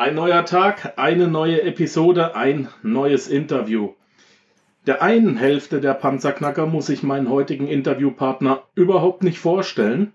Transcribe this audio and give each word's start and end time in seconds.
Ein 0.00 0.14
neuer 0.14 0.46
Tag, 0.46 0.94
eine 0.96 1.28
neue 1.28 1.60
Episode, 1.60 2.34
ein 2.34 2.68
neues 2.82 3.28
Interview. 3.28 3.92
Der 4.86 5.02
einen 5.02 5.36
Hälfte 5.36 5.78
der 5.82 5.92
Panzerknacker 5.92 6.64
muss 6.64 6.88
ich 6.88 7.02
meinen 7.02 7.28
heutigen 7.28 7.68
Interviewpartner 7.68 8.62
überhaupt 8.74 9.22
nicht 9.22 9.38
vorstellen. 9.38 10.14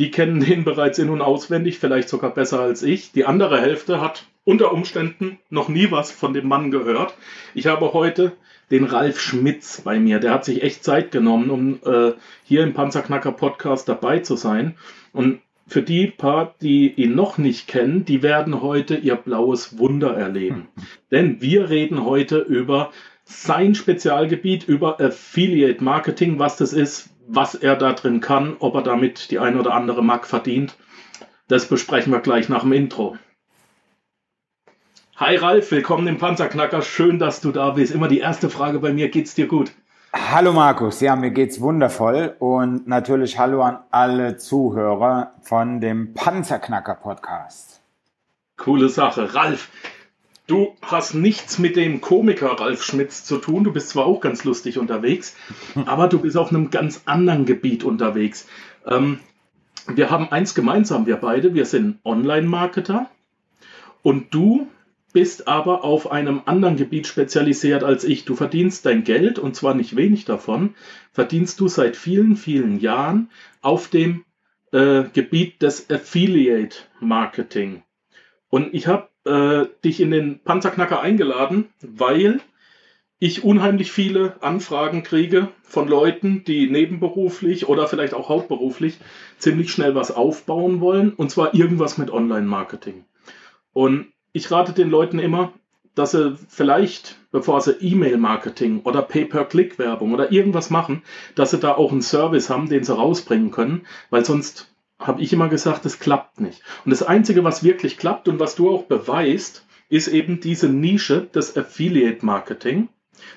Die 0.00 0.10
kennen 0.10 0.40
den 0.40 0.64
bereits 0.64 0.98
in- 0.98 1.10
und 1.10 1.20
auswendig, 1.20 1.78
vielleicht 1.78 2.08
sogar 2.08 2.34
besser 2.34 2.58
als 2.58 2.82
ich. 2.82 3.12
Die 3.12 3.24
andere 3.24 3.60
Hälfte 3.60 4.00
hat 4.00 4.26
unter 4.42 4.72
Umständen 4.72 5.38
noch 5.48 5.68
nie 5.68 5.92
was 5.92 6.10
von 6.10 6.34
dem 6.34 6.48
Mann 6.48 6.72
gehört. 6.72 7.14
Ich 7.54 7.68
habe 7.68 7.92
heute 7.92 8.32
den 8.72 8.82
Ralf 8.82 9.20
Schmitz 9.20 9.82
bei 9.82 10.00
mir. 10.00 10.18
Der 10.18 10.32
hat 10.34 10.44
sich 10.44 10.60
echt 10.64 10.82
Zeit 10.82 11.12
genommen, 11.12 11.50
um 11.50 11.78
äh, 11.84 12.14
hier 12.42 12.64
im 12.64 12.74
Panzerknacker 12.74 13.30
Podcast 13.30 13.88
dabei 13.88 14.18
zu 14.18 14.34
sein. 14.34 14.74
Und 15.12 15.38
für 15.66 15.82
die 15.82 16.06
paar, 16.06 16.54
die 16.60 16.92
ihn 16.92 17.14
noch 17.14 17.38
nicht 17.38 17.68
kennen, 17.68 18.04
die 18.04 18.22
werden 18.22 18.62
heute 18.62 18.96
ihr 18.96 19.16
blaues 19.16 19.78
Wunder 19.78 20.16
erleben. 20.16 20.68
Denn 21.10 21.40
wir 21.40 21.70
reden 21.70 22.04
heute 22.04 22.38
über 22.38 22.90
sein 23.24 23.74
Spezialgebiet, 23.74 24.64
über 24.68 25.00
Affiliate 25.00 25.82
Marketing, 25.82 26.38
was 26.38 26.56
das 26.56 26.72
ist, 26.72 27.10
was 27.28 27.54
er 27.54 27.76
da 27.76 27.92
drin 27.92 28.20
kann, 28.20 28.56
ob 28.58 28.74
er 28.74 28.82
damit 28.82 29.30
die 29.30 29.38
ein 29.38 29.58
oder 29.58 29.74
andere 29.74 30.02
Mark 30.02 30.26
verdient. 30.26 30.76
Das 31.48 31.66
besprechen 31.66 32.12
wir 32.12 32.20
gleich 32.20 32.48
nach 32.48 32.62
dem 32.62 32.72
Intro. 32.72 33.16
Hi 35.16 35.36
Ralf, 35.36 35.70
willkommen 35.70 36.06
im 36.08 36.18
Panzerknacker. 36.18 36.82
Schön, 36.82 37.18
dass 37.18 37.40
du 37.40 37.52
da 37.52 37.70
bist. 37.70 37.94
Immer 37.94 38.08
die 38.08 38.18
erste 38.18 38.50
Frage 38.50 38.80
bei 38.80 38.92
mir, 38.92 39.08
geht's 39.08 39.34
dir 39.34 39.46
gut? 39.46 39.72
Hallo 40.14 40.52
Markus, 40.52 41.00
ja, 41.00 41.16
mir 41.16 41.30
geht's 41.30 41.62
wundervoll 41.62 42.36
und 42.38 42.86
natürlich 42.86 43.38
hallo 43.38 43.62
an 43.62 43.78
alle 43.90 44.36
Zuhörer 44.36 45.32
von 45.40 45.80
dem 45.80 46.12
Panzerknacker 46.12 46.96
Podcast. 46.96 47.80
Coole 48.58 48.90
Sache. 48.90 49.34
Ralf, 49.34 49.70
du 50.46 50.76
hast 50.82 51.14
nichts 51.14 51.58
mit 51.58 51.76
dem 51.76 52.02
Komiker 52.02 52.60
Ralf 52.60 52.84
Schmitz 52.84 53.24
zu 53.24 53.38
tun. 53.38 53.64
Du 53.64 53.72
bist 53.72 53.88
zwar 53.88 54.04
auch 54.04 54.20
ganz 54.20 54.44
lustig 54.44 54.78
unterwegs, 54.78 55.34
aber 55.86 56.08
du 56.08 56.18
bist 56.18 56.36
auf 56.36 56.50
einem 56.50 56.70
ganz 56.70 57.02
anderen 57.06 57.46
Gebiet 57.46 57.82
unterwegs. 57.82 58.46
Ähm, 58.86 59.18
wir 59.86 60.10
haben 60.10 60.30
eins 60.30 60.54
gemeinsam, 60.54 61.06
wir 61.06 61.16
beide. 61.16 61.54
Wir 61.54 61.64
sind 61.64 62.00
Online-Marketer 62.04 63.08
und 64.02 64.34
du 64.34 64.68
bist 65.12 65.48
aber 65.48 65.84
auf 65.84 66.10
einem 66.10 66.42
anderen 66.46 66.76
Gebiet 66.76 67.06
spezialisiert 67.06 67.84
als 67.84 68.04
ich. 68.04 68.24
Du 68.24 68.34
verdienst 68.34 68.86
dein 68.86 69.04
Geld, 69.04 69.38
und 69.38 69.54
zwar 69.54 69.74
nicht 69.74 69.96
wenig 69.96 70.24
davon, 70.24 70.74
verdienst 71.12 71.60
du 71.60 71.68
seit 71.68 71.96
vielen, 71.96 72.36
vielen 72.36 72.80
Jahren 72.80 73.30
auf 73.60 73.88
dem 73.88 74.24
äh, 74.72 75.04
Gebiet 75.12 75.62
des 75.62 75.90
Affiliate 75.90 76.76
Marketing. 77.00 77.82
Und 78.48 78.74
ich 78.74 78.86
habe 78.86 79.08
äh, 79.24 79.66
dich 79.84 80.00
in 80.00 80.10
den 80.10 80.40
Panzerknacker 80.40 81.00
eingeladen, 81.00 81.68
weil 81.80 82.40
ich 83.18 83.44
unheimlich 83.44 83.92
viele 83.92 84.42
Anfragen 84.42 85.04
kriege 85.04 85.48
von 85.62 85.86
Leuten, 85.86 86.42
die 86.44 86.68
nebenberuflich 86.68 87.68
oder 87.68 87.86
vielleicht 87.86 88.14
auch 88.14 88.28
hauptberuflich 88.28 88.98
ziemlich 89.38 89.70
schnell 89.70 89.94
was 89.94 90.10
aufbauen 90.10 90.80
wollen, 90.80 91.12
und 91.12 91.30
zwar 91.30 91.54
irgendwas 91.54 91.98
mit 91.98 92.10
Online-Marketing. 92.10 93.04
Und 93.72 94.11
ich 94.32 94.50
rate 94.50 94.72
den 94.72 94.90
Leuten 94.90 95.18
immer, 95.18 95.52
dass 95.94 96.12
sie 96.12 96.36
vielleicht, 96.48 97.18
bevor 97.32 97.60
sie 97.60 97.72
E-Mail-Marketing 97.72 98.80
oder 98.84 99.02
Pay-per-Click-Werbung 99.02 100.12
oder 100.12 100.32
irgendwas 100.32 100.70
machen, 100.70 101.02
dass 101.34 101.50
sie 101.50 101.58
da 101.58 101.74
auch 101.74 101.92
einen 101.92 102.02
Service 102.02 102.48
haben, 102.48 102.68
den 102.68 102.84
sie 102.84 102.96
rausbringen 102.96 103.50
können, 103.50 103.86
weil 104.10 104.24
sonst 104.24 104.72
habe 104.98 105.20
ich 105.20 105.32
immer 105.32 105.48
gesagt, 105.48 105.84
es 105.84 105.98
klappt 105.98 106.40
nicht. 106.40 106.62
Und 106.84 106.90
das 106.90 107.02
Einzige, 107.02 107.44
was 107.44 107.64
wirklich 107.64 107.98
klappt 107.98 108.28
und 108.28 108.40
was 108.40 108.54
du 108.54 108.70
auch 108.70 108.84
beweist, 108.84 109.66
ist 109.88 110.08
eben 110.08 110.40
diese 110.40 110.68
Nische 110.68 111.22
des 111.34 111.56
Affiliate-Marketing. 111.56 112.88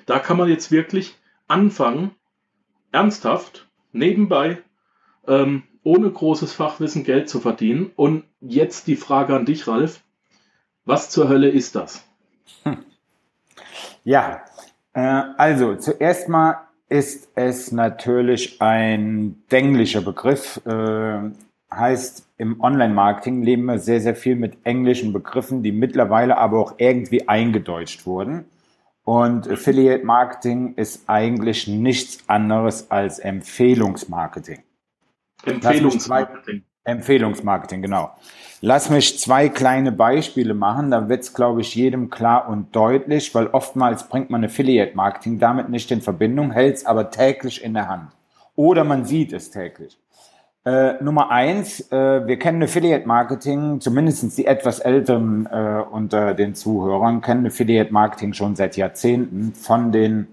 Da 0.06 0.18
kann 0.18 0.38
man 0.38 0.48
jetzt 0.48 0.70
wirklich 0.70 1.16
anfangen, 1.48 2.12
ernsthaft, 2.92 3.68
nebenbei, 3.92 4.58
ähm, 5.26 5.64
ohne 5.82 6.10
großes 6.10 6.52
Fachwissen 6.52 7.04
Geld 7.04 7.28
zu 7.28 7.40
verdienen. 7.40 7.90
Und 7.94 8.24
jetzt 8.40 8.86
die 8.86 8.96
Frage 8.96 9.36
an 9.36 9.44
dich, 9.44 9.68
Ralf. 9.68 10.02
Was 10.86 11.10
zur 11.10 11.28
Hölle 11.28 11.48
ist 11.48 11.76
das? 11.76 12.04
Hm. 12.62 12.78
Ja, 14.04 14.44
äh, 14.92 15.00
also 15.00 15.74
zuerst 15.74 16.28
mal 16.28 16.68
ist 16.88 17.28
es 17.34 17.72
natürlich 17.72 18.62
ein 18.62 19.42
denglischer 19.50 20.00
Begriff. 20.00 20.60
Äh, 20.64 21.30
heißt, 21.72 22.28
im 22.38 22.60
Online-Marketing 22.60 23.42
leben 23.42 23.64
wir 23.64 23.80
sehr, 23.80 24.00
sehr 24.00 24.14
viel 24.14 24.36
mit 24.36 24.58
englischen 24.64 25.12
Begriffen, 25.12 25.64
die 25.64 25.72
mittlerweile 25.72 26.38
aber 26.38 26.60
auch 26.60 26.74
irgendwie 26.78 27.28
eingedeutscht 27.28 28.06
wurden. 28.06 28.44
Und 29.02 29.50
Affiliate 29.50 30.04
Marketing 30.04 30.74
ist 30.74 31.08
eigentlich 31.08 31.66
nichts 31.66 32.28
anderes 32.28 32.90
als 32.90 33.18
Empfehlungsmarketing. 33.18 34.62
Empfehlungsmarketing. 35.44 36.64
Empfehlungsmarketing, 36.86 37.82
genau. 37.82 38.10
Lass 38.62 38.88
mich 38.88 39.18
zwei 39.18 39.48
kleine 39.48 39.92
Beispiele 39.92 40.54
machen, 40.54 40.90
da 40.90 41.08
wird 41.08 41.22
es, 41.22 41.34
glaube 41.34 41.60
ich, 41.60 41.74
jedem 41.74 42.08
klar 42.08 42.48
und 42.48 42.74
deutlich, 42.74 43.34
weil 43.34 43.48
oftmals 43.48 44.08
bringt 44.08 44.30
man 44.30 44.44
Affiliate-Marketing 44.44 45.38
damit 45.38 45.68
nicht 45.68 45.90
in 45.90 46.00
Verbindung, 46.00 46.52
hält 46.52 46.76
es 46.76 46.86
aber 46.86 47.10
täglich 47.10 47.62
in 47.62 47.74
der 47.74 47.88
Hand. 47.88 48.10
Oder 48.54 48.84
man 48.84 49.04
sieht 49.04 49.32
es 49.32 49.50
täglich. 49.50 49.98
Äh, 50.64 50.94
Nummer 51.02 51.30
eins, 51.30 51.92
äh, 51.92 52.26
wir 52.26 52.38
kennen 52.38 52.62
Affiliate-Marketing, 52.62 53.80
zumindest 53.80 54.36
die 54.36 54.46
etwas 54.46 54.80
älteren 54.80 55.46
äh, 55.46 55.82
unter 55.88 56.34
den 56.34 56.54
Zuhörern, 56.54 57.20
kennen 57.20 57.46
Affiliate-Marketing 57.46 58.32
schon 58.32 58.56
seit 58.56 58.76
Jahrzehnten 58.76 59.52
von 59.54 59.92
den 59.92 60.26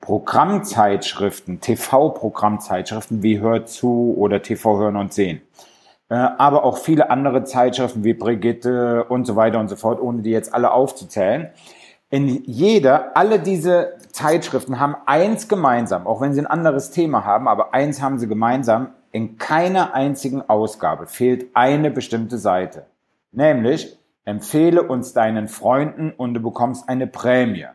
Programmzeitschriften, 0.00 1.60
TV-Programmzeitschriften 1.60 3.22
wie 3.22 3.40
Hör 3.40 3.64
zu 3.64 4.14
oder 4.18 4.42
TV 4.42 4.78
Hören 4.78 4.96
und 4.96 5.14
Sehen. 5.14 5.40
Äh, 6.10 6.14
aber 6.14 6.64
auch 6.64 6.78
viele 6.78 7.10
andere 7.10 7.44
Zeitschriften 7.44 8.04
wie 8.04 8.14
Brigitte 8.14 9.04
und 9.04 9.26
so 9.26 9.36
weiter 9.36 9.60
und 9.60 9.68
so 9.68 9.76
fort, 9.76 10.00
ohne 10.00 10.22
die 10.22 10.30
jetzt 10.30 10.54
alle 10.54 10.72
aufzuzählen. 10.72 11.50
In 12.10 12.44
jeder, 12.44 13.16
alle 13.16 13.38
diese 13.38 13.92
Zeitschriften 14.10 14.80
haben 14.80 14.96
eins 15.04 15.48
gemeinsam, 15.48 16.06
auch 16.06 16.22
wenn 16.22 16.32
sie 16.32 16.40
ein 16.40 16.46
anderes 16.46 16.90
Thema 16.90 17.24
haben, 17.24 17.46
aber 17.46 17.74
eins 17.74 18.00
haben 18.00 18.18
sie 18.18 18.26
gemeinsam, 18.26 18.88
in 19.12 19.36
keiner 19.36 19.94
einzigen 19.94 20.42
Ausgabe 20.48 21.06
fehlt 21.06 21.46
eine 21.54 21.90
bestimmte 21.90 22.38
Seite. 22.38 22.86
Nämlich, 23.32 23.98
empfehle 24.24 24.82
uns 24.82 25.12
deinen 25.12 25.48
Freunden 25.48 26.12
und 26.16 26.34
du 26.34 26.40
bekommst 26.40 26.88
eine 26.88 27.06
Prämie. 27.06 27.66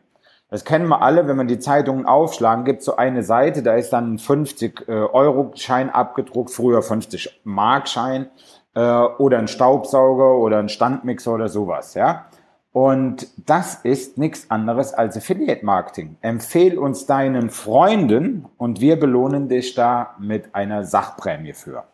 Das 0.53 0.65
kennen 0.65 0.87
wir 0.87 1.01
alle, 1.01 1.27
wenn 1.27 1.35
man 1.35 1.47
die 1.47 1.57
Zeitungen 1.57 2.05
aufschlagen, 2.05 2.63
gibt 2.63 2.83
so 2.83 2.95
eine 2.95 3.23
Seite, 3.23 3.63
da 3.63 3.73
ist 3.73 3.91
dann 3.91 4.13
ein 4.13 4.17
50-Euro-Schein 4.19 5.89
äh, 5.89 5.91
abgedruckt, 5.91 6.51
früher 6.51 6.81
50-Mark-Schein 6.81 8.27
äh, 8.75 8.79
oder 9.17 9.39
ein 9.39 9.47
Staubsauger 9.47 10.35
oder 10.37 10.59
ein 10.59 10.69
Standmixer 10.69 11.33
oder 11.33 11.49
sowas, 11.49 11.95
ja. 11.95 12.25
Und 12.71 13.29
das 13.47 13.79
ist 13.81 14.19
nichts 14.19 14.51
anderes 14.51 14.93
als 14.93 15.17
Affiliate 15.17 15.65
Marketing. 15.65 16.17
Empfehl 16.21 16.77
uns 16.77 17.07
deinen 17.07 17.49
Freunden 17.49 18.45
und 18.57 18.79
wir 18.79 18.99
belohnen 18.99 19.49
dich 19.49 19.73
da 19.73 20.13
mit 20.19 20.53
einer 20.53 20.83
Sachprämie 20.83 21.53
für. 21.53 21.85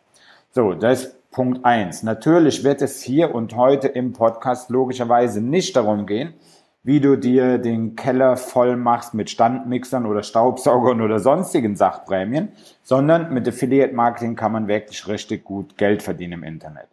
So, 0.50 0.74
das 0.74 1.04
ist 1.04 1.30
Punkt 1.30 1.64
eins. 1.64 2.02
Natürlich 2.02 2.62
wird 2.62 2.82
es 2.82 3.00
hier 3.00 3.34
und 3.34 3.56
heute 3.56 3.88
im 3.88 4.12
Podcast 4.12 4.68
logischerweise 4.68 5.40
nicht 5.40 5.76
darum 5.76 6.04
gehen, 6.04 6.34
wie 6.82 7.00
du 7.00 7.16
dir 7.16 7.58
den 7.58 7.94
Keller 7.94 8.36
voll 8.36 8.76
machst 8.76 9.12
mit 9.14 9.28
Standmixern 9.28 10.06
oder 10.06 10.22
Staubsaugern 10.22 11.00
oder 11.00 11.18
sonstigen 11.18 11.76
Sachprämien, 11.76 12.48
sondern 12.82 13.32
mit 13.34 13.46
Affiliate 13.46 13.94
Marketing 13.94 14.34
kann 14.36 14.52
man 14.52 14.68
wirklich 14.68 15.06
richtig 15.06 15.44
gut 15.44 15.76
Geld 15.76 16.02
verdienen 16.02 16.34
im 16.34 16.44
Internet. 16.44 16.88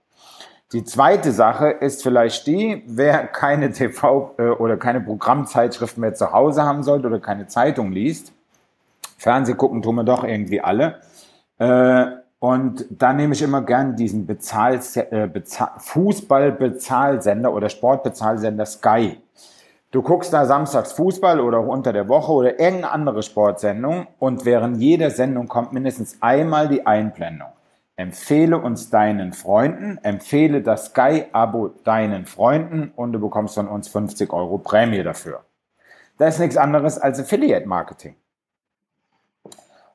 Die 0.74 0.84
zweite 0.84 1.32
Sache 1.32 1.70
ist 1.70 2.04
vielleicht 2.04 2.46
die, 2.46 2.84
wer 2.86 3.26
keine 3.28 3.72
TV 3.72 4.36
äh, 4.38 4.50
oder 4.50 4.76
keine 4.76 5.00
Programmzeitschriften 5.00 6.02
mehr 6.02 6.14
zu 6.14 6.34
Hause 6.34 6.64
haben 6.64 6.84
sollte 6.84 7.08
oder 7.08 7.20
keine 7.20 7.48
Zeitung 7.48 7.94
liest. 7.94 8.34
Fernseh 9.18 9.54
gucken 9.54 9.82
tun 9.82 9.96
wir 9.96 10.04
doch 10.04 10.26
irgendwie 10.26 10.60
alle. 10.60 11.00
Äh, 11.58 12.08
und 12.40 12.86
da 12.90 13.14
nehme 13.14 13.34
ich 13.34 13.42
immer 13.42 13.62
gern 13.62 13.96
diesen 13.96 14.28
Bezahl, 14.28 14.80
äh, 14.96 15.28
Bezahl, 15.28 15.72
Fußball-Bezahlsender 15.78 17.54
oder 17.54 17.70
Sportbezahlsender 17.70 18.66
Sky. 18.66 19.18
Du 19.92 20.02
guckst 20.02 20.34
da 20.34 20.46
samstags 20.46 20.92
Fußball 20.94 21.40
oder 21.40 21.62
unter 21.62 21.94
der 21.94 22.10
Woche 22.10 22.32
oder 22.34 22.60
irgendeine 22.60 22.92
andere 22.92 23.24
Sportsendung 23.24 24.08
und 24.20 24.44
während 24.44 24.82
jeder 24.82 25.12
Sendung 25.12 25.48
kommt 25.48 25.72
mindestens 25.72 26.18
einmal 26.20 26.68
die 26.68 26.86
Einblendung. 26.86 27.48
Empfehle 27.96 28.60
uns 28.60 28.90
deinen 28.90 29.32
Freunden, 29.32 29.98
empfehle 30.04 30.62
das 30.62 30.88
Sky-Abo 30.88 31.70
deinen 31.84 32.26
Freunden 32.26 32.92
und 32.96 33.14
du 33.14 33.20
bekommst 33.20 33.56
von 33.56 33.68
uns 33.68 33.88
50 33.88 34.32
Euro 34.34 34.58
Prämie 34.58 35.04
dafür. 35.04 35.46
Das 36.18 36.36
ist 36.36 36.42
nichts 36.42 36.58
anderes 36.58 36.98
als 36.98 37.20
Affiliate-Marketing. 37.20 38.16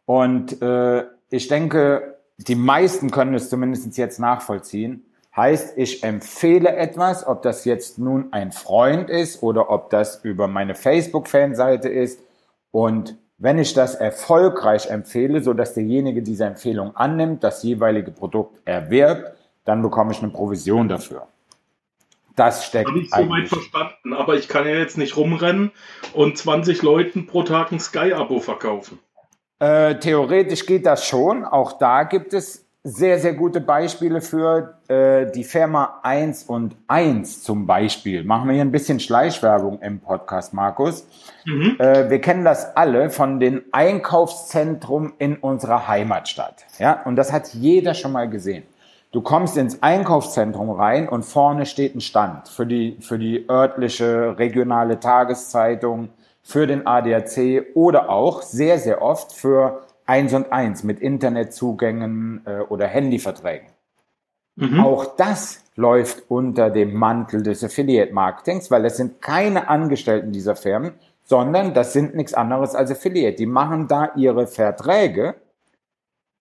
Und 0.06 0.60
äh, 0.62 1.04
ich 1.28 1.48
denke, 1.48 2.18
die 2.38 2.54
meisten 2.54 3.10
können 3.10 3.34
es 3.34 3.50
zumindest 3.50 3.96
jetzt 3.96 4.18
nachvollziehen, 4.18 5.04
Heißt, 5.34 5.78
ich 5.78 6.04
empfehle 6.04 6.76
etwas, 6.76 7.26
ob 7.26 7.42
das 7.42 7.64
jetzt 7.64 7.98
nun 7.98 8.32
ein 8.32 8.52
Freund 8.52 9.08
ist 9.08 9.42
oder 9.42 9.70
ob 9.70 9.88
das 9.88 10.22
über 10.24 10.46
meine 10.46 10.74
Facebook-Fanseite 10.74 11.88
ist. 11.88 12.20
Und 12.70 13.16
wenn 13.38 13.58
ich 13.58 13.72
das 13.72 13.94
erfolgreich 13.94 14.90
empfehle, 14.90 15.42
so 15.42 15.54
dass 15.54 15.72
derjenige 15.72 16.22
diese 16.22 16.44
Empfehlung 16.44 16.94
annimmt, 16.96 17.42
das 17.42 17.62
jeweilige 17.62 18.10
Produkt 18.10 18.60
erwirbt, 18.66 19.32
dann 19.64 19.80
bekomme 19.80 20.12
ich 20.12 20.22
eine 20.22 20.32
Provision 20.32 20.88
dafür. 20.88 21.26
Das 22.36 22.66
steckt 22.66 22.88
Habe 22.88 23.00
ich 23.00 23.10
soweit 23.10 23.48
verstanden, 23.48 24.12
aber 24.14 24.34
ich 24.36 24.48
kann 24.48 24.66
ja 24.66 24.74
jetzt 24.74 24.96
nicht 24.96 25.16
rumrennen 25.16 25.72
und 26.14 26.38
20 26.38 26.82
Leuten 26.82 27.26
pro 27.26 27.42
Tag 27.42 27.72
ein 27.72 27.80
Sky-Abo 27.80 28.40
verkaufen. 28.40 28.98
Äh, 29.58 29.96
theoretisch 29.98 30.66
geht 30.66 30.86
das 30.86 31.06
schon. 31.06 31.44
Auch 31.44 31.72
da 31.72 32.04
gibt 32.04 32.32
es 32.32 32.61
sehr, 32.84 33.20
sehr 33.20 33.34
gute 33.34 33.60
Beispiele 33.60 34.20
für 34.20 34.78
äh, 34.88 35.30
die 35.30 35.44
Firma 35.44 36.00
1 36.02 36.44
und 36.44 36.76
1 36.88 37.44
zum 37.44 37.66
Beispiel. 37.66 38.24
Machen 38.24 38.48
wir 38.48 38.54
hier 38.54 38.64
ein 38.64 38.72
bisschen 38.72 38.98
Schleichwerbung 38.98 39.80
im 39.80 40.00
Podcast, 40.00 40.52
Markus. 40.52 41.06
Mhm. 41.44 41.76
Äh, 41.78 42.10
wir 42.10 42.20
kennen 42.20 42.44
das 42.44 42.76
alle 42.76 43.10
von 43.10 43.38
den 43.38 43.62
Einkaufszentrum 43.70 45.12
in 45.18 45.36
unserer 45.36 45.86
Heimatstadt. 45.86 46.64
Ja, 46.78 47.02
und 47.04 47.14
das 47.14 47.32
hat 47.32 47.54
jeder 47.54 47.94
schon 47.94 48.12
mal 48.12 48.28
gesehen. 48.28 48.64
Du 49.12 49.20
kommst 49.20 49.56
ins 49.56 49.80
Einkaufszentrum 49.82 50.70
rein 50.70 51.08
und 51.08 51.22
vorne 51.22 51.66
steht 51.66 51.94
ein 51.94 52.00
Stand 52.00 52.48
für 52.48 52.66
die, 52.66 52.96
für 53.00 53.18
die 53.18 53.48
örtliche, 53.48 54.36
regionale 54.38 54.98
Tageszeitung, 54.98 56.08
für 56.42 56.66
den 56.66 56.86
ADAC 56.86 57.66
oder 57.74 58.08
auch 58.08 58.42
sehr, 58.42 58.78
sehr 58.78 59.02
oft 59.02 59.32
für 59.32 59.82
eins 60.12 60.34
und 60.34 60.52
eins 60.52 60.84
mit 60.84 61.00
Internetzugängen 61.00 62.42
äh, 62.44 62.60
oder 62.68 62.86
Handyverträgen. 62.86 63.68
Mhm. 64.56 64.80
Auch 64.80 65.16
das 65.16 65.64
läuft 65.74 66.24
unter 66.28 66.68
dem 66.68 66.92
Mantel 66.92 67.42
des 67.42 67.64
Affiliate 67.64 68.12
Marketings, 68.12 68.70
weil 68.70 68.84
es 68.84 68.98
sind 68.98 69.22
keine 69.22 69.70
Angestellten 69.70 70.30
dieser 70.30 70.54
Firmen, 70.54 70.92
sondern 71.24 71.72
das 71.72 71.94
sind 71.94 72.14
nichts 72.14 72.34
anderes 72.34 72.74
als 72.74 72.90
Affiliate. 72.90 73.36
Die 73.36 73.46
machen 73.46 73.88
da 73.88 74.10
ihre 74.14 74.46
Verträge 74.46 75.36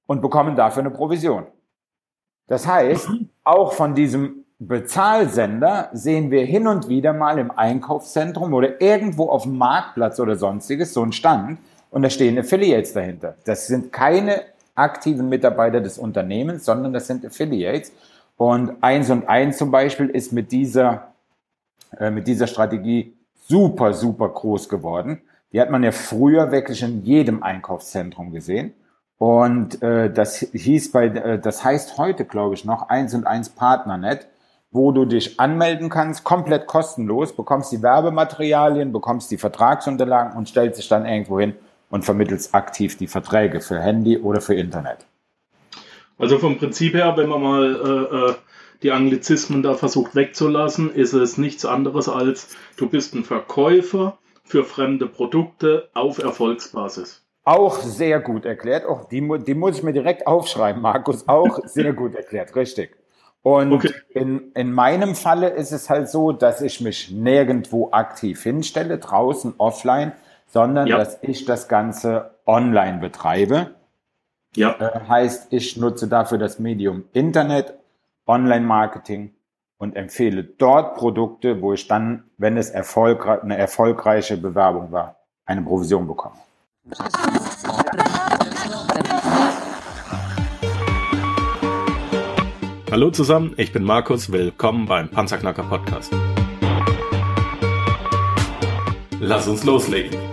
und 0.06 0.22
bekommen 0.22 0.58
dafür 0.58 0.82
eine 0.82 0.92
Provision. 0.92 1.46
Das 2.48 2.68
heißt, 2.68 3.10
auch 3.46 3.72
von 3.72 3.96
diesem 3.96 4.44
Bezahlsender 4.60 5.90
sehen 5.94 6.30
wir 6.30 6.44
hin 6.44 6.68
und 6.68 6.90
wieder 6.90 7.14
mal 7.14 7.40
im 7.40 7.52
Einkaufszentrum 7.52 8.54
oder 8.54 8.82
irgendwo 8.82 9.30
auf 9.30 9.44
dem 9.44 9.58
Marktplatz 9.58 10.20
oder 10.20 10.36
sonstiges 10.36 10.94
so 10.94 11.02
ein 11.02 11.14
Stand 11.14 11.60
und 11.92 12.02
da 12.02 12.10
stehen 12.10 12.40
Affiliates 12.40 12.94
dahinter. 12.94 13.36
Das 13.46 13.68
sind 13.68 13.92
keine 13.92 14.42
aktiven 14.74 15.30
Mitarbeiter 15.30 15.82
des 15.82 16.00
Unternehmens, 16.00 16.66
sondern 16.66 16.94
das 16.94 17.06
sind 17.06 17.26
Affiliates. 17.26 17.92
Und 18.38 18.82
eins 18.82 19.10
und 19.10 19.28
eins 19.30 19.58
zum 19.58 19.70
Beispiel 19.70 20.10
ist 20.10 20.32
mit 20.32 20.52
dieser, 20.52 21.12
äh, 21.98 22.10
mit 22.10 22.28
dieser 22.28 22.48
Strategie 22.48 23.14
super, 23.48 23.94
super 23.94 24.30
groß 24.30 24.70
geworden. 24.70 25.22
Die 25.52 25.60
hat 25.60 25.70
man 25.70 25.84
ja 25.84 25.92
früher 25.92 26.52
wirklich 26.52 26.82
in 26.82 27.04
jedem 27.04 27.44
Einkaufszentrum 27.44 28.32
gesehen. 28.32 28.74
Und 29.18 29.84
äh, 29.84 30.12
das 30.12 30.38
hieß 30.38 30.94
bei, 30.94 31.08
äh, 31.08 31.40
das 31.40 31.64
heißt 31.64 31.98
heute, 31.98 32.24
glaube 32.24 32.56
ich, 32.56 32.64
noch 32.64 32.90
eins 32.90 33.14
und 33.14 33.28
eins 33.28 33.50
Partnernet, 33.50 34.28
wo 34.72 34.94
du 34.94 35.04
dich 35.04 35.40
anmelden 35.42 35.90
kannst, 35.90 36.24
komplett 36.24 36.66
kostenlos, 36.66 37.36
bekommst 37.36 37.74
die 37.74 37.84
Werbematerialien, 37.84 38.94
bekommst 38.94 39.30
die 39.30 39.38
Vertragsunterlagen 39.38 40.38
und 40.38 40.48
stellst 40.48 40.80
dich 40.80 40.88
dann 40.88 41.06
irgendwo 41.06 41.40
hin 41.40 41.54
und 41.92 42.04
vermittelst 42.04 42.56
aktiv 42.56 42.98
die 42.98 43.08
Verträge 43.08 43.62
für 43.62 43.80
Handy 43.80 44.18
oder 44.18 44.42
für 44.42 44.56
Internet. 44.56 45.06
Also 46.18 46.40
vom 46.40 46.58
Prinzip 46.58 46.96
her, 46.96 47.16
wenn 47.18 47.30
man 47.30 47.42
mal 47.42 47.76
äh, 47.76 48.32
äh 48.32 48.36
die 48.84 48.92
Anglizismen 48.92 49.62
da 49.62 49.76
versucht 49.76 50.16
wegzulassen, 50.16 50.92
ist 50.92 51.14
es 51.14 51.38
nichts 51.38 51.66
anderes 51.66 52.10
als 52.10 52.58
du 52.78 52.90
bist 52.90 53.14
ein 53.14 53.24
Verkäufer 53.24 54.18
für 54.44 54.64
fremde 54.64 55.06
Produkte 55.06 55.90
auf 55.94 56.18
Erfolgsbasis. 56.18 57.24
Auch 57.44 57.80
sehr 57.80 58.20
gut 58.20 58.46
erklärt. 58.46 58.86
Auch 58.86 59.08
die, 59.08 59.22
die 59.46 59.54
muss 59.54 59.78
ich 59.78 59.84
mir 59.84 59.94
direkt 59.94 60.28
aufschreiben, 60.28 60.82
Markus. 60.82 61.28
Auch 61.28 61.60
sehr 61.66 61.94
gut 61.94 62.16
erklärt, 62.16 62.56
richtig. 62.56 62.96
Und 63.44 63.72
okay. 63.72 63.92
in, 64.10 64.52
in 64.54 64.72
meinem 64.72 65.16
Falle 65.16 65.50
ist 65.50 65.72
es 65.72 65.90
halt 65.90 66.10
so, 66.10 66.32
dass 66.32 66.62
ich 66.62 66.82
mich 66.82 67.10
nirgendwo 67.10 67.90
aktiv 67.92 68.44
hinstelle, 68.44 69.00
draußen, 69.00 69.56
offline, 69.58 70.12
sondern 70.52 70.88
ja. 70.88 70.98
dass 70.98 71.18
ich 71.22 71.46
das 71.46 71.68
Ganze 71.68 72.36
online 72.46 73.00
betreibe. 73.00 73.72
Ja. 74.56 74.76
Äh, 74.80 75.08
heißt, 75.08 75.54
ich 75.54 75.78
nutze 75.78 76.08
dafür 76.08 76.38
das 76.38 76.60
Medium 76.60 77.06
Internet, 77.14 77.74
Online-Marketing 78.28 79.34
und 79.78 79.96
empfehle 79.96 80.44
dort 80.44 80.96
Produkte, 80.96 81.62
wo 81.62 81.74
ich 81.74 81.88
dann, 81.88 82.26
wenn 82.38 82.58
es 82.58 82.70
erfolgreich, 82.70 83.42
eine 83.42 83.58
erfolgreiche 83.58 84.38
Bewerbung 84.38 84.92
war, 84.92 85.16
eine 85.46 85.62
Provision 85.62 86.06
bekomme. 86.06 86.36
Hallo 92.92 93.10
zusammen, 93.10 93.54
ich 93.56 93.72
bin 93.72 93.84
Markus, 93.84 94.34
willkommen 94.34 94.86
beim 94.86 95.08
Panzerknacker 95.08 95.64
Podcast. 95.64 96.14
Lass 99.22 99.48
uns 99.48 99.64
loslegen. 99.64 100.31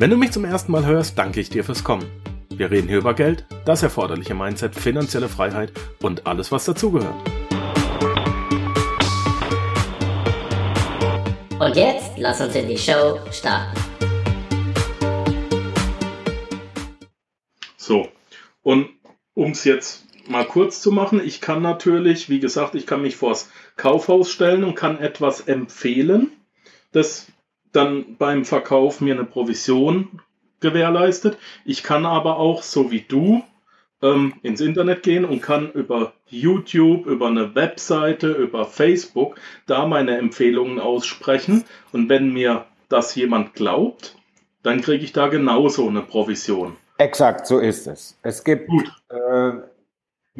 Wenn 0.00 0.08
du 0.08 0.16
mich 0.16 0.30
zum 0.30 0.46
ersten 0.46 0.72
Mal 0.72 0.86
hörst, 0.86 1.18
danke 1.18 1.40
ich 1.40 1.50
dir 1.50 1.62
fürs 1.62 1.84
Kommen. 1.84 2.10
Wir 2.48 2.70
reden 2.70 2.88
hier 2.88 2.96
über 2.96 3.12
Geld, 3.12 3.44
das 3.66 3.82
erforderliche 3.82 4.34
Mindset, 4.34 4.74
finanzielle 4.74 5.28
Freiheit 5.28 5.72
und 6.00 6.26
alles, 6.26 6.50
was 6.50 6.64
dazugehört. 6.64 7.14
Und 11.58 11.76
jetzt 11.76 12.12
lass 12.16 12.40
uns 12.40 12.54
in 12.54 12.68
die 12.68 12.78
Show 12.78 13.18
starten. 13.30 13.78
So, 17.76 18.08
und 18.62 18.88
um 19.34 19.50
es 19.50 19.64
jetzt 19.64 20.06
mal 20.26 20.46
kurz 20.46 20.80
zu 20.80 20.92
machen, 20.92 21.20
ich 21.22 21.42
kann 21.42 21.60
natürlich, 21.60 22.30
wie 22.30 22.40
gesagt, 22.40 22.74
ich 22.74 22.86
kann 22.86 23.02
mich 23.02 23.16
vors 23.16 23.50
Kaufhaus 23.76 24.32
stellen 24.32 24.64
und 24.64 24.76
kann 24.76 24.98
etwas 24.98 25.42
empfehlen, 25.42 26.32
das 26.90 27.29
dann 27.72 28.16
beim 28.16 28.44
Verkauf 28.44 29.00
mir 29.00 29.14
eine 29.14 29.24
Provision 29.24 30.20
gewährleistet. 30.60 31.38
Ich 31.64 31.82
kann 31.82 32.06
aber 32.06 32.38
auch, 32.38 32.62
so 32.62 32.90
wie 32.90 33.00
du, 33.00 33.42
ähm, 34.02 34.34
ins 34.42 34.60
Internet 34.60 35.02
gehen 35.02 35.24
und 35.24 35.42
kann 35.42 35.70
über 35.72 36.12
YouTube, 36.26 37.06
über 37.06 37.28
eine 37.28 37.54
Webseite, 37.54 38.32
über 38.32 38.64
Facebook 38.64 39.36
da 39.66 39.86
meine 39.86 40.16
Empfehlungen 40.18 40.78
aussprechen. 40.78 41.64
Und 41.92 42.08
wenn 42.08 42.32
mir 42.32 42.66
das 42.88 43.14
jemand 43.14 43.54
glaubt, 43.54 44.16
dann 44.62 44.80
kriege 44.80 45.04
ich 45.04 45.12
da 45.12 45.28
genauso 45.28 45.88
eine 45.88 46.02
Provision. 46.02 46.76
Exakt, 46.98 47.46
so 47.46 47.58
ist 47.58 47.86
es. 47.86 48.18
Es 48.22 48.44
gibt, 48.44 48.70
äh, 49.08 49.52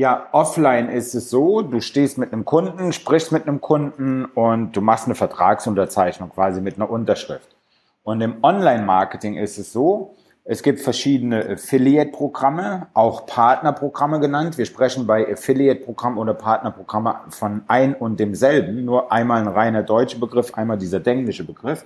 ja, 0.01 0.29
offline 0.33 0.89
ist 0.89 1.15
es 1.15 1.29
so, 1.29 1.61
du 1.61 1.83
stehst 1.83 2.17
mit 2.17 2.33
einem 2.33 2.47
Kunden, 2.47 2.95
sprichst 2.95 3.33
mit 3.33 3.47
einem 3.47 3.61
Kunden 3.61 4.25
und 4.25 4.75
du 4.75 4.81
machst 4.81 5.05
eine 5.05 5.15
Vertragsunterzeichnung 5.15 6.31
quasi 6.31 6.63
mit 6.63 6.77
einer 6.77 6.89
Unterschrift. 6.89 7.55
Und 8.03 8.23
im 8.23 8.43
Online-Marketing 8.43 9.37
ist 9.37 9.59
es 9.59 9.75
so, 9.75 10.15
es 10.45 10.63
gibt 10.63 10.81
verschiedene 10.81 11.47
Affiliate-Programme, 11.51 12.87
auch 12.95 13.27
Partnerprogramme 13.27 14.21
genannt. 14.21 14.57
Wir 14.57 14.65
sprechen 14.65 15.07
bei 15.07 15.31
Affiliate-Programm 15.31 16.17
oder 16.17 16.33
Partnerprogramme 16.33 17.17
von 17.29 17.65
ein 17.69 17.93
und 17.93 18.19
demselben, 18.19 18.87
nur 18.87 19.13
einmal 19.13 19.43
ein 19.43 19.49
reiner 19.49 19.83
deutscher 19.83 20.19
Begriff, 20.19 20.55
einmal 20.55 20.79
dieser 20.79 21.07
englische 21.07 21.45
Begriff. 21.45 21.85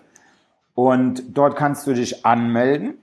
Und 0.76 1.36
dort 1.36 1.56
kannst 1.56 1.84
du 1.88 1.94
dich 1.94 2.24
anmelden. 2.24 2.94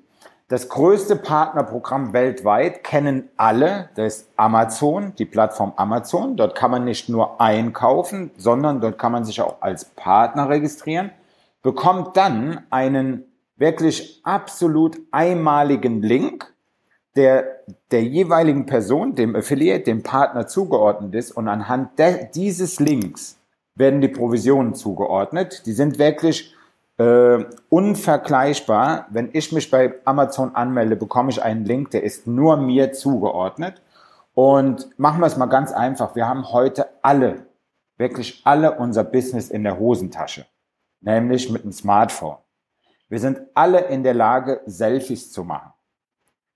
Das 0.52 0.68
größte 0.68 1.16
Partnerprogramm 1.16 2.12
weltweit 2.12 2.84
kennen 2.84 3.30
alle, 3.38 3.90
das 3.96 4.18
ist 4.18 4.30
Amazon, 4.36 5.14
die 5.18 5.24
Plattform 5.24 5.72
Amazon. 5.78 6.36
Dort 6.36 6.56
kann 6.56 6.72
man 6.72 6.84
nicht 6.84 7.08
nur 7.08 7.40
einkaufen, 7.40 8.32
sondern 8.36 8.82
dort 8.82 9.00
kann 9.00 9.14
man 9.14 9.24
sich 9.24 9.40
auch 9.40 9.62
als 9.62 9.86
Partner 9.86 10.50
registrieren, 10.50 11.12
bekommt 11.62 12.18
dann 12.18 12.66
einen 12.70 13.24
wirklich 13.56 14.20
absolut 14.26 15.00
einmaligen 15.12 16.02
Link, 16.02 16.54
der 17.16 17.46
der 17.92 18.04
jeweiligen 18.04 18.66
Person, 18.66 19.16
dem 19.16 19.38
Affiliate, 19.38 19.86
dem 19.86 20.04
Partner 20.04 20.48
zugeordnet 20.48 21.16
ist 21.16 21.32
und 21.32 21.48
anhand 21.48 21.92
dieses 22.36 22.82
Links 22.82 23.40
werden 23.76 24.02
die 24.02 24.10
Provisionen 24.10 24.74
zugeordnet. 24.74 25.66
Die 25.66 25.72
sind 25.72 25.98
wirklich 25.98 26.54
äh, 27.02 27.46
unvergleichbar. 27.70 29.08
Wenn 29.10 29.30
ich 29.34 29.52
mich 29.52 29.72
bei 29.72 29.96
Amazon 30.06 30.56
anmelde, 30.56 30.96
bekomme 30.96 31.32
ich 31.32 31.42
einen 31.42 31.66
Link, 31.66 31.92
der 31.92 32.04
ist 32.04 32.28
nur 32.28 32.58
mir 32.58 32.92
zugeordnet. 32.94 33.82
Und 34.34 34.88
machen 34.98 35.20
wir 35.20 35.28
es 35.28 35.36
mal 35.38 35.48
ganz 35.48 35.72
einfach. 35.72 36.16
Wir 36.16 36.28
haben 36.28 36.52
heute 36.52 36.88
alle, 37.02 37.48
wirklich 37.98 38.42
alle 38.46 38.78
unser 38.78 39.04
Business 39.04 39.50
in 39.50 39.64
der 39.64 39.78
Hosentasche, 39.80 40.46
nämlich 41.02 41.50
mit 41.50 41.64
dem 41.64 41.72
Smartphone. 41.72 42.38
Wir 43.10 43.20
sind 43.20 43.42
alle 43.56 43.80
in 43.86 44.04
der 44.04 44.14
Lage, 44.14 44.62
Selfies 44.66 45.32
zu 45.32 45.44
machen. 45.44 45.74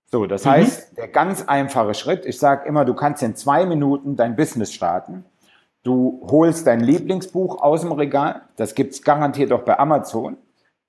So, 0.06 0.26
das 0.26 0.44
mhm. 0.44 0.50
heißt, 0.50 0.96
der 0.96 1.08
ganz 1.08 1.42
einfache 1.46 1.92
Schritt, 1.94 2.24
ich 2.24 2.38
sage 2.38 2.66
immer, 2.66 2.84
du 2.84 2.94
kannst 2.94 3.22
in 3.22 3.34
zwei 3.34 3.66
Minuten 3.66 4.16
dein 4.16 4.36
Business 4.36 4.72
starten. 4.72 5.24
Du 5.86 6.20
holst 6.28 6.66
dein 6.66 6.80
Lieblingsbuch 6.80 7.62
aus 7.62 7.82
dem 7.82 7.92
Regal, 7.92 8.42
das 8.56 8.74
gibt's 8.74 9.02
garantiert 9.02 9.52
auch 9.52 9.62
bei 9.62 9.78
Amazon. 9.78 10.36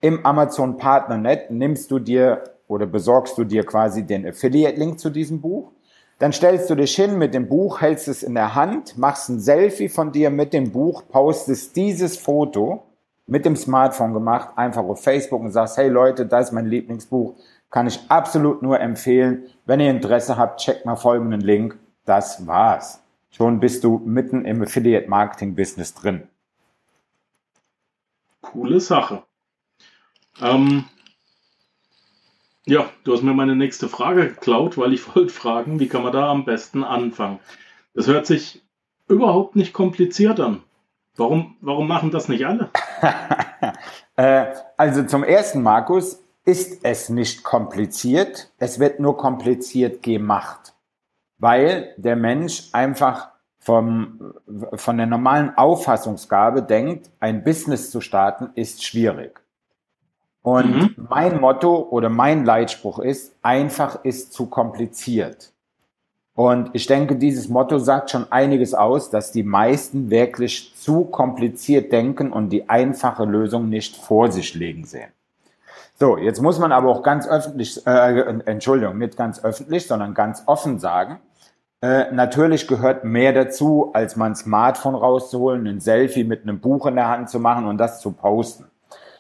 Im 0.02 0.26
Amazon 0.26 0.78
Partnernet 0.78 1.52
nimmst 1.52 1.92
du 1.92 2.00
dir 2.00 2.46
oder 2.68 2.88
besorgst 2.88 3.38
du 3.38 3.44
dir 3.44 3.64
quasi 3.64 4.08
den 4.08 4.26
Affiliate-Link 4.26 5.00
zu 5.00 5.12
diesem 5.12 5.40
Buch. 5.40 5.72
Dann 6.18 6.34
stellst 6.34 6.68
du 6.72 6.74
dich 6.74 6.96
hin 6.96 7.20
mit 7.20 7.36
dem 7.36 7.48
Buch, 7.48 7.80
hältst 7.80 8.08
es 8.08 8.24
in 8.24 8.34
der 8.34 8.56
Hand, 8.56 8.98
machst 8.98 9.30
ein 9.30 9.40
Selfie 9.40 9.88
von 9.88 10.12
dir 10.12 10.32
mit 10.32 10.52
dem 10.52 10.72
Buch, 10.72 11.04
postest 11.08 11.76
dieses 11.76 12.18
Foto 12.18 12.82
mit 13.28 13.46
dem 13.46 13.56
Smartphone 13.56 14.16
gemacht, 14.16 14.50
einfach 14.56 14.84
auf 14.84 15.04
Facebook 15.04 15.42
und 15.42 15.52
sagst, 15.52 15.78
hey 15.78 15.90
Leute, 15.90 16.26
das 16.26 16.48
ist 16.48 16.54
mein 16.54 16.66
Lieblingsbuch, 16.66 17.36
kann 17.70 17.86
ich 17.86 18.00
absolut 18.10 18.64
nur 18.64 18.80
empfehlen. 18.80 19.44
Wenn 19.64 19.80
ihr 19.80 19.92
Interesse 19.92 20.38
habt, 20.38 20.60
checkt 20.60 20.88
mal 20.88 20.96
folgenden 20.96 21.42
Link. 21.42 21.78
Das 22.04 22.48
war's. 22.48 23.04
Schon 23.38 23.60
bist 23.60 23.84
du 23.84 24.00
mitten 24.00 24.46
im 24.46 24.64
Affiliate 24.64 25.08
Marketing 25.08 25.54
Business 25.54 25.94
drin. 25.94 26.28
Coole 28.42 28.80
Sache. 28.80 29.22
Ähm, 30.42 30.86
ja, 32.66 32.90
du 33.04 33.14
hast 33.14 33.22
mir 33.22 33.36
meine 33.36 33.56
nächste 33.56 33.90
Frage 33.90 34.30
geklaut, 34.30 34.80
weil 34.80 34.92
ich 34.92 35.16
wollte 35.16 35.32
fragen, 35.32 35.80
wie 35.80 35.88
kann 35.88 36.02
man 36.02 36.14
da 36.14 36.32
am 36.32 36.46
besten 36.46 36.84
anfangen? 36.84 37.38
Das 37.94 38.08
hört 38.08 38.26
sich 38.26 38.64
überhaupt 39.08 39.56
nicht 39.56 39.72
kompliziert 39.72 40.40
an. 40.40 40.64
Warum, 41.16 41.58
warum 41.62 41.88
machen 41.88 42.10
das 42.10 42.30
nicht 42.30 42.44
alle? 42.48 42.72
äh, 44.16 44.48
also 44.78 45.04
zum 45.04 45.24
ersten, 45.24 45.62
Markus, 45.62 46.24
ist 46.44 46.84
es 46.84 47.10
nicht 47.10 47.44
kompliziert. 47.44 48.52
Es 48.58 48.80
wird 48.80 49.00
nur 49.00 49.16
kompliziert 49.16 50.02
gemacht, 50.02 50.74
weil 51.40 51.94
der 51.98 52.16
Mensch 52.16 52.70
einfach 52.74 53.30
vom, 53.60 54.34
von 54.74 54.98
der 54.98 55.08
normalen 55.08 55.58
Auffassungsgabe 55.58 56.64
denkt, 56.64 57.10
ein 57.20 57.44
Business 57.44 57.92
zu 57.92 58.02
starten 58.02 58.50
ist 58.56 58.86
schwierig. 58.86 59.42
Und 60.42 60.98
mhm. 60.98 61.08
mein 61.10 61.42
Motto 61.42 61.88
oder 61.90 62.10
mein 62.10 62.46
Leitspruch 62.46 63.00
ist, 63.00 63.36
einfach 63.42 64.06
ist 64.06 64.32
zu 64.32 64.46
kompliziert. 64.46 65.52
Und 66.34 66.70
ich 66.74 66.86
denke, 66.86 67.16
dieses 67.18 67.50
Motto 67.50 67.80
sagt 67.80 68.12
schon 68.12 68.32
einiges 68.32 68.74
aus, 68.74 69.10
dass 69.10 69.32
die 69.32 69.44
meisten 69.44 70.12
wirklich 70.12 70.74
zu 70.78 71.04
kompliziert 71.04 71.92
denken 71.92 72.32
und 72.32 72.50
die 72.52 72.70
einfache 72.70 73.26
Lösung 73.26 73.70
nicht 73.70 73.98
vor 73.98 74.32
sich 74.32 74.54
legen 74.54 74.86
sehen. 74.86 75.12
So, 75.96 76.16
jetzt 76.16 76.42
muss 76.42 76.60
man 76.60 76.72
aber 76.72 76.90
auch 76.90 77.02
ganz 77.02 77.28
öffentlich, 77.28 77.86
äh, 77.88 78.20
Entschuldigung, 78.46 79.00
nicht 79.00 79.18
ganz 79.18 79.44
öffentlich, 79.44 79.88
sondern 79.88 80.14
ganz 80.14 80.44
offen 80.46 80.78
sagen, 80.78 81.20
äh, 81.82 82.12
natürlich 82.12 82.68
gehört 82.68 83.04
mehr 83.04 83.34
dazu, 83.34 83.92
als 83.94 84.16
mein 84.16 84.36
Smartphone 84.36 84.96
rauszuholen, 84.96 85.68
ein 85.68 85.80
Selfie 85.80 86.24
mit 86.24 86.44
einem 86.44 86.60
Buch 86.60 86.86
in 86.88 86.96
der 86.96 87.08
Hand 87.08 87.30
zu 87.30 87.40
machen 87.40 87.66
und 87.66 87.78
das 87.78 88.02
zu 88.02 88.12
posten. 88.12 88.66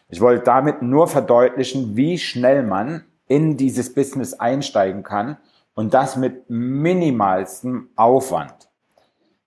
Ich 0.10 0.22
wollte 0.22 0.44
damit 0.44 0.82
nur 0.82 1.08
verdeutlichen, 1.08 1.96
wie 1.96 2.18
schnell 2.18 2.64
man 2.64 3.04
in 3.28 3.58
dieses 3.58 3.94
Business 3.94 4.34
einsteigen 4.34 5.04
kann 5.04 5.38
und 5.76 5.94
das 5.94 6.16
mit 6.16 6.50
minimalstem 6.50 7.90
Aufwand. 7.96 8.70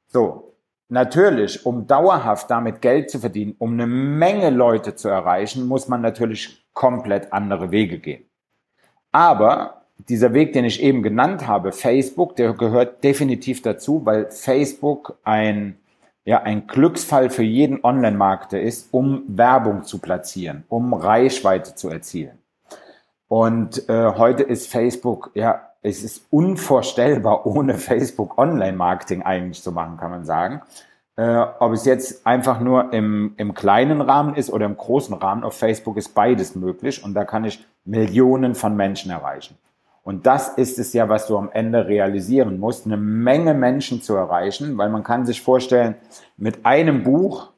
So, 0.07 0.55
natürlich, 0.89 1.65
um 1.67 1.87
dauerhaft 1.87 2.51
damit 2.51 2.83
Geld 2.83 3.11
zu 3.11 3.19
verdienen, 3.19 3.57
um 3.59 3.73
eine 3.73 3.87
Menge 3.87 4.51
Leute 4.51 4.95
zu 4.95 5.09
erreichen, 5.09 5.67
muss 5.67 5.89
man 5.89 6.03
natürlich 6.03 6.65
komplett 6.75 7.33
andere 7.33 7.71
Wege 7.71 7.99
gehen. 7.99 8.29
Aber 9.11 9.80
dieser 10.09 10.33
Weg, 10.33 10.53
den 10.53 10.65
ich 10.65 10.83
eben 10.83 11.03
genannt 11.03 11.47
habe, 11.47 11.73
Facebook, 11.73 12.37
der 12.37 12.53
gehört 12.53 13.03
definitiv 13.05 13.63
dazu, 13.63 14.05
weil 14.05 14.31
Facebook 14.31 15.19
ein 15.25 15.77
ja 16.25 16.43
ein 16.43 16.67
Glücksfall 16.67 17.31
für 17.31 17.43
jeden 17.43 17.83
Online-Marketer 17.83 18.61
ist, 18.61 18.89
um 18.93 19.25
Werbung 19.27 19.85
zu 19.85 19.99
platzieren, 19.99 20.65
um 20.69 20.95
Reichweite 20.95 21.75
zu 21.75 21.89
erzielen. 21.89 22.39
Und 23.29 23.89
äh, 23.89 24.13
heute 24.17 24.43
ist 24.43 24.69
Facebook, 24.69 25.31
ja, 25.35 25.69
es 25.83 26.03
ist 26.03 26.27
unvorstellbar, 26.31 27.47
ohne 27.47 27.75
Facebook 27.75 28.39
Online-Marketing 28.39 29.23
eigentlich 29.23 29.63
zu 29.63 29.73
machen, 29.73 29.97
kann 29.97 30.11
man 30.11 30.25
sagen. 30.25 30.63
Äh, 31.17 31.47
ob 31.59 31.73
es 31.73 31.85
jetzt 31.85 32.27
einfach 32.27 32.61
nur 32.61 32.93
im, 32.93 33.35
im 33.37 33.55
kleinen 33.55 34.01
Rahmen 34.01 34.35
ist 34.35 34.51
oder 34.53 34.67
im 34.67 34.77
großen 34.77 35.15
Rahmen, 35.15 35.43
auf 35.43 35.55
Facebook 35.55 35.97
ist 35.97 36.15
beides 36.15 36.55
möglich 36.55 37.03
und 37.03 37.15
da 37.15 37.25
kann 37.25 37.45
ich 37.45 37.65
Millionen 37.85 38.55
von 38.55 38.77
Menschen 38.77 39.11
erreichen. 39.11 39.57
Und 40.03 40.27
das 40.27 40.49
ist 40.57 40.79
es 40.79 40.93
ja, 40.93 41.09
was 41.09 41.27
du 41.27 41.37
am 41.37 41.51
Ende 41.53 41.87
realisieren 41.87 42.59
musst, 42.59 42.87
eine 42.87 42.97
Menge 42.97 43.55
Menschen 43.55 44.01
zu 44.03 44.15
erreichen, 44.15 44.79
weil 44.79 44.89
man 44.89 45.05
kann 45.05 45.27
sich 45.27 45.43
vorstellen, 45.43 45.95
mit 46.37 46.65
einem 46.65 47.03
Buch, 47.03 47.51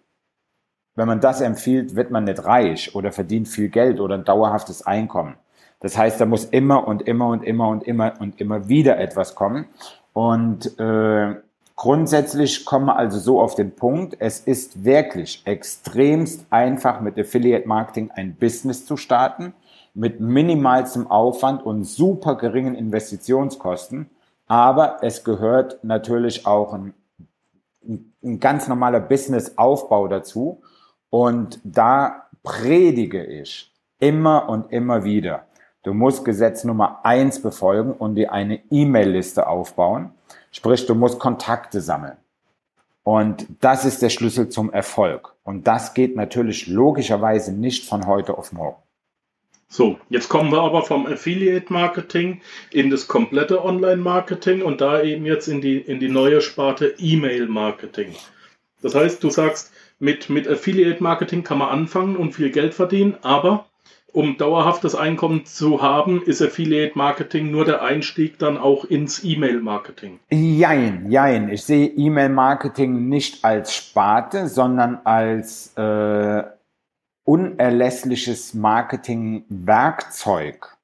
wenn 0.96 1.06
man 1.06 1.20
das 1.20 1.40
empfiehlt, 1.40 1.94
wird 1.94 2.10
man 2.10 2.24
nicht 2.24 2.44
reich 2.44 2.94
oder 2.94 3.12
verdient 3.12 3.48
viel 3.48 3.68
Geld 3.68 4.00
oder 4.00 4.16
ein 4.16 4.24
dauerhaftes 4.24 4.84
Einkommen. 4.84 5.36
Das 5.80 5.96
heißt, 5.96 6.20
da 6.20 6.26
muss 6.26 6.44
immer 6.44 6.86
und 6.86 7.02
immer 7.02 7.28
und 7.28 7.44
immer 7.44 7.68
und 7.68 7.84
immer 7.84 8.14
und 8.20 8.40
immer 8.40 8.68
wieder 8.68 8.98
etwas 8.98 9.34
kommen. 9.34 9.66
Und 10.12 10.78
äh, 10.78 11.34
grundsätzlich 11.76 12.64
kommen 12.64 12.86
wir 12.86 12.96
also 12.96 13.18
so 13.18 13.40
auf 13.40 13.54
den 13.54 13.74
Punkt, 13.74 14.16
es 14.18 14.40
ist 14.40 14.84
wirklich 14.84 15.42
extremst 15.44 16.46
einfach 16.50 17.00
mit 17.00 17.18
Affiliate 17.18 17.66
Marketing 17.66 18.10
ein 18.14 18.34
Business 18.34 18.84
zu 18.84 18.96
starten 18.96 19.54
mit 19.94 20.20
minimalstem 20.20 21.06
Aufwand 21.06 21.64
und 21.64 21.84
super 21.84 22.36
geringen 22.36 22.74
Investitionskosten. 22.74 24.10
Aber 24.46 24.98
es 25.02 25.24
gehört 25.24 25.82
natürlich 25.84 26.46
auch 26.46 26.72
ein, 26.72 26.94
ein 28.22 28.40
ganz 28.40 28.68
normaler 28.68 29.00
Businessaufbau 29.00 30.08
dazu. 30.08 30.62
Und 31.10 31.60
da 31.64 32.26
predige 32.42 33.24
ich 33.24 33.72
immer 33.98 34.48
und 34.48 34.72
immer 34.72 35.04
wieder. 35.04 35.46
Du 35.82 35.94
musst 35.94 36.24
Gesetz 36.24 36.64
Nummer 36.64 37.04
eins 37.04 37.42
befolgen 37.42 37.92
und 37.92 38.14
dir 38.14 38.32
eine 38.32 38.60
E-Mail-Liste 38.70 39.46
aufbauen. 39.46 40.12
Sprich, 40.52 40.86
du 40.86 40.94
musst 40.94 41.18
Kontakte 41.18 41.80
sammeln. 41.80 42.16
Und 43.04 43.46
das 43.60 43.84
ist 43.84 44.00
der 44.00 44.10
Schlüssel 44.10 44.48
zum 44.48 44.72
Erfolg. 44.72 45.34
Und 45.42 45.66
das 45.66 45.94
geht 45.94 46.14
natürlich 46.14 46.68
logischerweise 46.68 47.52
nicht 47.52 47.88
von 47.88 48.06
heute 48.06 48.38
auf 48.38 48.52
morgen. 48.52 48.80
So, 49.74 49.98
jetzt 50.10 50.28
kommen 50.28 50.52
wir 50.52 50.60
aber 50.60 50.82
vom 50.82 51.06
Affiliate 51.06 51.72
Marketing 51.72 52.42
in 52.72 52.90
das 52.90 53.08
komplette 53.08 53.64
Online 53.64 53.96
Marketing 53.96 54.60
und 54.60 54.82
da 54.82 55.00
eben 55.00 55.24
jetzt 55.24 55.48
in 55.48 55.62
die, 55.62 55.78
in 55.78 55.98
die 55.98 56.10
neue 56.10 56.42
Sparte 56.42 56.94
E-Mail 56.98 57.46
Marketing. 57.46 58.14
Das 58.82 58.94
heißt, 58.94 59.24
du 59.24 59.30
sagst, 59.30 59.72
mit, 59.98 60.28
mit 60.28 60.46
Affiliate 60.46 61.02
Marketing 61.02 61.42
kann 61.42 61.56
man 61.56 61.70
anfangen 61.70 62.16
und 62.16 62.34
viel 62.34 62.50
Geld 62.50 62.74
verdienen, 62.74 63.16
aber 63.22 63.64
um 64.12 64.36
dauerhaftes 64.36 64.94
Einkommen 64.94 65.46
zu 65.46 65.80
haben, 65.80 66.20
ist 66.20 66.42
Affiliate 66.42 66.98
Marketing 66.98 67.50
nur 67.50 67.64
der 67.64 67.80
Einstieg 67.80 68.38
dann 68.38 68.58
auch 68.58 68.84
ins 68.84 69.24
E-Mail 69.24 69.62
Marketing. 69.62 70.20
Jein, 70.30 71.10
jein. 71.10 71.48
Ich 71.48 71.62
sehe 71.62 71.86
E-Mail 71.86 72.28
Marketing 72.28 73.08
nicht 73.08 73.42
als 73.42 73.74
Sparte, 73.74 74.48
sondern 74.48 75.00
als 75.04 75.72
äh, 75.78 76.42
unerlässliches 77.24 78.54
Marketing-Werkzeug. 78.54 80.76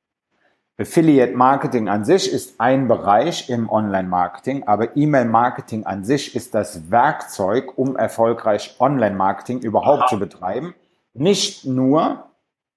Affiliate 0.81 1.35
Marketing 1.35 1.89
an 1.89 2.05
sich 2.05 2.33
ist 2.33 2.61
ein 2.61 2.87
Bereich 2.87 3.51
im 3.51 3.69
Online-Marketing, 3.69 4.63
aber 4.65 4.97
E-Mail-Marketing 4.97 5.87
an 5.87 6.05
sich 6.05 6.37
ist 6.37 6.55
das 6.55 6.93
Werkzeug, 6.93 7.77
um 7.77 7.97
erfolgreich 7.97 8.77
Online-Marketing 8.79 9.59
überhaupt 9.59 10.03
Aha. 10.03 10.09
zu 10.09 10.21
betreiben. 10.21 10.77
Nicht 11.15 11.65
nur 11.65 12.27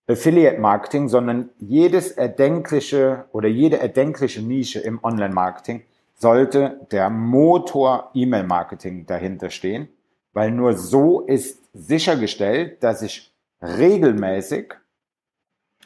Affiliate 0.07 0.59
Marketing, 0.59 1.09
sondern 1.09 1.49
jedes 1.59 2.11
erdenkliche 2.11 3.25
oder 3.31 3.47
jede 3.47 3.79
erdenkliche 3.79 4.41
Nische 4.41 4.79
im 4.79 4.99
Online-Marketing 5.03 5.83
sollte 6.15 6.79
der 6.91 7.11
Motor 7.11 8.09
E-Mail-Marketing 8.15 9.05
dahinter 9.05 9.51
stehen, 9.51 9.89
weil 10.33 10.49
nur 10.49 10.73
so 10.73 11.21
ist 11.21 11.61
sichergestellt, 11.73 12.83
dass 12.83 13.03
ich 13.03 13.30
regelmäßig 13.61 14.73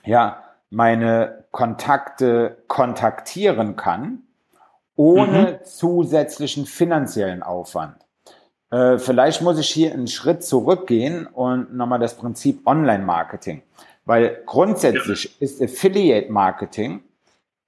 ja 0.06 0.44
meine 0.70 1.46
Kontakte 1.52 2.64
kontaktieren 2.68 3.76
kann, 3.76 4.24
ohne 4.96 5.60
mhm. 5.60 5.66
zusätzlichen 5.66 6.66
finanziellen 6.66 7.44
Aufwand. 7.44 7.96
Äh, 8.72 8.98
vielleicht 8.98 9.42
muss 9.42 9.60
ich 9.60 9.70
hier 9.70 9.94
einen 9.94 10.08
Schritt 10.08 10.44
zurückgehen 10.44 11.28
und 11.28 11.74
nochmal 11.76 12.00
das 12.00 12.16
Prinzip 12.16 12.66
Online-Marketing. 12.66 13.62
Weil 14.06 14.44
grundsätzlich 14.46 15.42
ist 15.42 15.62
Affiliate 15.62 16.32
Marketing 16.32 17.04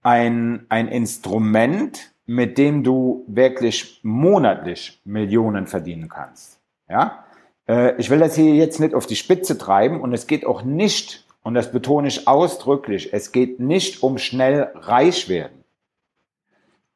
ein, 0.04 0.66
ein 0.70 0.88
Instrument, 0.88 2.12
mit 2.26 2.58
dem 2.58 2.84
du 2.84 3.24
wirklich 3.28 4.00
monatlich 4.04 5.02
Millionen 5.06 5.66
verdienen 5.66 6.10
kannst. 6.10 6.60
Ja? 6.90 7.24
Äh, 7.68 7.96
ich 7.98 8.10
will 8.10 8.20
das 8.20 8.36
hier 8.36 8.56
jetzt 8.56 8.80
nicht 8.80 8.96
auf 8.96 9.06
die 9.06 9.16
Spitze 9.16 9.58
treiben 9.58 10.02
und 10.02 10.14
es 10.14 10.28
geht 10.28 10.46
auch 10.46 10.64
nicht, 10.64 11.26
und 11.44 11.54
das 11.54 11.72
betone 11.72 12.08
ich 12.08 12.28
ausdrücklich, 12.28 13.14
es 13.14 13.32
geht 13.32 13.60
nicht 13.60 14.04
um 14.04 14.18
schnell 14.18 14.72
reich 14.76 15.30
werden. 15.30 15.64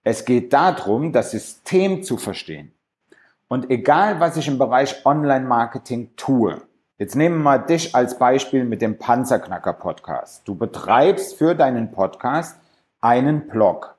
Es 0.03 0.25
geht 0.25 0.51
darum, 0.51 1.11
das 1.11 1.31
System 1.31 2.03
zu 2.03 2.17
verstehen. 2.17 2.73
Und 3.47 3.69
egal, 3.69 4.19
was 4.19 4.37
ich 4.37 4.47
im 4.47 4.57
Bereich 4.57 5.05
Online-Marketing 5.05 6.11
tue, 6.15 6.61
jetzt 6.97 7.15
nehmen 7.15 7.37
wir 7.37 7.43
mal 7.43 7.57
dich 7.57 7.93
als 7.93 8.17
Beispiel 8.17 8.63
mit 8.63 8.81
dem 8.81 8.97
Panzerknacker-Podcast. 8.97 10.47
Du 10.47 10.55
betreibst 10.55 11.37
für 11.37 11.53
deinen 11.53 11.91
Podcast 11.91 12.57
einen 12.99 13.47
Blog. 13.47 13.97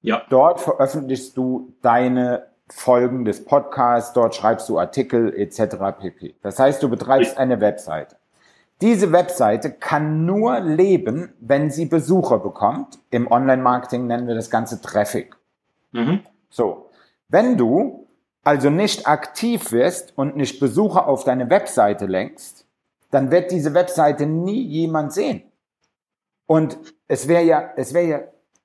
Ja. 0.00 0.22
Dort 0.30 0.60
veröffentlichst 0.60 1.36
du 1.36 1.74
deine 1.82 2.46
Folgen 2.70 3.24
des 3.24 3.44
Podcasts, 3.44 4.12
dort 4.12 4.34
schreibst 4.34 4.68
du 4.68 4.78
Artikel 4.78 5.34
etc. 5.34 5.76
pp. 5.98 6.34
Das 6.42 6.58
heißt, 6.58 6.82
du 6.82 6.88
betreibst 6.88 7.38
eine 7.38 7.60
Webseite. 7.60 8.16
Diese 8.80 9.10
Webseite 9.10 9.72
kann 9.72 10.24
nur 10.24 10.60
leben, 10.60 11.32
wenn 11.40 11.70
sie 11.70 11.86
Besucher 11.86 12.38
bekommt. 12.38 12.98
Im 13.10 13.30
Online-Marketing 13.30 14.06
nennen 14.06 14.28
wir 14.28 14.36
das 14.36 14.50
Ganze 14.50 14.80
Traffic. 14.80 15.34
Mhm. 15.92 16.20
So. 16.48 16.90
Wenn 17.28 17.56
du 17.56 18.06
also 18.44 18.70
nicht 18.70 19.06
aktiv 19.06 19.72
wirst 19.72 20.16
und 20.16 20.36
nicht 20.36 20.60
Besucher 20.60 21.06
auf 21.06 21.24
deine 21.24 21.50
Webseite 21.50 22.06
lenkst, 22.06 22.64
dann 23.10 23.30
wird 23.30 23.50
diese 23.50 23.74
Webseite 23.74 24.26
nie 24.26 24.62
jemand 24.62 25.12
sehen. 25.12 25.42
Und 26.46 26.78
es 27.08 27.28
wäre 27.28 27.42
ja, 27.42 27.70
es 27.76 27.92
wäre 27.92 28.06
ja 28.06 28.20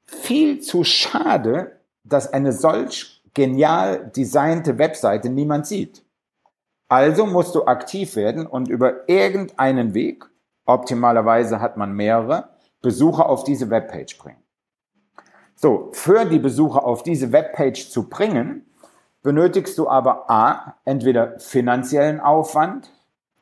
viel 0.05 0.61
zu 0.61 0.83
schade, 0.83 1.79
dass 2.03 2.31
eine 2.31 2.53
solch 2.53 3.12
genial 3.33 4.11
designte 4.15 4.77
Webseite 4.77 5.29
niemand 5.29 5.67
sieht. 5.67 6.03
Also 6.87 7.25
musst 7.25 7.55
du 7.55 7.65
aktiv 7.65 8.15
werden 8.15 8.45
und 8.45 8.69
über 8.69 9.09
irgendeinen 9.09 9.93
Weg, 9.93 10.25
optimalerweise 10.65 11.59
hat 11.59 11.77
man 11.77 11.93
mehrere, 11.93 12.49
Besucher 12.81 13.27
auf 13.27 13.43
diese 13.43 13.69
Webpage 13.69 14.17
bringen. 14.17 14.43
So, 15.55 15.89
für 15.93 16.25
die 16.25 16.39
Besucher 16.39 16.85
auf 16.85 17.03
diese 17.03 17.31
Webpage 17.31 17.89
zu 17.89 18.09
bringen, 18.09 18.65
benötigst 19.23 19.77
du 19.77 19.87
aber 19.87 20.29
A, 20.29 20.75
entweder 20.83 21.39
finanziellen 21.39 22.19
Aufwand. 22.19 22.91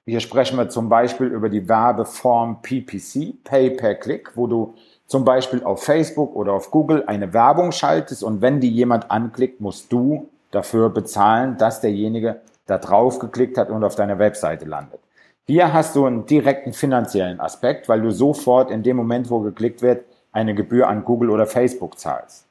Hier 0.05 0.19
sprechen 0.19 0.57
wir 0.57 0.69
zum 0.69 0.88
Beispiel 0.88 1.27
über 1.27 1.50
die 1.50 1.67
Werbeform 1.67 2.62
PPC, 2.62 3.43
Pay 3.43 3.71
per 3.71 3.95
Click, 3.95 4.31
wo 4.36 4.48
du 4.48 4.75
zum 5.12 5.25
Beispiel 5.25 5.62
auf 5.65 5.84
Facebook 5.84 6.34
oder 6.38 6.53
auf 6.53 6.72
Google 6.72 7.03
eine 7.06 7.34
Werbung 7.34 7.74
schaltest 7.74 8.24
und 8.24 8.39
wenn 8.41 8.62
die 8.62 8.70
jemand 8.70 9.12
anklickt, 9.12 9.60
musst 9.60 9.91
du 9.91 10.30
dafür 10.51 10.89
bezahlen, 10.89 11.58
dass 11.58 11.82
derjenige 11.82 12.39
da 12.65 12.77
drauf 12.77 13.20
geklickt 13.20 13.58
hat 13.58 13.70
und 13.70 13.84
auf 13.84 13.96
deiner 13.96 14.20
Webseite 14.20 14.63
landet. 14.63 15.01
Hier 15.48 15.74
hast 15.74 15.98
du 15.98 16.06
einen 16.06 16.25
direkten 16.27 16.72
finanziellen 16.72 17.41
Aspekt, 17.41 17.89
weil 17.89 18.01
du 18.01 18.12
sofort 18.12 18.72
in 18.72 18.84
dem 18.84 18.96
Moment, 18.96 19.30
wo 19.30 19.41
geklickt 19.41 19.82
wird, 19.82 20.06
eine 20.32 20.56
Gebühr 20.56 20.88
an 20.88 21.03
Google 21.03 21.30
oder 21.30 21.46
Facebook 21.46 22.00
zahlst. 22.00 22.46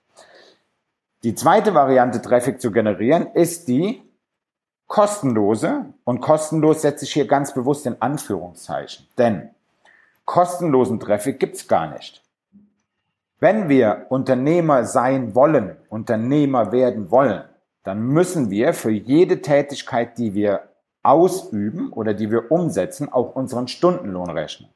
Die 1.23 1.35
zweite 1.35 1.73
Variante, 1.73 2.21
Traffic 2.21 2.61
zu 2.61 2.73
generieren, 2.73 3.29
ist 3.33 3.69
die 3.69 4.02
kostenlose. 4.87 5.87
Und 6.05 6.21
kostenlos 6.21 6.83
setze 6.83 7.07
ich 7.07 7.12
hier 7.14 7.26
ganz 7.26 7.55
bewusst 7.55 7.87
in 7.87 7.97
Anführungszeichen. 8.02 9.07
Denn 9.17 9.49
kostenlosen 10.26 11.00
Traffic 11.00 11.40
gibt's 11.40 11.67
gar 11.67 11.90
nicht. 11.90 12.21
Wenn 13.40 13.70
wir 13.70 14.06
Unternehmer 14.11 14.85
sein 14.85 15.35
wollen, 15.35 15.76
Unternehmer 15.88 16.73
werden 16.73 17.11
wollen, 17.11 17.42
dann 17.85 18.02
müssen 18.02 18.50
wir 18.50 18.75
für 18.75 18.90
jede 18.90 19.40
Tätigkeit, 19.40 20.18
die 20.18 20.35
wir 20.35 20.68
ausüben 21.02 21.90
oder 21.90 22.12
die 22.12 22.30
wir 22.30 22.52
umsetzen, 22.52 23.11
auch 23.11 23.35
unseren 23.35 23.66
Stundenlohn 23.66 24.28
rechnen. 24.28 24.68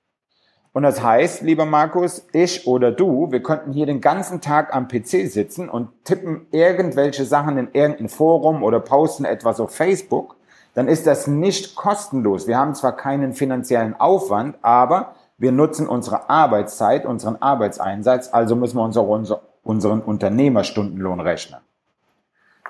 Und 0.73 0.83
das 0.83 1.03
heißt, 1.03 1.43
lieber 1.43 1.67
Markus, 1.67 2.27
ich 2.33 2.67
oder 2.67 2.91
du, 2.91 3.31
wir 3.31 3.43
könnten 3.43 3.73
hier 3.73 3.85
den 3.85 4.01
ganzen 4.01 4.41
Tag 4.41 4.75
am 4.75 4.89
PC 4.89 5.31
sitzen 5.31 5.69
und 5.69 5.91
tippen 6.05 6.47
irgendwelche 6.51 7.27
Sachen 7.27 7.59
in 7.59 7.69
irgendein 7.73 8.09
Forum 8.09 8.63
oder 8.63 8.81
posten 8.81 9.27
etwas 9.27 9.61
auf 9.61 9.75
Facebook, 9.75 10.37
dann 10.73 10.89
ist 10.89 11.07
das 11.07 11.27
nicht 11.27 11.77
kostenlos. 11.77 12.49
Wir 12.49 12.57
haben 12.57 12.75
zwar 12.75 12.97
keinen 12.97 13.35
finanziellen 13.35 13.95
Aufwand, 13.95 14.57
aber 14.63 15.15
wir 15.39 15.53
nutzen 15.53 15.89
unsere 15.89 16.31
Arbeitszeit, 16.31 17.07
unseren 17.07 17.37
Arbeitseinsatz, 17.37 18.33
also 18.33 18.57
müssen 18.57 18.77
wir 18.77 18.85
unser, 18.85 19.43
unseren 19.63 20.01
Unternehmerstundenlohn 20.01 21.21
rechnen. 21.21 21.61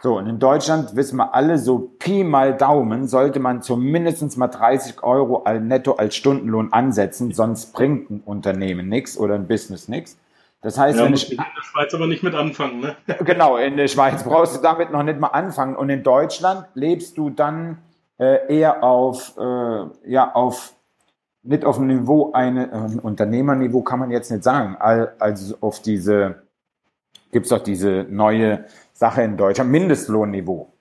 So, 0.02 0.18
und 0.18 0.26
in 0.26 0.38
Deutschland 0.38 0.96
wissen 0.96 1.16
wir 1.16 1.34
alle, 1.34 1.56
so 1.56 1.78
Pi 1.98 2.24
mal 2.24 2.54
Daumen 2.54 3.08
sollte 3.08 3.40
man 3.40 3.62
zumindest 3.62 4.36
mal 4.36 4.48
30 4.48 5.02
Euro 5.02 5.44
netto 5.60 5.92
als 5.92 6.14
Stundenlohn 6.14 6.72
ansetzen, 6.74 7.32
sonst 7.32 7.72
bringt 7.72 8.10
ein 8.10 8.20
Unternehmen 8.20 8.88
nichts 8.88 9.16
oder 9.16 9.34
ein 9.34 9.48
Business 9.48 9.88
nichts. 9.88 10.18
Das 10.60 10.78
heißt, 10.78 10.98
ja, 10.98 11.04
wenn 11.04 11.12
ich 11.12 11.30
in 11.30 11.36
der 11.36 11.62
Schweiz 11.62 11.94
aber 11.94 12.06
nicht 12.06 12.22
mit 12.22 12.34
anfangen, 12.34 12.80
ne? 12.80 12.96
Genau, 13.24 13.58
in 13.58 13.76
der 13.76 13.88
Schweiz 13.88 14.24
brauchst 14.24 14.56
du 14.56 14.62
damit 14.62 14.90
noch 14.90 15.02
nicht 15.02 15.20
mal 15.20 15.28
anfangen. 15.28 15.76
Und 15.76 15.90
in 15.90 16.02
Deutschland 16.02 16.66
lebst 16.74 17.18
du 17.18 17.28
dann 17.28 17.78
äh, 18.18 18.54
eher 18.54 18.82
auf, 18.82 19.34
äh, 19.38 20.10
ja, 20.10 20.32
auf 20.34 20.72
nicht 21.44 21.64
auf 21.64 21.76
dem 21.76 21.86
Niveau, 21.86 22.32
eine, 22.32 22.72
ein 22.72 22.98
Unternehmerniveau 22.98 23.82
kann 23.82 23.98
man 23.98 24.10
jetzt 24.10 24.30
nicht 24.30 24.42
sagen, 24.42 24.76
also 24.76 25.56
auf 25.60 25.80
diese, 25.80 26.42
gibt's 27.32 27.50
doch 27.50 27.62
diese 27.62 28.06
neue 28.08 28.64
Sache 28.92 29.22
in 29.22 29.36
Deutschland, 29.36 29.70
Mindestlohnniveau. 29.70 30.72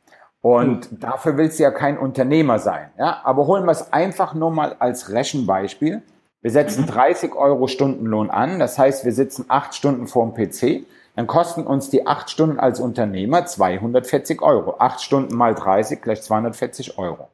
Und 0.41 0.91
mhm. 0.91 0.99
dafür 0.99 1.37
willst 1.37 1.59
du 1.59 1.63
ja 1.63 1.71
kein 1.71 1.97
Unternehmer 1.97 2.59
sein. 2.59 2.89
Ja? 2.97 3.21
Aber 3.23 3.45
holen 3.45 3.65
wir 3.65 3.71
es 3.71 3.93
einfach 3.93 4.33
nur 4.33 4.51
mal 4.51 4.75
als 4.79 5.11
Rechenbeispiel. 5.11 6.01
Wir 6.41 6.51
setzen 6.51 6.83
mhm. 6.83 6.87
30 6.87 7.35
Euro 7.35 7.67
Stundenlohn 7.67 8.29
an. 8.29 8.59
Das 8.59 8.77
heißt, 8.77 9.05
wir 9.05 9.13
sitzen 9.13 9.45
acht 9.47 9.73
Stunden 9.75 10.07
vorm 10.07 10.33
PC. 10.33 10.85
Dann 11.15 11.27
kosten 11.27 11.63
uns 11.63 11.89
die 11.89 12.07
acht 12.07 12.29
Stunden 12.29 12.59
als 12.59 12.79
Unternehmer 12.79 13.45
240 13.45 14.41
Euro. 14.41 14.75
Acht 14.79 15.01
Stunden 15.01 15.35
mal 15.35 15.55
30 15.55 16.01
gleich 16.01 16.21
240 16.21 16.97
Euro. 16.97 17.29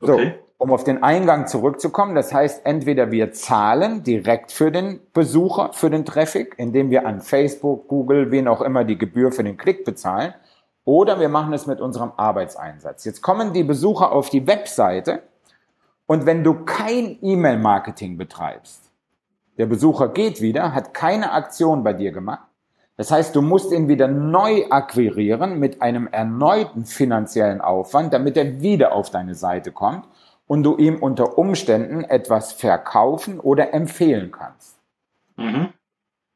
So. 0.00 0.14
Okay 0.14 0.34
um 0.58 0.72
auf 0.72 0.82
den 0.82 1.04
Eingang 1.04 1.46
zurückzukommen, 1.46 2.16
das 2.16 2.34
heißt, 2.34 2.66
entweder 2.66 3.12
wir 3.12 3.32
zahlen 3.32 4.02
direkt 4.02 4.50
für 4.50 4.72
den 4.72 4.98
Besucher, 5.12 5.72
für 5.72 5.88
den 5.88 6.04
Traffic, 6.04 6.54
indem 6.58 6.90
wir 6.90 7.06
an 7.06 7.20
Facebook, 7.20 7.86
Google, 7.86 8.32
wen 8.32 8.48
auch 8.48 8.60
immer 8.60 8.84
die 8.84 8.98
Gebühr 8.98 9.30
für 9.30 9.44
den 9.44 9.56
Klick 9.56 9.84
bezahlen, 9.84 10.34
oder 10.84 11.20
wir 11.20 11.28
machen 11.28 11.52
es 11.52 11.66
mit 11.66 11.80
unserem 11.80 12.12
Arbeitseinsatz. 12.16 13.04
Jetzt 13.04 13.22
kommen 13.22 13.52
die 13.52 13.62
Besucher 13.62 14.10
auf 14.10 14.30
die 14.30 14.46
Webseite 14.46 15.22
und 16.06 16.26
wenn 16.26 16.42
du 16.42 16.64
kein 16.64 17.18
E-Mail-Marketing 17.22 18.16
betreibst, 18.16 18.90
der 19.58 19.66
Besucher 19.66 20.08
geht 20.08 20.40
wieder, 20.40 20.74
hat 20.74 20.92
keine 20.92 21.32
Aktion 21.32 21.84
bei 21.84 21.92
dir 21.92 22.10
gemacht, 22.10 22.48
das 22.96 23.12
heißt, 23.12 23.36
du 23.36 23.42
musst 23.42 23.70
ihn 23.70 23.86
wieder 23.86 24.08
neu 24.08 24.64
akquirieren 24.70 25.60
mit 25.60 25.82
einem 25.82 26.08
erneuten 26.08 26.84
finanziellen 26.84 27.60
Aufwand, 27.60 28.12
damit 28.12 28.36
er 28.36 28.60
wieder 28.60 28.92
auf 28.92 29.10
deine 29.10 29.36
Seite 29.36 29.70
kommt 29.70 30.04
und 30.48 30.64
du 30.64 30.76
ihm 30.76 30.96
unter 30.96 31.38
Umständen 31.38 32.02
etwas 32.02 32.52
verkaufen 32.52 33.38
oder 33.38 33.72
empfehlen 33.72 34.32
kannst. 34.32 34.76
Mhm. 35.36 35.68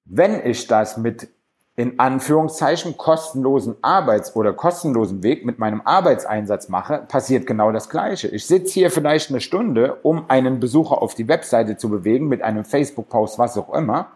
Wenn 0.04 0.46
ich 0.46 0.68
das 0.68 0.96
mit 0.96 1.28
in 1.74 1.98
Anführungszeichen 1.98 2.98
kostenlosen 2.98 3.76
Arbeits- 3.80 4.36
oder 4.36 4.52
kostenlosen 4.52 5.22
Weg 5.22 5.46
mit 5.46 5.58
meinem 5.58 5.80
Arbeitseinsatz 5.80 6.68
mache, 6.68 6.98
passiert 7.08 7.46
genau 7.46 7.72
das 7.72 7.88
Gleiche. 7.88 8.28
Ich 8.28 8.46
sitze 8.46 8.74
hier 8.74 8.90
vielleicht 8.90 9.30
eine 9.30 9.40
Stunde, 9.40 9.96
um 10.02 10.28
einen 10.28 10.60
Besucher 10.60 11.00
auf 11.00 11.14
die 11.14 11.28
Webseite 11.28 11.78
zu 11.78 11.88
bewegen 11.88 12.28
mit 12.28 12.42
einem 12.42 12.64
Facebook-Post, 12.64 13.38
was 13.38 13.56
auch 13.56 13.72
immer. 13.72 14.08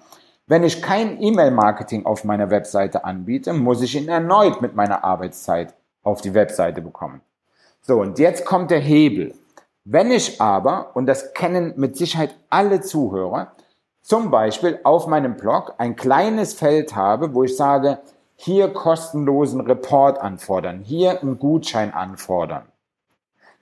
Wenn 0.47 0.65
ich 0.65 0.83
kein 0.83 1.21
E-Mail-Marketing 1.21 2.05
auf 2.05 2.25
meiner 2.25 2.51
Webseite 2.51 3.05
anbiete, 3.05 3.55
muss 3.55 3.81
ich 3.81 3.97
ihn 3.97 4.09
erneut 4.09 4.61
mit 4.61 4.77
meiner 4.77 5.03
Arbeitszeit 5.03 5.75
auf 6.03 6.21
die 6.21 6.35
Webseite 6.35 6.83
bekommen. 6.83 7.23
So, 7.81 8.01
und 8.01 8.19
jetzt 8.19 8.45
kommt 8.45 8.71
der 8.71 8.81
Hebel. 8.81 9.35
Wenn 9.89 10.11
ich 10.11 10.41
aber, 10.41 10.91
und 10.95 11.07
das 11.07 11.33
kennen 11.33 11.75
mit 11.77 11.97
Sicherheit 11.97 12.35
alle 12.51 12.81
Zuhörer, 12.81 13.53
zum 14.03 14.33
Beispiel 14.33 14.81
auf 14.83 15.07
meinem 15.07 15.37
Blog 15.37 15.75
ein 15.79 15.95
kleines 15.95 16.55
Feld 16.55 16.97
habe, 16.97 17.35
wo 17.35 17.45
ich 17.45 17.57
sage, 17.57 18.01
hier 18.35 18.73
kostenlosen 18.73 19.61
Report 19.61 20.19
anfordern, 20.21 20.81
hier 20.81 21.23
einen 21.23 21.39
Gutschein 21.39 21.95
anfordern, 21.95 22.65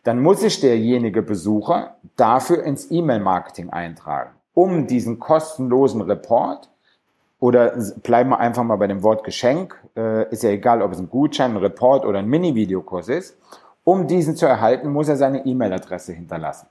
dann 0.04 0.22
muss 0.22 0.42
ich 0.42 0.60
derjenige 0.60 1.20
Besucher 1.20 1.96
dafür 2.16 2.62
ins 2.62 2.90
E-Mail-Marketing 2.90 3.68
eintragen, 3.68 4.30
um 4.54 4.86
diesen 4.86 5.18
kostenlosen 5.18 6.00
Report 6.00 6.70
oder 7.38 7.76
bleiben 8.02 8.30
wir 8.30 8.40
einfach 8.40 8.64
mal 8.64 8.76
bei 8.76 8.86
dem 8.86 9.02
Wort 9.02 9.24
Geschenk, 9.24 9.78
äh, 9.94 10.30
ist 10.30 10.42
ja 10.42 10.48
egal, 10.48 10.80
ob 10.80 10.92
es 10.92 10.98
ein 10.98 11.10
Gutschein, 11.10 11.50
ein 11.50 11.58
Report 11.58 12.06
oder 12.06 12.20
ein 12.20 12.28
Mini-Videokurs 12.28 13.08
ist, 13.08 13.36
um 13.84 14.06
diesen 14.06 14.36
zu 14.36 14.46
erhalten, 14.46 14.90
muss 14.90 15.08
er 15.08 15.16
seine 15.16 15.46
E-Mail-Adresse 15.46 16.12
hinterlassen. 16.12 16.66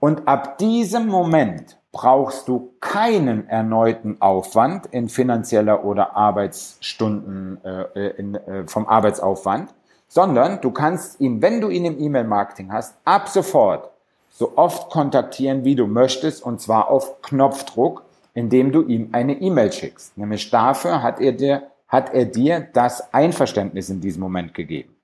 Und 0.00 0.28
ab 0.28 0.58
diesem 0.58 1.06
Moment 1.06 1.78
brauchst 1.90 2.46
du 2.46 2.74
keinen 2.80 3.48
erneuten 3.48 4.20
Aufwand 4.20 4.86
in 4.86 5.08
finanzieller 5.08 5.84
oder 5.84 6.16
Arbeitsstunden 6.16 7.64
äh, 7.64 8.10
in, 8.10 8.34
äh, 8.34 8.66
vom 8.66 8.86
Arbeitsaufwand, 8.86 9.74
sondern 10.06 10.60
du 10.60 10.70
kannst 10.70 11.20
ihn, 11.20 11.42
wenn 11.42 11.60
du 11.60 11.68
ihn 11.68 11.84
im 11.84 11.98
E-Mail-Marketing 11.98 12.72
hast, 12.72 12.94
ab 13.04 13.28
sofort 13.28 13.90
so 14.30 14.56
oft 14.56 14.90
kontaktieren, 14.90 15.64
wie 15.64 15.74
du 15.74 15.86
möchtest, 15.86 16.44
und 16.44 16.60
zwar 16.60 16.88
auf 16.90 17.20
Knopfdruck, 17.22 18.04
indem 18.34 18.70
du 18.70 18.82
ihm 18.82 19.08
eine 19.12 19.40
E-Mail 19.40 19.72
schickst. 19.72 20.16
Nämlich 20.16 20.48
dafür 20.50 21.02
hat 21.02 21.20
er 21.20 21.32
dir 21.32 21.62
hat 21.88 22.12
er 22.12 22.26
dir 22.26 22.68
das 22.72 23.12
Einverständnis 23.12 23.88
in 23.88 24.00
diesem 24.00 24.20
Moment 24.20 24.54
gegeben. 24.54 24.94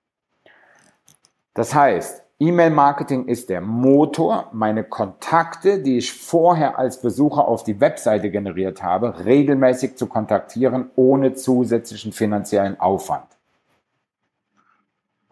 Das 1.55 1.73
heißt, 1.73 2.25
E-Mail-Marketing 2.41 3.27
ist 3.27 3.49
der 3.49 3.61
Motor, 3.61 4.51
meine 4.53 4.83
Kontakte, 4.83 5.81
die 5.81 5.99
ich 5.99 6.13
vorher 6.13 6.79
als 6.79 7.01
Besucher 7.01 7.47
auf 7.47 7.63
die 7.63 7.81
Webseite 7.81 8.29
generiert 8.31 8.83
habe, 8.83 9.25
regelmäßig 9.25 9.97
zu 9.97 10.07
kontaktieren, 10.07 10.91
ohne 10.97 11.35
zusätzlichen 11.35 12.13
finanziellen 12.13 12.81
Aufwand. 12.81 13.27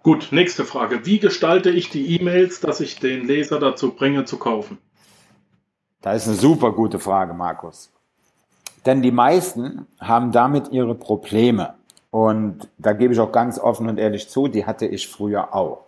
Gut, 0.05 0.29
nächste 0.31 0.65
Frage. 0.65 1.05
Wie 1.05 1.19
gestalte 1.19 1.71
ich 1.71 1.91
die 1.91 2.17
E-Mails, 2.17 2.61
dass 2.61 2.81
ich 2.81 3.01
den 3.01 3.27
Leser 3.27 3.59
dazu 3.59 3.95
bringe, 3.95 4.25
zu 4.25 4.39
kaufen? 4.39 4.79
Das 6.01 6.23
ist 6.23 6.29
eine 6.29 6.37
super 6.37 6.73
gute 6.73 6.99
Frage, 7.01 7.35
Markus. 7.35 7.91
Denn 8.87 9.03
die 9.03 9.13
meisten 9.13 9.87
haben 10.01 10.33
damit 10.33 10.71
ihre 10.71 10.95
Probleme. 10.95 11.75
Und 12.11 12.69
da 12.79 12.93
gebe 12.93 13.13
ich 13.13 13.21
auch 13.21 13.33
ganz 13.33 13.59
offen 13.59 13.89
und 13.89 13.99
ehrlich 13.99 14.29
zu, 14.29 14.49
die 14.49 14.67
hatte 14.67 14.87
ich 14.87 15.09
früher 15.09 15.55
auch. 15.55 15.85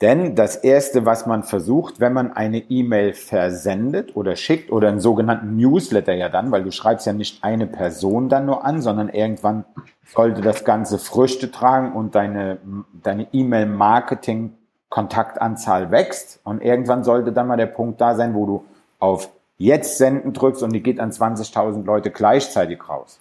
Denn 0.00 0.36
das 0.36 0.54
Erste, 0.54 1.06
was 1.06 1.26
man 1.26 1.42
versucht, 1.42 1.98
wenn 1.98 2.12
man 2.12 2.32
eine 2.32 2.58
E-Mail 2.58 3.14
versendet 3.14 4.14
oder 4.14 4.36
schickt 4.36 4.70
oder 4.70 4.86
einen 4.88 5.00
sogenannten 5.00 5.56
Newsletter 5.56 6.14
ja 6.14 6.28
dann, 6.28 6.52
weil 6.52 6.62
du 6.62 6.70
schreibst 6.70 7.04
ja 7.06 7.12
nicht 7.12 7.42
eine 7.42 7.66
Person 7.66 8.28
dann 8.28 8.46
nur 8.46 8.64
an, 8.64 8.80
sondern 8.80 9.08
irgendwann 9.08 9.64
sollte 10.06 10.40
das 10.40 10.64
Ganze 10.64 11.00
Früchte 11.00 11.50
tragen 11.50 11.94
und 11.94 12.14
deine 12.14 12.58
deine 13.02 13.26
E-Mail-Marketing-Kontaktanzahl 13.32 15.90
wächst 15.90 16.38
und 16.44 16.62
irgendwann 16.62 17.02
sollte 17.02 17.32
dann 17.32 17.48
mal 17.48 17.56
der 17.56 17.66
Punkt 17.66 18.00
da 18.00 18.14
sein, 18.14 18.34
wo 18.34 18.46
du 18.46 18.64
auf 19.00 19.30
Jetzt 19.60 19.98
senden 19.98 20.32
drückst 20.32 20.62
und 20.62 20.72
die 20.72 20.84
geht 20.84 21.00
an 21.00 21.10
20.000 21.10 21.84
Leute 21.84 22.12
gleichzeitig 22.12 22.88
raus. 22.88 23.18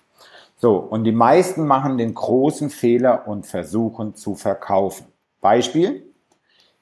So, 0.58 0.78
und 0.78 1.04
die 1.04 1.12
meisten 1.12 1.66
machen 1.66 1.98
den 1.98 2.14
großen 2.14 2.70
Fehler 2.70 3.28
und 3.28 3.48
versuchen 3.48 4.14
zu 4.14 4.36
verkaufen. 4.36 5.08
Beispiel, 5.42 6.07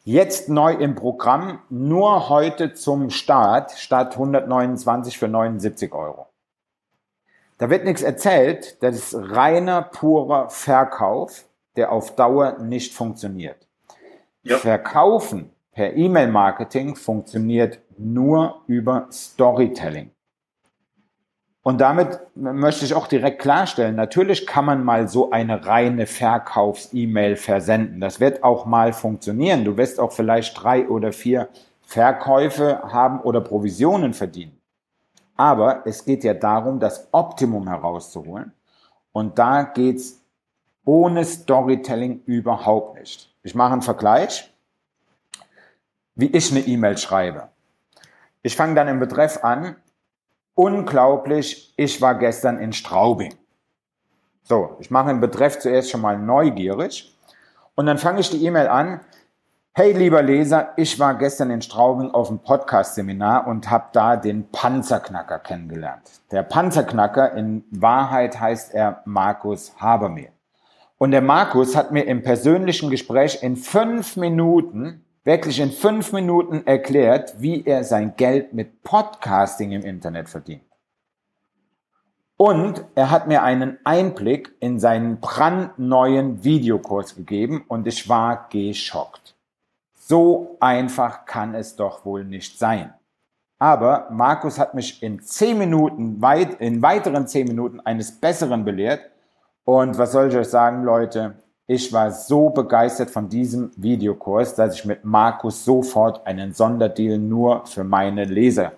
Jetzt 0.07 0.49
neu 0.49 0.71
im 0.71 0.93
Programm, 0.93 1.63
nur 1.71 2.29
heute 2.29 2.73
zum 2.75 3.09
Start, 3.09 3.71
statt 3.71 4.11
129 4.13 5.17
für 5.17 5.27
79 5.27 5.91
Euro. 5.93 6.27
Da 7.57 7.71
wird 7.71 7.85
nichts 7.85 8.03
erzählt, 8.03 8.83
das 8.83 8.97
ist 8.97 9.15
reiner, 9.15 9.81
purer 9.81 10.51
Verkauf, 10.51 11.45
der 11.75 11.91
auf 11.91 12.15
Dauer 12.15 12.59
nicht 12.59 12.93
funktioniert. 12.93 13.67
Ja. 14.43 14.59
Verkaufen 14.59 15.49
per 15.71 15.95
E-Mail-Marketing 15.95 16.95
funktioniert 16.95 17.79
nur 17.97 18.61
über 18.67 19.07
Storytelling. 19.11 20.11
Und 21.67 21.81
damit 21.81 22.19
möchte 22.35 22.85
ich 22.85 22.93
auch 22.93 23.07
direkt 23.07 23.41
klarstellen, 23.41 23.95
natürlich 23.95 24.45
kann 24.45 24.65
man 24.65 24.83
mal 24.83 25.07
so 25.07 25.31
eine 25.31 25.65
reine 25.65 26.05
Verkaufs-E-Mail 26.05 27.37
versenden. 27.37 27.99
Das 27.99 28.19
wird 28.19 28.43
auch 28.43 28.67
mal 28.67 28.93
funktionieren. 28.93 29.65
Du 29.65 29.75
wirst 29.75 29.99
auch 29.99 30.11
vielleicht 30.11 30.61
drei 30.61 30.87
oder 30.87 31.11
vier 31.11 31.49
Verkäufe 31.81 32.83
haben 32.83 33.19
oder 33.19 33.41
Provisionen 33.41 34.13
verdienen. 34.13 34.61
Aber 35.37 35.87
es 35.87 36.05
geht 36.05 36.23
ja 36.23 36.35
darum, 36.35 36.79
das 36.79 37.07
Optimum 37.11 37.67
herauszuholen. 37.67 38.53
Und 39.11 39.39
da 39.39 39.63
geht's 39.63 40.21
ohne 40.85 41.25
Storytelling 41.25 42.21
überhaupt 42.27 42.99
nicht. 42.99 43.33
Ich 43.41 43.55
mache 43.55 43.73
einen 43.73 43.81
Vergleich, 43.81 44.53
wie 46.13 46.27
ich 46.27 46.51
eine 46.51 46.59
E-Mail 46.59 46.99
schreibe. 46.99 47.49
Ich 48.43 48.55
fange 48.55 48.75
dann 48.75 48.87
im 48.87 48.99
Betreff 48.99 49.43
an, 49.43 49.77
Unglaublich, 50.57 51.73
ich 51.75 52.01
war 52.01 52.15
gestern 52.15 52.59
in 52.59 52.71
Straubing. 52.71 53.33
So, 54.43 54.77
ich 54.79 54.89
mache 54.89 55.09
den 55.09 55.19
Betreff 55.19 55.59
zuerst 55.59 55.91
schon 55.91 55.99
mal 55.99 56.17
neugierig 56.17 57.13
und 57.75 57.87
dann 57.87 57.97
fange 57.97 58.21
ich 58.21 58.29
die 58.29 58.45
E-Mail 58.45 58.69
an. 58.69 59.01
Hey 59.73 59.91
lieber 59.91 60.21
Leser, 60.21 60.69
ich 60.77 60.97
war 60.97 61.15
gestern 61.15 61.51
in 61.51 61.61
Straubing 61.61 62.11
auf 62.11 62.29
einem 62.29 62.39
Podcast-Seminar 62.39 63.47
und 63.47 63.69
habe 63.69 63.87
da 63.91 64.15
den 64.15 64.49
Panzerknacker 64.49 65.39
kennengelernt. 65.39 66.09
Der 66.31 66.43
Panzerknacker, 66.43 67.33
in 67.33 67.65
Wahrheit 67.71 68.39
heißt 68.39 68.73
er 68.73 69.01
Markus 69.03 69.73
Habermehl. 69.81 70.31
Und 70.97 71.11
der 71.11 71.21
Markus 71.21 71.75
hat 71.75 71.91
mir 71.91 72.03
im 72.03 72.23
persönlichen 72.23 72.89
Gespräch 72.89 73.43
in 73.43 73.57
fünf 73.57 74.15
Minuten 74.15 75.04
wirklich 75.25 75.59
in 75.59 75.71
fünf 75.71 76.13
Minuten 76.13 76.65
erklärt, 76.65 77.35
wie 77.39 77.65
er 77.65 77.83
sein 77.83 78.15
Geld 78.15 78.53
mit 78.53 78.83
Podcasting 78.83 79.71
im 79.71 79.81
Internet 79.81 80.29
verdient. 80.29 80.63
Und 82.37 82.85
er 82.95 83.11
hat 83.11 83.27
mir 83.27 83.43
einen 83.43 83.79
Einblick 83.85 84.53
in 84.59 84.79
seinen 84.79 85.19
brandneuen 85.19 86.43
Videokurs 86.43 87.15
gegeben 87.15 87.63
und 87.67 87.87
ich 87.87 88.07
war 88.07 88.47
geschockt. 88.49 89.35
So 89.93 90.57
einfach 90.59 91.25
kann 91.25 91.55
es 91.55 91.75
doch 91.75 92.05
wohl 92.05 92.23
nicht 92.23 92.59
sein. 92.59 92.93
Aber 93.57 94.09
Markus 94.11 94.59
hat 94.59 94.73
mich 94.73 95.01
in 95.01 95.21
zehn 95.21 95.57
Minuten, 95.57 96.21
weit, 96.21 96.59
in 96.59 96.81
weiteren 96.81 97.25
zehn 97.25 97.47
Minuten 97.47 97.79
eines 97.79 98.19
Besseren 98.19 98.65
belehrt. 98.65 99.09
Und 99.63 99.97
was 99.97 100.11
soll 100.11 100.27
ich 100.27 100.35
euch 100.35 100.49
sagen, 100.49 100.83
Leute? 100.83 101.35
Ich 101.67 101.91
war 101.91 102.11
so 102.11 102.49
begeistert 102.51 103.09
von 103.09 103.27
diesem 103.27 103.71
Videokurs, 103.75 104.53
dass 104.53 104.75
ich 104.75 104.85
mit 104.85 105.03
Markus 105.03 105.65
sofort 105.65 106.25
einen 106.27 106.53
Sonderdeal 106.53 107.17
nur 107.17 107.65
für 107.65 107.83
meine 107.83 108.25
Leser 108.25 108.73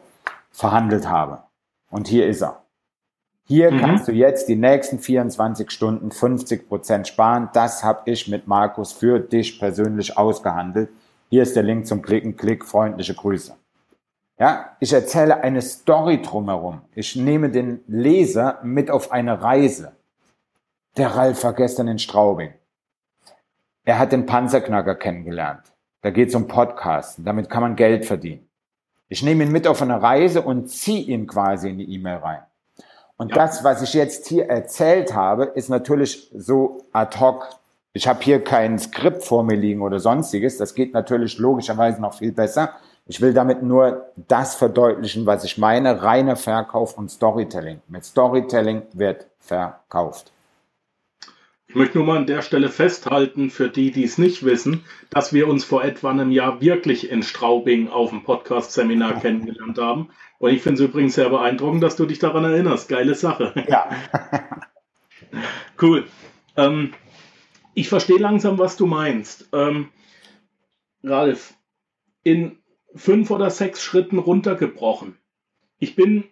verhandelt 0.51 1.09
habe. 1.09 1.43
Und 1.89 2.07
hier 2.07 2.27
ist 2.27 2.41
er. 2.41 2.63
Hier 3.43 3.71
mhm. 3.71 3.79
kannst 3.79 4.07
du 4.07 4.13
jetzt 4.13 4.47
die 4.47 4.55
nächsten 4.55 4.99
24 4.99 5.69
Stunden 5.69 6.11
50 6.11 6.67
Prozent 6.69 7.07
sparen. 7.09 7.49
Das 7.53 7.83
habe 7.83 8.01
ich 8.05 8.27
mit 8.29 8.47
Markus 8.47 8.93
für 8.93 9.19
dich 9.19 9.59
persönlich 9.59 10.17
ausgehandelt. 10.17 10.89
Hier 11.29 11.43
ist 11.43 11.57
der 11.57 11.63
Link 11.63 11.87
zum 11.87 12.01
Klicken. 12.01 12.37
Klick, 12.37 12.63
freundliche 12.63 13.13
Grüße. 13.13 13.55
Ja, 14.39 14.77
ich 14.79 14.93
erzähle 14.93 15.41
eine 15.41 15.61
Story 15.61 16.21
drumherum. 16.21 16.81
Ich 16.93 17.15
nehme 17.15 17.49
den 17.49 17.81
Leser 17.87 18.59
mit 18.63 18.89
auf 18.91 19.11
eine 19.11 19.41
Reise. 19.41 19.93
Der 20.95 21.15
Ralf 21.15 21.43
war 21.43 21.53
gestern 21.53 21.87
in 21.87 21.99
Straubing. 21.99 22.53
Er 23.87 23.99
hat 23.99 24.11
den 24.11 24.25
Panzerknacker 24.25 24.95
kennengelernt. 24.95 25.61
Da 26.01 26.09
geht 26.09 26.27
es 26.27 26.35
um 26.35 26.49
Podcasten. 26.49 27.23
Damit 27.23 27.49
kann 27.49 27.61
man 27.61 27.77
Geld 27.77 28.05
verdienen. 28.05 28.45
Ich 29.07 29.23
nehme 29.23 29.45
ihn 29.45 29.51
mit 29.53 29.65
auf 29.65 29.81
eine 29.81 30.01
Reise 30.01 30.41
und 30.41 30.67
ziehe 30.67 31.05
ihn 31.05 31.25
quasi 31.25 31.69
in 31.69 31.77
die 31.77 31.93
E-Mail 31.93 32.17
rein. 32.17 32.41
Und 33.15 33.29
ja. 33.29 33.35
das, 33.35 33.63
was 33.63 33.81
ich 33.81 33.93
jetzt 33.93 34.27
hier 34.27 34.49
erzählt 34.49 35.15
habe, 35.15 35.45
ist 35.45 35.69
natürlich 35.69 36.29
so 36.35 36.83
ad 36.91 37.17
hoc. 37.17 37.47
Ich 37.93 38.09
habe 38.09 38.21
hier 38.21 38.43
kein 38.43 38.77
Skript 38.77 39.23
vor 39.23 39.45
mir 39.45 39.55
liegen 39.55 39.81
oder 39.81 40.01
sonstiges. 40.01 40.57
Das 40.57 40.75
geht 40.75 40.93
natürlich 40.93 41.37
logischerweise 41.37 42.01
noch 42.01 42.15
viel 42.15 42.33
besser. 42.33 42.73
Ich 43.05 43.21
will 43.21 43.33
damit 43.33 43.63
nur 43.63 44.09
das 44.17 44.55
verdeutlichen, 44.55 45.25
was 45.25 45.45
ich 45.45 45.57
meine. 45.57 46.03
Reiner 46.03 46.35
Verkauf 46.35 46.97
und 46.97 47.09
Storytelling. 47.09 47.79
Mit 47.87 48.03
Storytelling 48.03 48.81
wird 48.91 49.27
verkauft. 49.39 50.33
Ich 51.69 51.75
möchte 51.75 51.97
nur 51.97 52.07
mal 52.07 52.17
an 52.17 52.25
der 52.25 52.41
Stelle 52.41 52.69
festhalten, 52.69 53.49
für 53.49 53.67
die, 53.67 53.91
die 53.91 54.05
es 54.05 54.17
nicht 54.17 54.43
wissen, 54.43 54.85
dass 55.09 55.33
wir 55.33 55.49
uns 55.49 55.65
vor 55.65 55.83
etwa 55.83 56.09
einem 56.09 56.31
Jahr 56.31 56.61
wirklich 56.61 57.11
in 57.11 57.23
Straubing 57.23 57.89
auf 57.89 58.09
dem 58.11 58.23
Podcast-Seminar 58.23 59.19
kennengelernt 59.19 59.77
haben. 59.77 60.09
Und 60.39 60.53
ich 60.53 60.61
finde 60.61 60.81
es 60.81 60.89
übrigens 60.89 61.15
sehr 61.15 61.29
beeindruckend, 61.29 61.83
dass 61.83 61.97
du 61.97 62.05
dich 62.05 62.19
daran 62.19 62.45
erinnerst. 62.45 62.87
Geile 62.87 63.15
Sache. 63.15 63.53
Ja. 63.67 63.89
cool. 65.81 66.05
Ähm, 66.55 66.93
ich 67.73 67.89
verstehe 67.89 68.17
langsam, 68.17 68.57
was 68.57 68.77
du 68.77 68.85
meinst. 68.85 69.49
Ähm, 69.51 69.89
Ralf, 71.03 71.53
in 72.23 72.59
fünf 72.95 73.29
oder 73.29 73.49
sechs 73.49 73.83
Schritten 73.83 74.19
runtergebrochen. 74.19 75.17
Ich 75.79 75.95
bin 75.95 76.23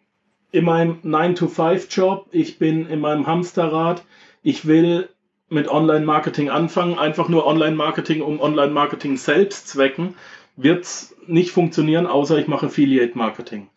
in 0.52 0.64
meinem 0.64 1.02
9-to-5-Job, 1.04 2.30
ich 2.32 2.58
bin 2.58 2.88
in 2.88 3.02
meinem 3.02 3.28
Hamsterrad, 3.28 4.06
ich 4.42 4.66
will 4.66 5.10
mit 5.56 5.68
Online-Marketing 5.68 6.52
anfangen, 6.52 7.00
einfach 7.00 7.30
nur 7.30 7.48
Online-Marketing 7.48 8.22
um 8.22 8.40
Online-Marketing 8.40 9.18
selbst 9.18 9.68
zwecken, 9.68 10.16
wird 10.56 10.84
es 10.84 11.16
nicht 11.26 11.50
funktionieren, 11.50 12.06
außer 12.06 12.38
ich 12.38 12.48
mache 12.48 12.68
Affiliate-Marketing. 12.68 13.70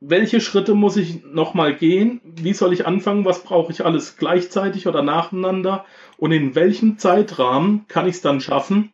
Welche 0.00 0.40
Schritte 0.40 0.74
muss 0.74 0.96
ich 0.96 1.24
nochmal 1.24 1.74
gehen? 1.74 2.20
Wie 2.24 2.54
soll 2.54 2.72
ich 2.72 2.86
anfangen? 2.86 3.24
Was 3.24 3.42
brauche 3.42 3.70
ich 3.70 3.84
alles 3.84 4.16
gleichzeitig 4.16 4.88
oder 4.88 5.02
nacheinander? 5.02 5.84
Und 6.16 6.32
in 6.32 6.54
welchem 6.54 6.98
Zeitrahmen 6.98 7.86
kann 7.86 8.06
ich 8.06 8.16
es 8.16 8.22
dann 8.22 8.40
schaffen, 8.40 8.92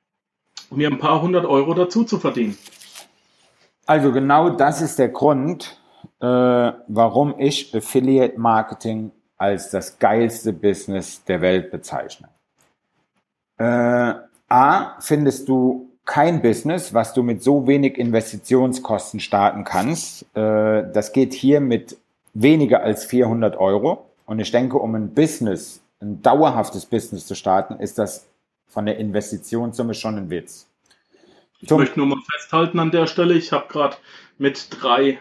mir 0.70 0.88
ein 0.88 0.98
paar 0.98 1.22
hundert 1.22 1.46
Euro 1.46 1.74
dazu 1.74 2.04
zu 2.04 2.18
verdienen? 2.18 2.58
Also 3.86 4.10
genau 4.10 4.50
das 4.50 4.82
ist 4.82 4.98
der 4.98 5.10
Grund, 5.10 5.80
äh, 6.20 6.26
warum 6.26 7.34
ich 7.38 7.72
Affiliate 7.72 8.38
Marketing 8.38 9.12
als 9.36 9.70
das 9.70 9.98
geilste 9.98 10.52
Business 10.52 11.22
der 11.24 11.40
Welt 11.40 11.70
bezeichne. 11.70 12.28
Äh, 13.58 14.14
A, 14.48 15.00
findest 15.00 15.48
du 15.48 15.90
kein 16.04 16.40
Business, 16.40 16.94
was 16.94 17.12
du 17.12 17.22
mit 17.22 17.42
so 17.42 17.66
wenig 17.66 17.98
Investitionskosten 17.98 19.20
starten 19.20 19.64
kannst. 19.64 20.22
Äh, 20.36 20.90
das 20.92 21.12
geht 21.12 21.34
hier 21.34 21.60
mit 21.60 21.96
weniger 22.32 22.82
als 22.82 23.04
400 23.04 23.56
Euro. 23.56 24.10
Und 24.24 24.38
ich 24.38 24.50
denke, 24.50 24.78
um 24.78 24.94
ein 24.94 25.14
Business, 25.14 25.82
ein 26.00 26.22
dauerhaftes 26.22 26.86
Business 26.86 27.26
zu 27.26 27.34
starten, 27.34 27.80
ist 27.80 27.98
das 27.98 28.26
von 28.68 28.86
der 28.86 28.98
Investitionssumme 28.98 29.94
schon 29.94 30.16
ein 30.16 30.30
Witz. 30.30 30.68
Ich 31.60 31.68
Zum 31.68 31.78
möchte 31.80 31.98
nur 31.98 32.08
mal 32.08 32.22
festhalten 32.30 32.78
an 32.78 32.90
der 32.90 33.06
Stelle, 33.06 33.34
ich 33.34 33.52
habe 33.52 33.66
gerade 33.68 33.96
mit 34.38 34.68
drei 34.70 35.18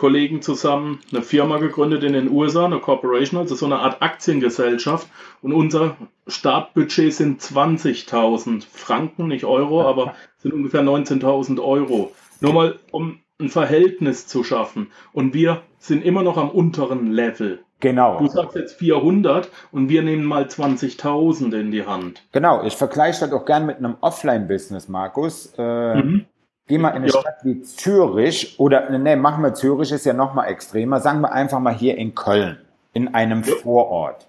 Kollegen 0.00 0.40
zusammen 0.40 1.00
eine 1.12 1.20
Firma 1.20 1.58
gegründet 1.58 2.04
in 2.04 2.14
den 2.14 2.30
USA, 2.30 2.64
eine 2.64 2.78
Corporation, 2.78 3.38
also 3.38 3.54
so 3.54 3.66
eine 3.66 3.80
Art 3.80 4.00
Aktiengesellschaft. 4.00 5.06
Und 5.42 5.52
unser 5.52 5.98
Startbudget 6.26 7.12
sind 7.12 7.42
20.000 7.42 8.64
Franken, 8.66 9.28
nicht 9.28 9.44
Euro, 9.44 9.82
aber 9.86 10.14
sind 10.38 10.54
ungefähr 10.54 10.80
19.000 10.80 11.62
Euro. 11.62 12.12
Nur 12.40 12.54
mal, 12.54 12.78
um 12.90 13.20
ein 13.38 13.50
Verhältnis 13.50 14.26
zu 14.26 14.42
schaffen. 14.42 14.90
Und 15.12 15.34
wir 15.34 15.60
sind 15.78 16.02
immer 16.02 16.22
noch 16.22 16.38
am 16.38 16.48
unteren 16.48 17.12
Level. 17.12 17.62
Genau. 17.80 18.18
Du 18.18 18.26
sagst 18.28 18.56
jetzt 18.56 18.78
400 18.78 19.50
und 19.70 19.90
wir 19.90 20.02
nehmen 20.02 20.24
mal 20.24 20.44
20.000 20.44 21.60
in 21.60 21.70
die 21.72 21.84
Hand. 21.84 22.22
Genau, 22.32 22.62
ich 22.64 22.74
vergleiche 22.74 23.20
das 23.20 23.32
auch 23.34 23.44
gern 23.44 23.66
mit 23.66 23.76
einem 23.76 23.96
Offline-Business, 24.00 24.88
Markus. 24.88 25.52
Äh, 25.58 25.96
mhm. 25.96 26.24
Geh 26.70 26.78
mal 26.78 26.90
in 26.90 26.98
eine 26.98 27.08
ja. 27.08 27.18
Stadt 27.18 27.38
wie 27.42 27.62
Zürich 27.62 28.60
oder, 28.60 28.88
ne, 28.96 29.16
machen 29.16 29.42
wir 29.42 29.54
Zürich, 29.54 29.90
ist 29.90 30.06
ja 30.06 30.12
noch 30.12 30.34
mal 30.34 30.44
extremer. 30.44 31.00
Sagen 31.00 31.20
wir 31.20 31.32
einfach 31.32 31.58
mal 31.58 31.74
hier 31.74 31.98
in 31.98 32.14
Köln, 32.14 32.58
in 32.92 33.12
einem 33.12 33.42
ja. 33.42 33.56
Vorort. 33.56 34.28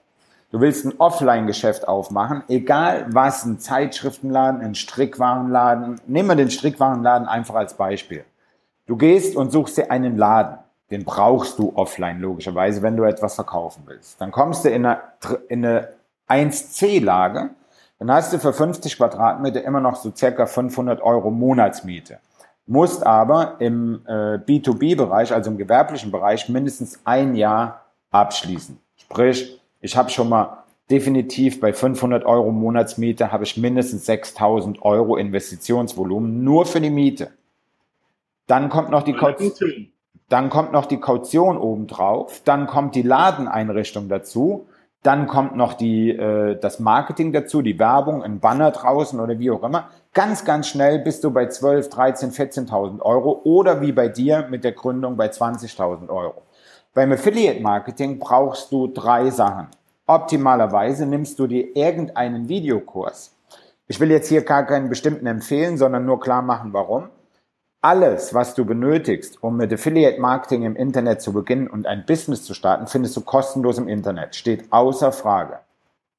Du 0.50 0.60
willst 0.60 0.84
ein 0.84 1.00
Offline-Geschäft 1.00 1.88
aufmachen, 1.88 2.42
egal 2.48 3.06
was, 3.10 3.46
ein 3.46 3.60
Zeitschriftenladen, 3.60 4.60
ein 4.60 4.74
Strickwarenladen. 4.74 6.02
Nehmen 6.08 6.30
wir 6.30 6.36
den 6.36 6.50
Strickwarenladen 6.50 7.28
einfach 7.28 7.54
als 7.54 7.76
Beispiel. 7.76 8.26
Du 8.88 8.98
gehst 8.98 9.36
und 9.36 9.52
suchst 9.52 9.78
dir 9.78 9.92
einen 9.92 10.18
Laden. 10.18 10.58
Den 10.90 11.06
brauchst 11.06 11.60
du 11.60 11.74
offline, 11.76 12.22
logischerweise, 12.22 12.82
wenn 12.82 12.98
du 12.98 13.04
etwas 13.04 13.36
verkaufen 13.36 13.84
willst. 13.86 14.20
Dann 14.20 14.32
kommst 14.32 14.66
du 14.66 14.70
in 14.70 14.88
eine, 14.88 15.00
in 15.48 15.64
eine 15.64 15.90
1C-Lage, 16.28 17.52
dann 18.00 18.12
hast 18.12 18.34
du 18.34 18.40
für 18.40 18.52
50 18.52 18.98
Quadratmeter 18.98 19.64
immer 19.64 19.80
noch 19.80 19.96
so 19.96 20.12
circa 20.12 20.48
500 20.48 21.04
Euro 21.04 21.30
Monatsmiete. 21.30 22.18
Musst 22.72 23.06
aber 23.06 23.56
im 23.60 24.00
äh, 24.08 24.38
B2B-Bereich, 24.38 25.34
also 25.34 25.52
im 25.52 25.58
gewerblichen 25.58 26.10
Bereich, 26.10 26.48
mindestens 26.48 27.02
ein 27.04 27.36
Jahr 27.36 27.88
abschließen. 28.12 28.78
Sprich, 28.96 29.60
ich 29.82 29.98
habe 29.98 30.10
schon 30.10 30.30
mal 30.30 30.64
definitiv 30.90 31.60
bei 31.60 31.74
500 31.74 32.24
Euro 32.24 32.50
Monatsmiete 32.54 33.34
habe 33.34 33.44
ich 33.44 33.58
mindestens 33.58 34.06
6000 34.06 34.84
Euro 34.84 35.18
Investitionsvolumen 35.18 36.46
nur 36.46 36.66
für 36.66 36.80
die 36.80 36.92
Miete. 36.92 37.32
Dann 38.48 38.70
kommt 38.70 38.90
noch 38.90 39.04
die 39.04 39.16
Kaution. 39.16 39.92
Dann 40.30 40.50
kommt 40.50 40.72
noch 40.72 40.86
die 40.86 41.02
Kaution 41.02 41.58
obendrauf. 41.58 42.42
Dann 42.46 42.68
kommt 42.68 42.96
die 42.96 43.02
Ladeneinrichtung 43.02 44.08
dazu. 44.08 44.70
Dann 45.04 45.26
kommt 45.26 45.56
noch 45.56 45.74
die, 45.74 46.12
äh, 46.12 46.60
das 46.60 46.80
Marketing 46.80 47.32
dazu, 47.32 47.62
die 47.62 47.80
Werbung, 47.80 48.22
ein 48.22 48.40
Banner 48.40 48.72
draußen 48.72 49.20
oder 49.20 49.40
wie 49.40 49.50
auch 49.50 49.64
immer. 49.64 49.90
Ganz, 50.14 50.46
ganz 50.46 50.68
schnell 50.68 51.00
bist 51.00 51.24
du 51.24 51.32
bei 51.32 51.48
12, 51.48 51.90
13, 51.90 52.32
14.000 52.32 53.02
Euro 53.02 53.42
oder 53.44 53.82
wie 53.82 53.92
bei 53.92 54.10
dir 54.10 54.48
mit 54.50 54.64
der 54.64 54.74
Gründung 54.74 55.18
bei 55.18 55.28
20.000 55.28 56.10
Euro. 56.10 56.44
Beim 56.94 57.12
Affiliate 57.14 57.62
Marketing 57.62 58.20
brauchst 58.20 58.72
du 58.72 58.88
drei 58.88 59.30
Sachen. 59.30 59.68
Optimalerweise 60.06 61.06
nimmst 61.06 61.40
du 61.40 61.48
dir 61.48 61.76
irgendeinen 61.76 62.50
Videokurs. 62.50 63.34
Ich 63.88 64.00
will 64.00 64.12
jetzt 64.12 64.28
hier 64.28 64.42
gar 64.44 64.66
keinen 64.66 64.90
bestimmten 64.90 65.26
empfehlen, 65.26 65.78
sondern 65.78 66.06
nur 66.06 66.20
klar 66.20 66.42
machen, 66.42 66.74
warum. 66.74 67.10
Alles, 67.84 68.36
was 68.36 68.54
du 68.54 68.64
benötigst, 68.64 69.42
um 69.42 69.58
mit 69.58 69.74
Affiliate 69.74 70.22
Marketing 70.22 70.62
im 70.62 70.76
Internet 70.76 71.20
zu 71.20 71.34
beginnen 71.34 71.68
und 71.68 71.88
ein 71.88 72.06
Business 72.06 72.44
zu 72.44 72.54
starten, 72.54 72.86
findest 72.86 73.18
du 73.18 73.22
kostenlos 73.22 73.80
im 73.80 73.88
Internet. 73.88 74.36
Steht 74.36 74.72
außer 74.72 75.12
Frage. 75.12 75.62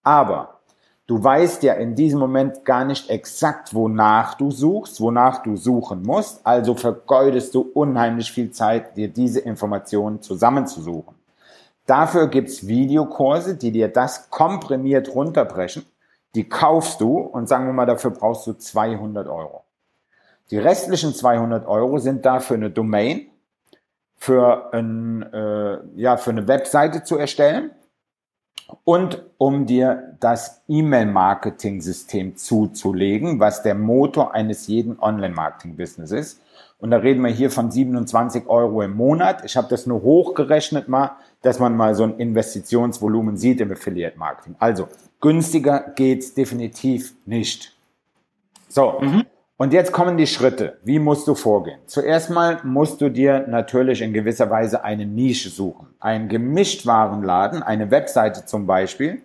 Aber 0.03 0.59
du 1.07 1.23
weißt 1.23 1.63
ja 1.63 1.75
in 1.75 1.95
diesem 1.95 2.19
Moment 2.19 2.65
gar 2.65 2.85
nicht 2.85 3.09
exakt, 3.11 3.75
wonach 3.75 4.35
du 4.35 4.51
suchst, 4.51 5.01
wonach 5.01 5.45
du 5.45 5.57
suchen 5.57 6.03
musst. 6.03 6.45
Also 6.45 6.75
vergeudest 6.75 7.55
du 7.55 7.61
unheimlich 7.61 8.33
viel 8.33 8.51
Zeit, 8.51 8.97
dir 8.97 9.07
diese 9.07 9.39
Informationen 9.39 10.21
zusammenzusuchen. 10.21 11.15
Dafür 11.87 12.27
gibt's 12.27 12.67
Videokurse, 12.67 13.57
die 13.57 13.71
dir 13.71 13.87
das 13.87 14.31
komprimiert 14.31 15.15
runterbrechen. 15.15 15.87
Die 16.35 16.49
kaufst 16.49 17.01
du 17.01 17.19
und 17.19 17.49
sagen 17.49 17.67
wir 17.67 17.73
mal, 17.73 17.87
dafür 17.87 18.11
brauchst 18.11 18.49
du 18.49 18.53
200 18.55 19.29
Euro. 19.29 19.62
Die 20.51 20.59
restlichen 20.59 21.15
200 21.15 21.67
Euro 21.67 21.99
sind 21.99 22.25
da 22.27 22.41
für 22.41 22.55
eine 22.55 22.71
Domain, 22.71 23.27
für, 24.17 24.73
ein, 24.73 25.23
äh, 25.33 25.79
ja, 25.97 26.17
für 26.17 26.31
eine 26.31 26.47
Webseite 26.47 27.05
zu 27.05 27.17
erstellen 27.17 27.73
und 28.85 29.23
um 29.39 29.67
dir 29.67 30.17
das 30.21 30.63
E-Mail-Marketing-System 30.69 32.37
zuzulegen, 32.37 33.41
was 33.41 33.63
der 33.63 33.75
Motor 33.75 34.35
eines 34.35 34.67
jeden 34.67 34.99
Online-Marketing-Business 35.01 36.13
ist. 36.13 36.41
Und 36.79 36.91
da 36.91 36.97
reden 36.97 37.23
wir 37.23 37.31
hier 37.31 37.51
von 37.51 37.71
27 37.71 38.49
Euro 38.49 38.83
im 38.83 38.97
Monat. 38.97 39.45
Ich 39.45 39.57
habe 39.57 39.69
das 39.69 39.87
nur 39.87 40.03
hochgerechnet 40.03 40.89
mal, 40.89 41.17
dass 41.41 41.59
man 41.61 41.77
mal 41.77 41.95
so 41.95 42.05
ein 42.05 42.19
Investitionsvolumen 42.19 43.37
sieht 43.37 43.61
im 43.61 43.73
Affiliate-Marketing. 43.73 44.57
Also 44.59 44.89
günstiger 45.21 45.93
geht's 45.95 46.35
definitiv 46.35 47.15
nicht. 47.25 47.77
So, 48.69 48.99
mhm. 49.01 49.25
Und 49.63 49.73
jetzt 49.73 49.93
kommen 49.93 50.17
die 50.17 50.27
Schritte. 50.27 50.79
Wie 50.83 50.99
musst 50.99 51.29
du 51.29 51.37
vorgehen? 51.37 51.79
Zuerst 51.87 52.31
mal 52.31 52.59
musst 52.65 53.01
du 53.01 53.09
dir 53.09 53.47
natürlich 53.47 54.03
in 54.03 54.13
gewisser 54.13 54.51
Weise 54.51 54.83
eine 54.83 55.07
Nische 55.07 55.51
suchen. 55.51 55.87
Ein 56.01 56.29
Gemischtwarenladen, 56.29 57.63
eine 57.63 57.93
Webseite 57.93 58.45
zum 58.45 58.67
Beispiel, 58.67 59.23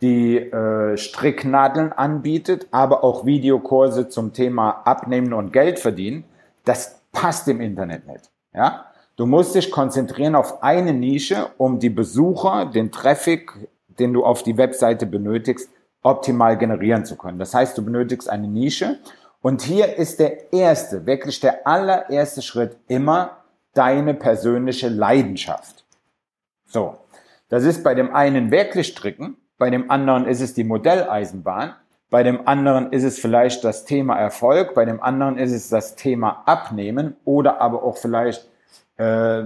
die 0.00 0.38
äh, 0.38 0.96
Stricknadeln 0.96 1.92
anbietet, 1.92 2.66
aber 2.70 3.04
auch 3.04 3.26
Videokurse 3.26 4.08
zum 4.08 4.32
Thema 4.32 4.70
Abnehmen 4.86 5.34
und 5.34 5.52
Geld 5.52 5.78
verdienen. 5.78 6.24
Das 6.64 7.02
passt 7.12 7.46
im 7.48 7.60
Internet 7.60 8.06
nicht. 8.06 8.30
Ja? 8.54 8.86
Du 9.16 9.26
musst 9.26 9.54
dich 9.54 9.70
konzentrieren 9.70 10.34
auf 10.34 10.62
eine 10.62 10.94
Nische, 10.94 11.48
um 11.58 11.78
die 11.78 11.90
Besucher, 11.90 12.64
den 12.64 12.90
Traffic, 12.90 13.52
den 13.98 14.14
du 14.14 14.24
auf 14.24 14.44
die 14.44 14.56
Webseite 14.56 15.04
benötigst, 15.04 15.68
optimal 16.02 16.56
generieren 16.56 17.04
zu 17.04 17.16
können. 17.16 17.38
Das 17.38 17.52
heißt, 17.52 17.76
du 17.76 17.84
benötigst 17.84 18.30
eine 18.30 18.48
Nische 18.48 19.00
und 19.44 19.60
hier 19.60 19.98
ist 19.98 20.20
der 20.20 20.54
erste, 20.54 21.04
wirklich 21.04 21.38
der 21.38 21.66
allererste 21.66 22.40
Schritt 22.40 22.78
immer 22.88 23.44
deine 23.74 24.14
persönliche 24.14 24.88
Leidenschaft. 24.88 25.84
So. 26.64 26.96
Das 27.50 27.64
ist 27.64 27.84
bei 27.84 27.94
dem 27.94 28.14
einen 28.14 28.50
wirklich 28.50 28.86
Stricken, 28.86 29.36
bei 29.58 29.68
dem 29.68 29.90
anderen 29.90 30.24
ist 30.26 30.40
es 30.40 30.54
die 30.54 30.64
Modelleisenbahn, 30.64 31.74
bei 32.08 32.22
dem 32.22 32.48
anderen 32.48 32.90
ist 32.90 33.02
es 33.02 33.18
vielleicht 33.18 33.64
das 33.64 33.84
Thema 33.84 34.16
Erfolg, 34.16 34.74
bei 34.74 34.86
dem 34.86 35.02
anderen 35.02 35.36
ist 35.36 35.52
es 35.52 35.68
das 35.68 35.94
Thema 35.94 36.42
Abnehmen 36.46 37.14
oder 37.26 37.60
aber 37.60 37.82
auch 37.82 37.98
vielleicht 37.98 38.48
äh, 38.96 39.42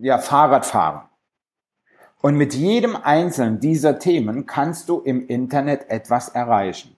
ja, 0.00 0.16
Fahrradfahren. 0.16 1.02
Und 2.22 2.36
mit 2.36 2.54
jedem 2.54 2.96
einzelnen 2.96 3.60
dieser 3.60 3.98
Themen 3.98 4.46
kannst 4.46 4.88
du 4.88 5.00
im 5.00 5.26
Internet 5.26 5.90
etwas 5.90 6.30
erreichen. 6.30 6.95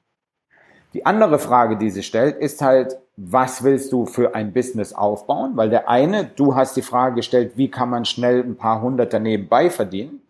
Die 0.94 1.04
andere 1.04 1.38
Frage, 1.38 1.76
die 1.76 1.90
sich 1.90 2.06
stellt, 2.06 2.36
ist 2.36 2.62
halt, 2.62 2.98
was 3.16 3.62
willst 3.62 3.92
du 3.92 4.06
für 4.06 4.34
ein 4.34 4.52
Business 4.52 4.92
aufbauen? 4.92 5.52
Weil 5.54 5.70
der 5.70 5.88
eine, 5.88 6.24
du 6.24 6.54
hast 6.54 6.76
die 6.76 6.82
Frage 6.82 7.16
gestellt, 7.16 7.52
wie 7.56 7.70
kann 7.70 7.90
man 7.90 8.04
schnell 8.04 8.42
ein 8.42 8.56
paar 8.56 8.80
Hunderter 8.80 9.18
nebenbei 9.18 9.70
verdienen? 9.70 10.22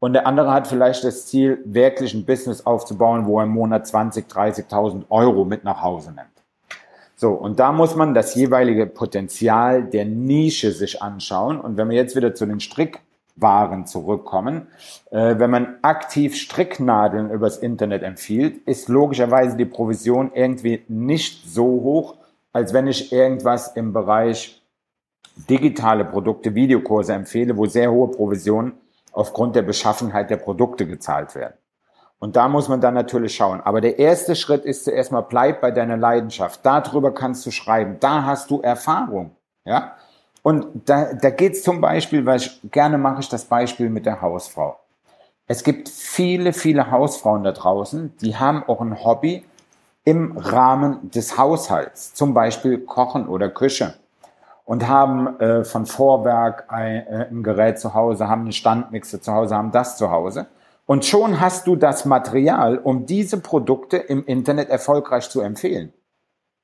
Und 0.00 0.12
der 0.12 0.26
andere 0.26 0.52
hat 0.52 0.66
vielleicht 0.66 1.04
das 1.04 1.26
Ziel, 1.26 1.62
wirklich 1.64 2.12
ein 2.12 2.26
Business 2.26 2.66
aufzubauen, 2.66 3.24
wo 3.24 3.38
er 3.38 3.44
im 3.44 3.50
Monat 3.50 3.86
20, 3.86 4.26
30.000 4.26 5.04
Euro 5.08 5.46
mit 5.46 5.64
nach 5.64 5.80
Hause 5.80 6.10
nimmt. 6.10 6.28
So, 7.16 7.30
und 7.30 7.58
da 7.58 7.72
muss 7.72 7.94
man 7.94 8.12
das 8.12 8.34
jeweilige 8.34 8.86
Potenzial 8.86 9.84
der 9.84 10.04
Nische 10.04 10.72
sich 10.72 11.00
anschauen. 11.00 11.58
Und 11.58 11.78
wenn 11.78 11.88
wir 11.88 11.96
jetzt 11.96 12.16
wieder 12.16 12.34
zu 12.34 12.44
den 12.44 12.60
Strick 12.60 13.00
waren 13.36 13.86
zurückkommen. 13.86 14.68
Äh, 15.10 15.38
wenn 15.38 15.50
man 15.50 15.78
aktiv 15.82 16.36
Stricknadeln 16.36 17.30
übers 17.30 17.58
Internet 17.58 18.02
empfiehlt, 18.02 18.58
ist 18.66 18.88
logischerweise 18.88 19.56
die 19.56 19.64
Provision 19.64 20.30
irgendwie 20.34 20.84
nicht 20.88 21.48
so 21.48 21.64
hoch, 21.64 22.16
als 22.52 22.72
wenn 22.72 22.86
ich 22.86 23.12
irgendwas 23.12 23.74
im 23.74 23.92
Bereich 23.92 24.62
digitale 25.48 26.04
Produkte, 26.04 26.54
Videokurse 26.54 27.12
empfehle, 27.12 27.56
wo 27.56 27.66
sehr 27.66 27.90
hohe 27.90 28.08
Provisionen 28.08 28.74
aufgrund 29.12 29.56
der 29.56 29.62
Beschaffenheit 29.62 30.30
der 30.30 30.36
Produkte 30.36 30.86
gezahlt 30.86 31.34
werden. 31.34 31.54
Und 32.18 32.36
da 32.36 32.48
muss 32.48 32.68
man 32.68 32.80
dann 32.80 32.94
natürlich 32.94 33.34
schauen. 33.34 33.60
Aber 33.60 33.80
der 33.80 33.98
erste 33.98 34.34
Schritt 34.34 34.64
ist 34.64 34.84
zuerst 34.84 35.12
mal, 35.12 35.20
bleib 35.22 35.60
bei 35.60 35.70
deiner 35.70 35.96
Leidenschaft. 35.96 36.60
Darüber 36.64 37.12
kannst 37.12 37.44
du 37.44 37.50
schreiben. 37.50 37.98
Da 38.00 38.24
hast 38.24 38.50
du 38.50 38.60
Erfahrung. 38.60 39.36
Ja? 39.64 39.96
Und 40.44 40.66
da, 40.90 41.14
da 41.14 41.30
geht 41.30 41.54
es 41.54 41.62
zum 41.62 41.80
Beispiel, 41.80 42.26
weil 42.26 42.36
ich 42.36 42.60
gerne 42.70 42.98
mache 42.98 43.20
ich 43.20 43.30
das 43.30 43.46
Beispiel 43.46 43.88
mit 43.88 44.04
der 44.04 44.20
Hausfrau. 44.20 44.78
Es 45.46 45.64
gibt 45.64 45.88
viele, 45.88 46.52
viele 46.52 46.90
Hausfrauen 46.90 47.44
da 47.44 47.52
draußen, 47.52 48.14
die 48.20 48.36
haben 48.36 48.62
auch 48.64 48.82
ein 48.82 49.02
Hobby 49.02 49.42
im 50.04 50.36
Rahmen 50.36 51.10
des 51.10 51.38
Haushalts, 51.38 52.12
zum 52.12 52.34
Beispiel 52.34 52.78
Kochen 52.78 53.26
oder 53.26 53.48
Küche. 53.48 53.94
und 54.66 54.86
haben 54.86 55.40
äh, 55.40 55.64
von 55.64 55.86
Vorwerk 55.86 56.66
ein, 56.68 57.06
äh, 57.06 57.26
ein 57.30 57.42
Gerät 57.42 57.78
zu 57.78 57.94
Hause, 57.94 58.28
haben 58.28 58.42
einen 58.42 58.52
Standmixer 58.52 59.22
zu 59.22 59.32
Hause, 59.32 59.56
haben 59.56 59.72
das 59.72 59.96
zu 59.96 60.10
Hause. 60.10 60.46
Und 60.84 61.06
schon 61.06 61.40
hast 61.40 61.66
du 61.66 61.74
das 61.74 62.04
Material, 62.04 62.76
um 62.76 63.06
diese 63.06 63.40
Produkte 63.40 63.96
im 63.96 64.26
Internet 64.26 64.68
erfolgreich 64.68 65.30
zu 65.30 65.40
empfehlen. 65.40 65.94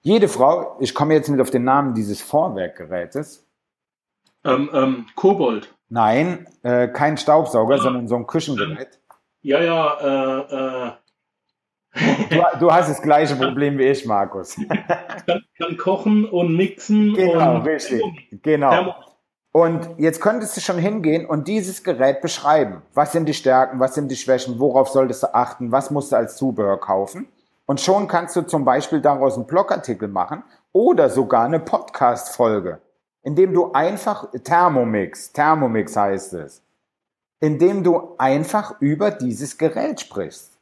Jede 0.02 0.28
Frau, 0.28 0.76
ich 0.80 0.94
komme 0.94 1.14
jetzt 1.14 1.30
nicht 1.30 1.40
auf 1.40 1.50
den 1.50 1.64
Namen 1.64 1.94
dieses 1.94 2.20
Vorwerkgerätes. 2.20 3.46
Ähm, 4.44 4.70
ähm, 4.72 5.06
Kobold. 5.16 5.74
Nein, 5.88 6.46
äh, 6.62 6.88
kein 6.88 7.16
Staubsauger, 7.18 7.76
Ja. 7.76 7.82
sondern 7.82 8.08
so 8.08 8.16
ein 8.16 8.26
Küchengerät. 8.26 9.00
Ja, 9.42 9.60
ja, 9.62 9.96
äh, 10.00 10.86
äh, 10.86 10.92
Du, 12.30 12.42
du 12.60 12.72
hast 12.72 12.88
das 12.88 13.02
gleiche 13.02 13.34
Problem 13.34 13.76
wie 13.76 13.86
ich, 13.86 14.06
Markus. 14.06 14.54
kann, 15.26 15.42
kann 15.58 15.76
kochen 15.76 16.24
und 16.24 16.56
mixen. 16.56 17.14
Genau, 17.14 17.56
und 17.56 17.62
richtig. 17.66 18.00
Genau. 18.42 18.94
Und 19.52 19.88
jetzt 19.98 20.20
könntest 20.20 20.56
du 20.56 20.60
schon 20.60 20.78
hingehen 20.78 21.26
und 21.26 21.48
dieses 21.48 21.82
Gerät 21.82 22.20
beschreiben. 22.20 22.82
Was 22.94 23.10
sind 23.10 23.26
die 23.28 23.34
Stärken, 23.34 23.80
was 23.80 23.94
sind 23.96 24.08
die 24.08 24.14
Schwächen, 24.16 24.60
worauf 24.60 24.88
solltest 24.90 25.24
du 25.24 25.34
achten, 25.34 25.72
was 25.72 25.90
musst 25.90 26.12
du 26.12 26.16
als 26.16 26.36
Zubehör 26.36 26.78
kaufen? 26.78 27.26
Und 27.66 27.80
schon 27.80 28.06
kannst 28.06 28.36
du 28.36 28.42
zum 28.42 28.64
Beispiel 28.64 29.00
daraus 29.00 29.34
einen 29.34 29.48
Blogartikel 29.48 30.06
machen 30.06 30.44
oder 30.72 31.08
sogar 31.10 31.44
eine 31.46 31.58
Podcast-Folge, 31.58 32.80
indem 33.22 33.52
du 33.52 33.72
einfach 33.72 34.28
Thermomix, 34.44 35.32
Thermomix 35.32 35.96
heißt 35.96 36.34
es, 36.34 36.62
indem 37.40 37.82
du 37.82 38.14
einfach 38.18 38.80
über 38.80 39.10
dieses 39.10 39.58
Gerät 39.58 40.00
sprichst. 40.00 40.58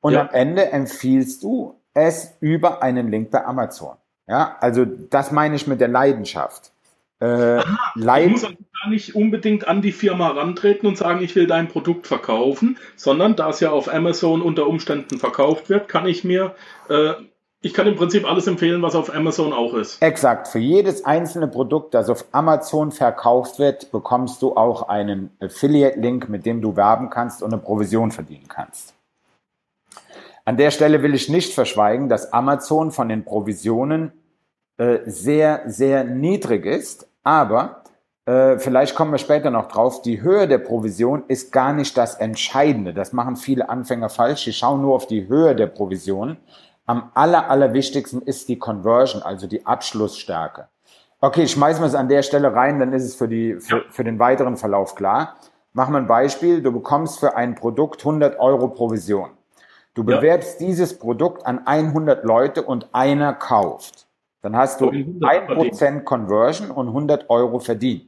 Und 0.00 0.14
Ja. 0.14 0.22
am 0.22 0.30
Ende 0.30 0.70
empfiehlst 0.70 1.42
du 1.42 1.74
es 1.94 2.34
über 2.40 2.82
einen 2.82 3.08
Link 3.10 3.30
bei 3.30 3.44
Amazon. 3.44 3.96
Ja, 4.26 4.56
also 4.60 4.84
das 4.84 5.30
meine 5.32 5.56
ich 5.56 5.66
mit 5.66 5.80
der 5.80 5.88
Leidenschaft. 5.88 6.72
Äh, 7.20 7.60
Ich 7.60 7.64
Leid 7.94 8.30
muss 8.30 8.44
also 8.44 8.56
gar 8.82 8.90
nicht 8.90 9.14
unbedingt 9.14 9.68
an 9.68 9.82
die 9.82 9.92
Firma 9.92 10.28
rantreten 10.28 10.88
und 10.88 10.96
sagen, 10.96 11.22
ich 11.22 11.36
will 11.36 11.46
dein 11.46 11.68
Produkt 11.68 12.06
verkaufen, 12.06 12.78
sondern 12.96 13.36
da 13.36 13.50
es 13.50 13.60
ja 13.60 13.70
auf 13.70 13.92
Amazon 13.92 14.42
unter 14.42 14.66
Umständen 14.66 15.18
verkauft 15.18 15.68
wird, 15.68 15.88
kann 15.88 16.06
ich 16.06 16.24
mir, 16.24 16.54
äh, 16.88 17.12
ich 17.64 17.72
kann 17.72 17.86
im 17.86 17.94
Prinzip 17.94 18.28
alles 18.28 18.48
empfehlen, 18.48 18.82
was 18.82 18.96
auf 18.96 19.14
Amazon 19.14 19.52
auch 19.52 19.74
ist. 19.74 20.02
Exakt. 20.02 20.48
Für 20.48 20.58
jedes 20.58 21.04
einzelne 21.04 21.46
Produkt, 21.46 21.94
das 21.94 22.10
auf 22.10 22.24
Amazon 22.32 22.90
verkauft 22.90 23.60
wird, 23.60 23.92
bekommst 23.92 24.42
du 24.42 24.56
auch 24.56 24.88
einen 24.88 25.30
Affiliate-Link, 25.40 26.28
mit 26.28 26.44
dem 26.44 26.60
du 26.60 26.76
werben 26.76 27.08
kannst 27.08 27.40
und 27.40 27.52
eine 27.52 27.62
Provision 27.62 28.10
verdienen 28.10 28.48
kannst. 28.48 28.94
An 30.44 30.56
der 30.56 30.72
Stelle 30.72 31.04
will 31.04 31.14
ich 31.14 31.28
nicht 31.28 31.54
verschweigen, 31.54 32.08
dass 32.08 32.32
Amazon 32.32 32.90
von 32.90 33.08
den 33.08 33.24
Provisionen 33.24 34.10
äh, 34.76 34.98
sehr, 35.06 35.62
sehr 35.66 36.02
niedrig 36.02 36.66
ist, 36.66 37.06
aber 37.22 37.84
äh, 38.24 38.58
vielleicht 38.58 38.96
kommen 38.96 39.12
wir 39.12 39.18
später 39.18 39.50
noch 39.50 39.68
drauf, 39.68 40.02
die 40.02 40.20
Höhe 40.20 40.48
der 40.48 40.58
Provision 40.58 41.22
ist 41.28 41.52
gar 41.52 41.72
nicht 41.72 41.96
das 41.96 42.16
Entscheidende. 42.16 42.92
Das 42.92 43.12
machen 43.12 43.36
viele 43.36 43.68
Anfänger 43.68 44.08
falsch. 44.08 44.44
Die 44.44 44.52
schauen 44.52 44.82
nur 44.82 44.94
auf 44.94 45.06
die 45.06 45.28
Höhe 45.28 45.54
der 45.54 45.66
Provision. 45.66 46.36
Am 46.86 47.10
aller, 47.14 47.48
allerwichtigsten 47.48 48.22
ist 48.22 48.48
die 48.48 48.58
Conversion, 48.58 49.22
also 49.22 49.46
die 49.46 49.64
Abschlussstärke. 49.66 50.68
Okay, 51.20 51.46
schmeißen 51.46 51.80
wir 51.82 51.86
es 51.86 51.94
an 51.94 52.08
der 52.08 52.22
Stelle 52.22 52.52
rein, 52.52 52.80
dann 52.80 52.92
ist 52.92 53.04
es 53.04 53.14
für, 53.14 53.28
die, 53.28 53.60
für, 53.60 53.84
für 53.90 54.02
den 54.02 54.18
weiteren 54.18 54.56
Verlauf 54.56 54.96
klar. 54.96 55.36
Machen 55.72 55.94
wir 55.94 55.98
ein 55.98 56.06
Beispiel. 56.08 56.60
Du 56.62 56.72
bekommst 56.72 57.20
für 57.20 57.36
ein 57.36 57.54
Produkt 57.54 58.00
100 58.00 58.38
Euro 58.40 58.68
Provision. 58.68 59.30
Du 59.94 60.02
Ja. 60.02 60.16
bewerbst 60.16 60.60
dieses 60.60 60.98
Produkt 60.98 61.46
an 61.46 61.66
100 61.66 62.24
Leute 62.24 62.62
und 62.62 62.88
einer 62.92 63.32
kauft. 63.34 64.06
Dann 64.42 64.56
hast 64.56 64.80
du 64.80 64.88
Und 64.88 64.96
100 65.22 65.48
1% 65.48 66.00
Conversion 66.02 66.70
und 66.70 66.88
100 66.88 67.30
Euro 67.30 67.60
verdient. 67.60 68.06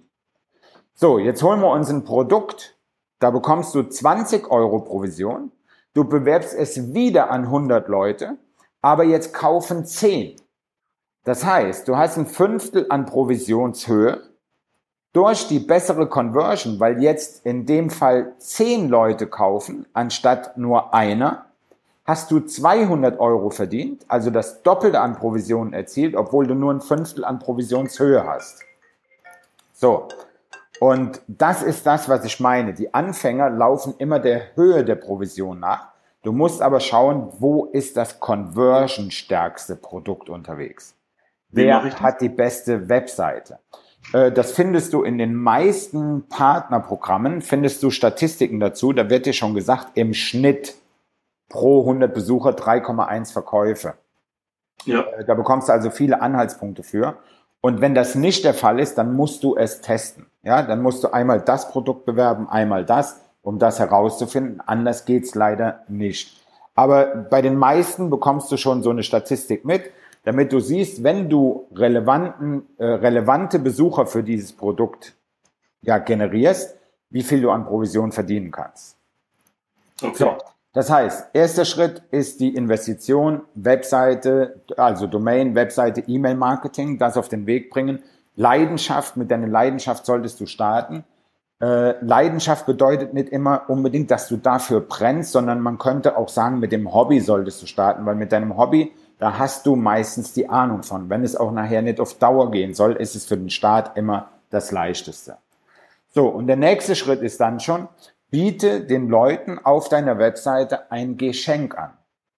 So, 0.94 1.18
jetzt 1.18 1.42
holen 1.42 1.60
wir 1.60 1.70
uns 1.70 1.88
ein 1.90 2.04
Produkt. 2.04 2.76
Da 3.20 3.30
bekommst 3.30 3.74
du 3.74 3.82
20 3.84 4.50
Euro 4.50 4.80
Provision. 4.80 5.52
Du 5.94 6.04
bewerbst 6.04 6.52
es 6.54 6.92
wieder 6.92 7.30
an 7.30 7.44
100 7.44 7.88
Leute, 7.88 8.36
aber 8.84 9.04
jetzt 9.04 9.32
kaufen 9.32 9.86
10. 9.86 10.36
Das 11.24 11.42
heißt, 11.42 11.88
du 11.88 11.96
hast 11.96 12.18
ein 12.18 12.26
Fünftel 12.26 12.84
an 12.90 13.06
Provisionshöhe 13.06 14.20
durch 15.14 15.48
die 15.48 15.58
bessere 15.58 16.06
Conversion, 16.06 16.78
weil 16.80 17.02
jetzt 17.02 17.46
in 17.46 17.64
dem 17.64 17.88
Fall 17.88 18.34
10 18.36 18.90
Leute 18.90 19.26
kaufen, 19.26 19.86
anstatt 19.94 20.58
nur 20.58 20.92
einer, 20.92 21.46
hast 22.04 22.30
du 22.30 22.40
200 22.40 23.18
Euro 23.20 23.48
verdient, 23.48 24.04
also 24.08 24.28
das 24.28 24.62
Doppelte 24.62 25.00
an 25.00 25.16
Provisionen 25.16 25.72
erzielt, 25.72 26.14
obwohl 26.14 26.46
du 26.46 26.54
nur 26.54 26.74
ein 26.74 26.82
Fünftel 26.82 27.24
an 27.24 27.38
Provisionshöhe 27.38 28.26
hast. 28.26 28.60
So. 29.72 30.08
Und 30.78 31.22
das 31.26 31.62
ist 31.62 31.86
das, 31.86 32.10
was 32.10 32.22
ich 32.26 32.38
meine. 32.38 32.74
Die 32.74 32.92
Anfänger 32.92 33.48
laufen 33.48 33.94
immer 33.96 34.18
der 34.18 34.54
Höhe 34.56 34.84
der 34.84 34.96
Provision 34.96 35.60
nach. 35.60 35.93
Du 36.24 36.32
musst 36.32 36.62
aber 36.62 36.80
schauen, 36.80 37.28
wo 37.38 37.66
ist 37.66 37.96
das 37.96 38.18
conversion-stärkste 38.18 39.76
Produkt 39.76 40.28
unterwegs? 40.30 40.96
Wer 41.50 41.84
hat 42.00 42.20
die 42.20 42.28
beste 42.30 42.88
Webseite? 42.88 43.58
Äh, 44.12 44.32
Das 44.32 44.52
findest 44.52 44.92
du 44.92 45.02
in 45.02 45.18
den 45.18 45.34
meisten 45.34 46.26
Partnerprogrammen, 46.28 47.42
findest 47.42 47.82
du 47.82 47.90
Statistiken 47.90 48.58
dazu. 48.58 48.92
Da 48.92 49.08
wird 49.10 49.26
dir 49.26 49.34
schon 49.34 49.54
gesagt, 49.54 49.88
im 49.94 50.14
Schnitt 50.14 50.74
pro 51.48 51.80
100 51.82 52.12
Besucher 52.12 52.50
3,1 52.50 53.32
Verkäufe. 53.32 53.94
Ja, 54.86 55.02
Äh, 55.02 55.24
Da 55.24 55.34
bekommst 55.34 55.68
du 55.68 55.72
also 55.72 55.90
viele 55.90 56.20
Anhaltspunkte 56.22 56.82
für. 56.82 57.18
Und 57.60 57.80
wenn 57.80 57.94
das 57.94 58.14
nicht 58.14 58.44
der 58.44 58.54
Fall 58.54 58.80
ist, 58.80 58.96
dann 58.98 59.14
musst 59.14 59.42
du 59.44 59.56
es 59.56 59.80
testen. 59.80 60.26
Ja, 60.42 60.62
dann 60.62 60.82
musst 60.82 61.04
du 61.04 61.12
einmal 61.12 61.40
das 61.40 61.70
Produkt 61.70 62.04
bewerben, 62.04 62.48
einmal 62.48 62.84
das, 62.84 63.20
um 63.44 63.58
das 63.60 63.78
herauszufinden. 63.78 64.60
Anders 64.66 65.04
geht's 65.04 65.36
leider 65.36 65.84
nicht. 65.86 66.40
Aber 66.74 67.06
bei 67.30 67.40
den 67.40 67.56
meisten 67.56 68.10
bekommst 68.10 68.50
du 68.50 68.56
schon 68.56 68.82
so 68.82 68.90
eine 68.90 69.04
Statistik 69.04 69.64
mit, 69.64 69.92
damit 70.24 70.52
du 70.52 70.58
siehst, 70.58 71.04
wenn 71.04 71.28
du 71.28 71.68
relevanten, 71.76 72.66
äh, 72.78 72.84
relevante 72.84 73.58
Besucher 73.60 74.06
für 74.06 74.24
dieses 74.24 74.52
Produkt 74.52 75.14
ja, 75.82 75.98
generierst, 75.98 76.74
wie 77.10 77.22
viel 77.22 77.42
du 77.42 77.50
an 77.50 77.66
Provision 77.66 78.10
verdienen 78.10 78.50
kannst. 78.50 78.96
okay. 80.02 80.14
So, 80.14 80.38
das 80.72 80.90
heißt, 80.90 81.28
erster 81.34 81.64
Schritt 81.64 82.02
ist 82.10 82.40
die 82.40 82.56
Investition, 82.56 83.42
Webseite, 83.54 84.60
also 84.76 85.06
Domain, 85.06 85.54
Webseite, 85.54 86.02
E-Mail-Marketing, 86.08 86.98
das 86.98 87.16
auf 87.16 87.28
den 87.28 87.46
Weg 87.46 87.70
bringen. 87.70 88.02
Leidenschaft, 88.34 89.16
mit 89.16 89.30
deiner 89.30 89.46
Leidenschaft 89.46 90.04
solltest 90.04 90.40
du 90.40 90.46
starten. 90.46 91.04
Äh, 91.64 92.04
Leidenschaft 92.04 92.66
bedeutet 92.66 93.14
nicht 93.14 93.30
immer 93.30 93.62
unbedingt, 93.68 94.10
dass 94.10 94.28
du 94.28 94.36
dafür 94.36 94.82
brennst, 94.82 95.32
sondern 95.32 95.60
man 95.60 95.78
könnte 95.78 96.18
auch 96.18 96.28
sagen, 96.28 96.58
mit 96.58 96.72
dem 96.72 96.92
Hobby 96.92 97.20
solltest 97.20 97.62
du 97.62 97.66
starten, 97.66 98.04
weil 98.04 98.16
mit 98.16 98.32
deinem 98.32 98.58
Hobby, 98.58 98.92
da 99.18 99.38
hast 99.38 99.64
du 99.64 99.74
meistens 99.74 100.34
die 100.34 100.50
Ahnung 100.50 100.82
von. 100.82 101.08
Wenn 101.08 101.24
es 101.24 101.36
auch 101.36 101.52
nachher 101.52 101.80
nicht 101.80 102.00
auf 102.00 102.18
Dauer 102.18 102.50
gehen 102.50 102.74
soll, 102.74 102.92
ist 102.92 103.14
es 103.14 103.24
für 103.24 103.38
den 103.38 103.48
Start 103.48 103.96
immer 103.96 104.28
das 104.50 104.72
Leichteste. 104.72 105.38
So, 106.10 106.28
und 106.28 106.48
der 106.48 106.56
nächste 106.56 106.94
Schritt 106.94 107.22
ist 107.22 107.40
dann 107.40 107.60
schon, 107.60 107.88
biete 108.28 108.82
den 108.82 109.08
Leuten 109.08 109.58
auf 109.58 109.88
deiner 109.88 110.18
Webseite 110.18 110.90
ein 110.90 111.16
Geschenk 111.16 111.78
an. 111.78 111.92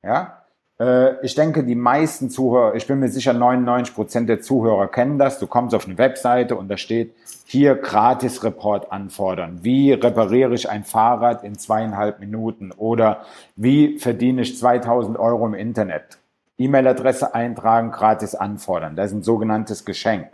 Ja? 0.04 0.35
Äh, 0.78 1.24
Ich 1.24 1.34
denke, 1.34 1.64
die 1.64 1.74
meisten 1.74 2.30
Zuhörer, 2.30 2.74
ich 2.74 2.86
bin 2.86 2.98
mir 3.00 3.08
sicher, 3.08 3.32
99 3.32 3.94
Prozent 3.94 4.28
der 4.28 4.40
Zuhörer 4.40 4.88
kennen 4.88 5.18
das. 5.18 5.38
Du 5.38 5.46
kommst 5.46 5.74
auf 5.74 5.86
eine 5.86 5.98
Webseite 5.98 6.56
und 6.56 6.68
da 6.68 6.76
steht, 6.76 7.14
hier 7.46 7.76
Gratis-Report 7.76 8.90
anfordern. 8.92 9.60
Wie 9.62 9.92
repariere 9.92 10.54
ich 10.54 10.68
ein 10.68 10.84
Fahrrad 10.84 11.44
in 11.44 11.56
zweieinhalb 11.56 12.18
Minuten? 12.20 12.72
Oder 12.72 13.22
wie 13.54 13.98
verdiene 13.98 14.42
ich 14.42 14.58
2000 14.58 15.18
Euro 15.18 15.46
im 15.46 15.54
Internet? 15.54 16.18
E-Mail-Adresse 16.58 17.34
eintragen, 17.34 17.90
gratis 17.92 18.34
anfordern. 18.34 18.96
Das 18.96 19.10
ist 19.10 19.18
ein 19.18 19.22
sogenanntes 19.22 19.84
Geschenk. 19.84 20.28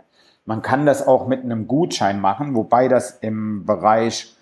Man 0.45 0.61
kann 0.61 0.85
das 0.85 1.05
auch 1.05 1.27
mit 1.27 1.43
einem 1.43 1.67
Gutschein 1.67 2.19
machen, 2.19 2.55
wobei 2.55 2.87
das 2.87 3.11
im 3.21 3.65
Bereich 3.65 4.35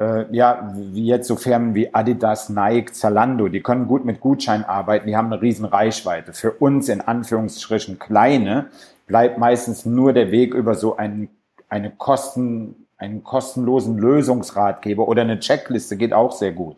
äh, 0.00 0.24
ja, 0.34 0.72
wie 0.74 1.06
jetzt 1.06 1.28
so 1.28 1.36
Firmen 1.36 1.74
wie 1.74 1.94
Adidas, 1.94 2.48
Nike, 2.48 2.92
Zalando, 2.92 3.48
die 3.48 3.62
können 3.62 3.86
gut 3.86 4.04
mit 4.04 4.20
Gutschein 4.20 4.64
arbeiten, 4.64 5.06
die 5.06 5.16
haben 5.16 5.32
eine 5.32 5.42
riesen 5.42 5.64
Reichweite. 5.64 6.32
Für 6.32 6.52
uns 6.52 6.88
in 6.88 7.00
Anführungsstrichen 7.00 7.98
kleine 7.98 8.66
bleibt 9.06 9.38
meistens 9.38 9.84
nur 9.84 10.12
der 10.12 10.30
Weg 10.30 10.54
über 10.54 10.74
so 10.74 10.96
einen, 10.96 11.28
eine 11.68 11.90
Kosten, 11.90 12.86
einen 12.96 13.24
kostenlosen 13.24 13.98
Lösungsratgeber 13.98 15.08
oder 15.08 15.22
eine 15.22 15.40
Checkliste 15.40 15.96
geht 15.96 16.12
auch 16.12 16.32
sehr 16.32 16.52
gut. 16.52 16.76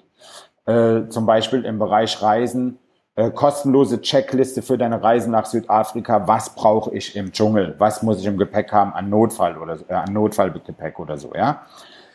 Äh, 0.66 1.08
zum 1.08 1.26
Beispiel 1.26 1.64
im 1.64 1.78
Bereich 1.78 2.22
Reisen, 2.22 2.78
äh, 3.16 3.30
kostenlose 3.30 4.00
Checkliste 4.00 4.62
für 4.62 4.78
deine 4.78 5.02
Reise 5.02 5.30
nach 5.30 5.46
Südafrika. 5.46 6.26
Was 6.26 6.54
brauche 6.54 6.94
ich 6.94 7.14
im 7.14 7.30
Dschungel? 7.32 7.74
Was 7.78 8.02
muss 8.02 8.18
ich 8.18 8.26
im 8.26 8.38
Gepäck 8.38 8.72
haben 8.72 8.92
an 8.92 9.10
Notfall 9.10 9.58
oder 9.58 9.78
äh, 9.88 9.94
an 9.94 10.12
Notfallgepäck 10.12 10.98
oder 10.98 11.18
so, 11.18 11.32
ja? 11.34 11.62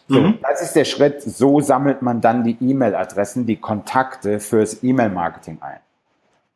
So, 0.09 0.19
Mhm. 0.19 0.39
das 0.41 0.61
ist 0.61 0.75
der 0.75 0.85
Schritt. 0.85 1.21
So 1.21 1.61
sammelt 1.61 2.01
man 2.01 2.19
dann 2.19 2.43
die 2.43 2.57
E-Mail-Adressen, 2.59 3.45
die 3.45 3.57
Kontakte 3.57 4.39
fürs 4.39 4.83
E-Mail-Marketing 4.83 5.59
ein. 5.61 5.79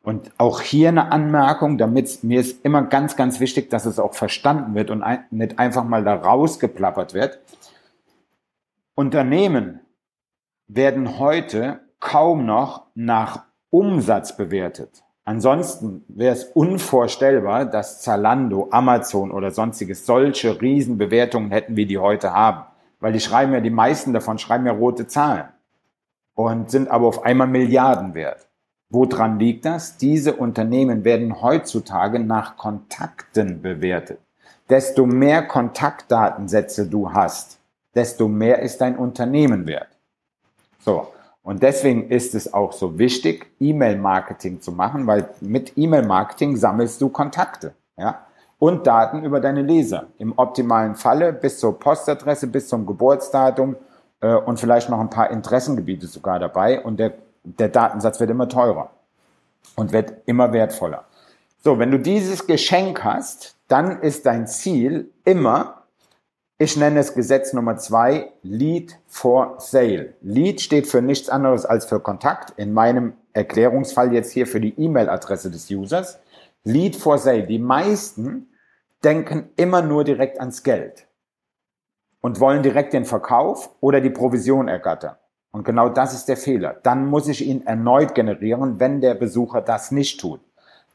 Und 0.02 0.32
auch 0.36 0.60
hier 0.60 0.88
eine 0.88 1.12
Anmerkung, 1.12 1.78
damit 1.78 2.24
mir 2.24 2.40
ist 2.40 2.64
immer 2.64 2.82
ganz, 2.82 3.16
ganz 3.16 3.40
wichtig, 3.40 3.70
dass 3.70 3.86
es 3.86 3.98
auch 3.98 4.12
verstanden 4.12 4.74
wird 4.74 4.90
und 4.90 5.02
ein, 5.02 5.24
nicht 5.30 5.58
einfach 5.58 5.84
mal 5.84 6.04
da 6.04 6.14
rausgeplappert 6.14 7.14
wird. 7.14 7.38
Unternehmen 8.94 9.80
werden 10.68 11.18
heute 11.18 11.80
kaum 12.00 12.44
noch 12.44 12.86
nach 12.94 13.44
Umsatz 13.70 14.36
bewertet. 14.36 15.02
Ansonsten 15.24 16.04
wäre 16.08 16.34
es 16.34 16.44
unvorstellbar, 16.44 17.64
dass 17.64 18.02
Zalando, 18.02 18.68
Amazon 18.72 19.30
oder 19.30 19.52
sonstiges 19.52 20.04
solche 20.04 20.60
Riesenbewertungen 20.60 21.50
hätten, 21.50 21.76
wie 21.76 21.86
die 21.86 21.98
heute 21.98 22.32
haben. 22.34 22.64
Weil 23.04 23.12
die 23.12 23.20
schreiben 23.20 23.52
ja, 23.52 23.60
die 23.60 23.68
meisten 23.68 24.14
davon 24.14 24.38
schreiben 24.38 24.64
ja 24.64 24.72
rote 24.72 25.06
Zahlen 25.06 25.44
und 26.34 26.70
sind 26.70 26.88
aber 26.88 27.06
auf 27.06 27.22
einmal 27.22 27.46
Milliarden 27.46 28.14
wert. 28.14 28.48
Woran 28.88 29.38
liegt 29.38 29.66
das? 29.66 29.98
Diese 29.98 30.32
Unternehmen 30.32 31.04
werden 31.04 31.42
heutzutage 31.42 32.18
nach 32.18 32.56
Kontakten 32.56 33.60
bewertet. 33.60 34.20
Desto 34.70 35.04
mehr 35.04 35.42
Kontaktdatensätze 35.42 36.86
du 36.86 37.12
hast, 37.12 37.58
desto 37.94 38.26
mehr 38.26 38.60
ist 38.60 38.80
dein 38.80 38.96
Unternehmen 38.96 39.66
wert. 39.66 39.90
So. 40.78 41.08
Und 41.42 41.62
deswegen 41.62 42.08
ist 42.08 42.34
es 42.34 42.54
auch 42.54 42.72
so 42.72 42.98
wichtig, 42.98 43.52
E-Mail-Marketing 43.60 44.62
zu 44.62 44.72
machen, 44.72 45.06
weil 45.06 45.28
mit 45.42 45.76
E-Mail-Marketing 45.76 46.56
sammelst 46.56 47.02
du 47.02 47.10
Kontakte, 47.10 47.74
ja, 47.98 48.23
und 48.58 48.86
Daten 48.86 49.24
über 49.24 49.40
deine 49.40 49.62
Leser. 49.62 50.06
Im 50.18 50.32
optimalen 50.38 50.94
Falle 50.94 51.32
bis 51.32 51.58
zur 51.58 51.78
Postadresse, 51.78 52.46
bis 52.46 52.68
zum 52.68 52.86
Geburtsdatum 52.86 53.76
äh, 54.20 54.34
und 54.34 54.58
vielleicht 54.58 54.88
noch 54.88 55.00
ein 55.00 55.10
paar 55.10 55.30
Interessengebiete 55.30 56.06
sogar 56.06 56.38
dabei. 56.38 56.82
Und 56.82 56.98
der, 56.98 57.14
der 57.42 57.68
Datensatz 57.68 58.20
wird 58.20 58.30
immer 58.30 58.48
teurer 58.48 58.90
und 59.76 59.92
wird 59.92 60.14
immer 60.26 60.52
wertvoller. 60.52 61.04
So, 61.62 61.78
wenn 61.78 61.90
du 61.90 61.98
dieses 61.98 62.46
Geschenk 62.46 63.04
hast, 63.04 63.56
dann 63.68 64.00
ist 64.00 64.26
dein 64.26 64.46
Ziel 64.46 65.10
immer, 65.24 65.84
ich 66.58 66.76
nenne 66.76 67.00
es 67.00 67.14
Gesetz 67.14 67.52
Nummer 67.52 67.76
zwei, 67.78 68.32
Lead 68.42 68.98
for 69.06 69.56
Sale. 69.58 70.14
Lead 70.20 70.60
steht 70.60 70.86
für 70.86 71.02
nichts 71.02 71.28
anderes 71.28 71.64
als 71.64 71.86
für 71.86 72.00
Kontakt. 72.00 72.52
In 72.58 72.72
meinem 72.72 73.14
Erklärungsfall 73.32 74.12
jetzt 74.12 74.30
hier 74.30 74.46
für 74.46 74.60
die 74.60 74.78
E-Mail-Adresse 74.78 75.50
des 75.50 75.70
Users. 75.70 76.18
Lead 76.64 76.96
for 76.96 77.18
Sale. 77.18 77.46
Die 77.46 77.58
meisten 77.58 78.48
denken 79.02 79.50
immer 79.56 79.82
nur 79.82 80.02
direkt 80.02 80.40
ans 80.40 80.62
Geld 80.62 81.06
und 82.20 82.40
wollen 82.40 82.62
direkt 82.62 82.94
den 82.94 83.04
Verkauf 83.04 83.70
oder 83.80 84.00
die 84.00 84.10
Provision 84.10 84.66
ergattern. 84.68 85.16
Und 85.50 85.64
genau 85.64 85.88
das 85.88 86.14
ist 86.14 86.26
der 86.26 86.36
Fehler. 86.36 86.76
Dann 86.82 87.06
muss 87.06 87.28
ich 87.28 87.46
ihn 87.46 87.66
erneut 87.66 88.14
generieren, 88.14 88.80
wenn 88.80 89.00
der 89.00 89.14
Besucher 89.14 89.60
das 89.60 89.90
nicht 89.90 90.18
tut. 90.20 90.40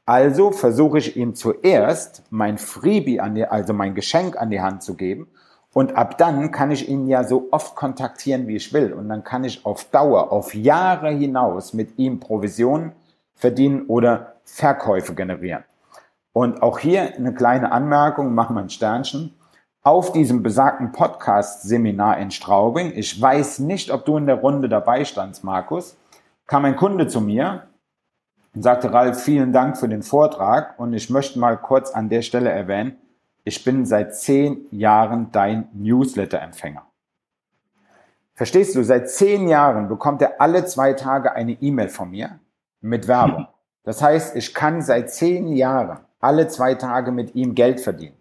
Also 0.06 0.52
versuche 0.52 0.98
ich 0.98 1.16
ihm 1.16 1.36
zuerst 1.36 2.24
mein 2.32 2.58
Freebie 2.58 3.20
an 3.20 3.36
die, 3.36 3.46
also 3.46 3.74
mein 3.74 3.94
Geschenk 3.94 4.36
an 4.42 4.50
die 4.50 4.60
Hand 4.60 4.82
zu 4.82 4.96
geben 4.96 5.28
und 5.72 5.96
ab 5.96 6.18
dann 6.18 6.52
kann 6.52 6.72
ich 6.72 6.90
ihn 6.90 7.08
ja 7.08 7.24
so 7.24 7.48
oft 7.52 7.76
kontaktieren, 7.76 8.48
wie 8.48 8.56
ich 8.56 8.74
will. 8.74 8.92
Und 8.92 9.08
dann 9.08 9.24
kann 9.24 9.44
ich 9.44 9.66
auf 9.66 9.86
Dauer, 9.86 10.32
auf 10.32 10.56
Jahre 10.56 11.12
hinaus 11.12 11.74
mit 11.74 12.00
ihm 12.00 12.20
Provisionen 12.20 12.94
verdienen 13.36 13.86
oder 13.86 14.39
Verkäufe 14.54 15.16
generieren. 15.16 15.64
Und 16.34 16.62
auch 16.62 16.80
hier 16.80 17.16
eine 17.16 17.34
kleine 17.34 17.72
Anmerkung, 17.72 18.34
machen 18.34 18.56
wir 18.56 18.62
ein 18.62 18.70
Sternchen. 18.70 19.36
Auf 19.82 20.12
diesem 20.12 20.44
besagten 20.44 20.92
Podcast-Seminar 20.92 22.18
in 22.18 22.32
Straubing, 22.32 22.92
ich 22.96 23.20
weiß 23.20 23.60
nicht, 23.60 23.92
ob 23.92 24.06
du 24.06 24.18
in 24.18 24.26
der 24.26 24.36
Runde 24.36 24.70
dabei 24.70 25.06
standst, 25.06 25.44
Markus, 25.44 25.98
kam 26.48 26.66
ein 26.66 26.76
Kunde 26.76 27.08
zu 27.08 27.22
mir 27.22 27.64
und 28.54 28.62
sagte, 28.62 28.92
Ralf, 28.92 29.24
vielen 29.24 29.54
Dank 29.54 29.78
für 29.78 29.88
den 29.88 30.04
Vortrag 30.04 30.78
und 30.80 30.94
ich 30.94 31.10
möchte 31.10 31.40
mal 31.40 31.58
kurz 31.58 31.92
an 31.92 32.10
der 32.10 32.22
Stelle 32.22 32.50
erwähnen, 32.50 32.98
ich 33.46 33.64
bin 33.64 33.86
seit 33.86 34.16
zehn 34.16 34.66
Jahren 34.72 35.32
dein 35.32 35.70
Newsletter-Empfänger. 35.74 36.86
Verstehst 38.36 38.76
du, 38.76 38.84
seit 38.84 39.10
zehn 39.10 39.48
Jahren 39.48 39.88
bekommt 39.88 40.22
er 40.22 40.40
alle 40.40 40.66
zwei 40.66 40.94
Tage 40.94 41.34
eine 41.34 41.54
E-Mail 41.54 41.90
von 41.90 42.12
mir 42.12 42.40
mit 42.82 43.08
Werbung. 43.08 43.48
Das 43.84 44.02
heißt, 44.02 44.36
ich 44.36 44.54
kann 44.54 44.82
seit 44.82 45.12
zehn 45.12 45.48
Jahren 45.48 46.00
alle 46.20 46.48
zwei 46.48 46.76
Tage 46.76 47.12
mit 47.12 47.36
ihm 47.36 47.56
Geld 47.56 47.80
verdienen. 47.80 48.16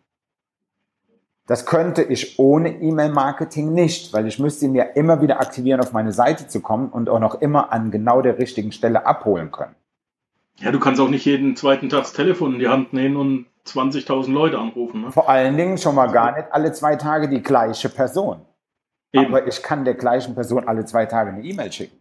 Das 1.46 1.64
könnte 1.64 2.02
ich 2.02 2.38
ohne 2.38 2.68
E-Mail-Marketing 2.68 3.72
nicht, 3.72 4.12
weil 4.12 4.26
ich 4.26 4.38
müsste 4.38 4.66
ihn 4.66 4.74
ja 4.74 4.84
immer 4.84 5.22
wieder 5.22 5.40
aktivieren, 5.40 5.80
auf 5.80 5.92
meine 5.92 6.12
Seite 6.12 6.46
zu 6.46 6.60
kommen 6.60 6.90
und 6.90 7.08
auch 7.08 7.20
noch 7.20 7.40
immer 7.40 7.72
an 7.72 7.90
genau 7.90 8.20
der 8.20 8.38
richtigen 8.38 8.70
Stelle 8.70 9.06
abholen 9.06 9.50
können. 9.50 9.74
Ja, 10.58 10.72
du 10.72 10.78
kannst 10.78 11.00
auch 11.00 11.08
nicht 11.08 11.24
jeden 11.24 11.56
zweiten 11.56 11.88
Tag 11.88 12.00
das 12.00 12.12
Telefon 12.12 12.54
in 12.54 12.58
die 12.58 12.68
Hand 12.68 12.92
nehmen 12.92 13.16
und 13.16 13.46
20.000 13.66 14.30
Leute 14.30 14.58
anrufen. 14.58 15.02
Ne? 15.02 15.12
Vor 15.12 15.28
allen 15.28 15.56
Dingen 15.56 15.78
schon 15.78 15.94
mal 15.94 16.10
gar 16.10 16.36
nicht 16.36 16.52
alle 16.52 16.72
zwei 16.72 16.96
Tage 16.96 17.28
die 17.28 17.42
gleiche 17.42 17.88
Person. 17.88 18.42
Eben. 19.12 19.26
Aber 19.26 19.46
ich 19.46 19.62
kann 19.62 19.84
der 19.84 19.94
gleichen 19.94 20.34
Person 20.34 20.68
alle 20.68 20.84
zwei 20.84 21.06
Tage 21.06 21.30
eine 21.30 21.42
E-Mail 21.42 21.72
schicken. 21.72 21.97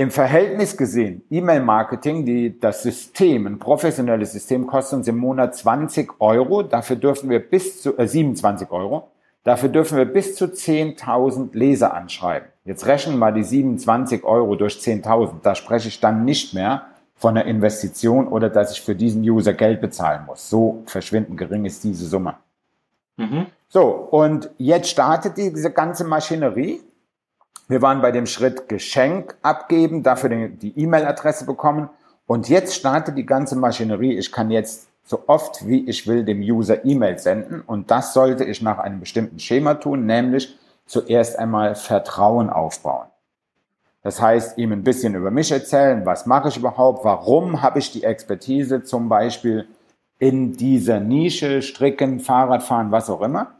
Im 0.00 0.12
Verhältnis 0.12 0.76
gesehen, 0.76 1.22
E-Mail-Marketing, 1.28 2.60
das 2.60 2.84
System, 2.84 3.48
ein 3.48 3.58
professionelles 3.58 4.30
System, 4.30 4.68
kostet 4.68 4.98
uns 4.98 5.08
im 5.08 5.16
Monat 5.16 5.56
20 5.56 6.20
Euro. 6.20 6.62
Dafür 6.62 6.94
dürfen 6.94 7.28
wir 7.30 7.40
bis 7.40 7.82
zu, 7.82 7.98
äh, 7.98 8.06
27 8.06 8.70
Euro. 8.70 9.08
Dafür 9.42 9.68
dürfen 9.68 9.98
wir 9.98 10.04
bis 10.04 10.36
zu 10.36 10.46
10.000 10.46 11.52
Leser 11.52 11.94
anschreiben. 11.94 12.46
Jetzt 12.64 12.86
rechnen 12.86 13.18
mal 13.18 13.32
die 13.32 13.42
27 13.42 14.22
Euro 14.22 14.54
durch 14.54 14.78
10.000. 14.78 15.42
Da 15.42 15.56
spreche 15.56 15.88
ich 15.88 15.98
dann 15.98 16.24
nicht 16.24 16.54
mehr 16.54 16.82
von 17.16 17.36
einer 17.36 17.46
Investition 17.46 18.28
oder 18.28 18.50
dass 18.50 18.70
ich 18.70 18.80
für 18.80 18.94
diesen 18.94 19.22
User 19.22 19.52
Geld 19.52 19.80
bezahlen 19.80 20.26
muss. 20.26 20.48
So 20.48 20.84
verschwindend 20.86 21.36
gering 21.36 21.64
ist 21.64 21.82
diese 21.82 22.06
Summe. 22.06 22.36
Mhm. 23.16 23.46
So, 23.68 23.82
und 23.88 24.48
jetzt 24.58 24.90
startet 24.90 25.36
diese 25.36 25.72
ganze 25.72 26.04
Maschinerie. 26.04 26.82
Wir 27.68 27.82
waren 27.82 28.00
bei 28.00 28.10
dem 28.10 28.26
Schritt 28.26 28.68
Geschenk 28.68 29.36
abgeben, 29.42 30.02
dafür 30.02 30.48
die 30.48 30.72
E-Mail-Adresse 30.78 31.44
bekommen. 31.44 31.90
Und 32.26 32.48
jetzt 32.48 32.74
startet 32.74 33.16
die 33.16 33.26
ganze 33.26 33.56
Maschinerie. 33.56 34.16
Ich 34.16 34.32
kann 34.32 34.50
jetzt 34.50 34.88
so 35.04 35.24
oft 35.26 35.66
wie 35.66 35.88
ich 35.88 36.06
will 36.06 36.24
dem 36.24 36.40
User 36.40 36.84
E-Mail 36.84 37.18
senden. 37.18 37.60
Und 37.60 37.90
das 37.90 38.14
sollte 38.14 38.44
ich 38.44 38.62
nach 38.62 38.78
einem 38.78 39.00
bestimmten 39.00 39.38
Schema 39.38 39.74
tun, 39.74 40.06
nämlich 40.06 40.58
zuerst 40.86 41.38
einmal 41.38 41.74
Vertrauen 41.74 42.50
aufbauen. 42.50 43.06
Das 44.02 44.22
heißt, 44.22 44.56
ihm 44.56 44.72
ein 44.72 44.84
bisschen 44.84 45.14
über 45.14 45.30
mich 45.30 45.52
erzählen, 45.52 46.06
was 46.06 46.24
mache 46.24 46.48
ich 46.48 46.56
überhaupt, 46.56 47.04
warum 47.04 47.60
habe 47.60 47.78
ich 47.78 47.90
die 47.92 48.04
Expertise 48.04 48.82
zum 48.82 49.08
Beispiel 49.08 49.68
in 50.18 50.54
dieser 50.54 51.00
Nische, 51.00 51.62
Stricken, 51.62 52.20
Fahrradfahren, 52.20 52.90
was 52.90 53.10
auch 53.10 53.20
immer. 53.20 53.57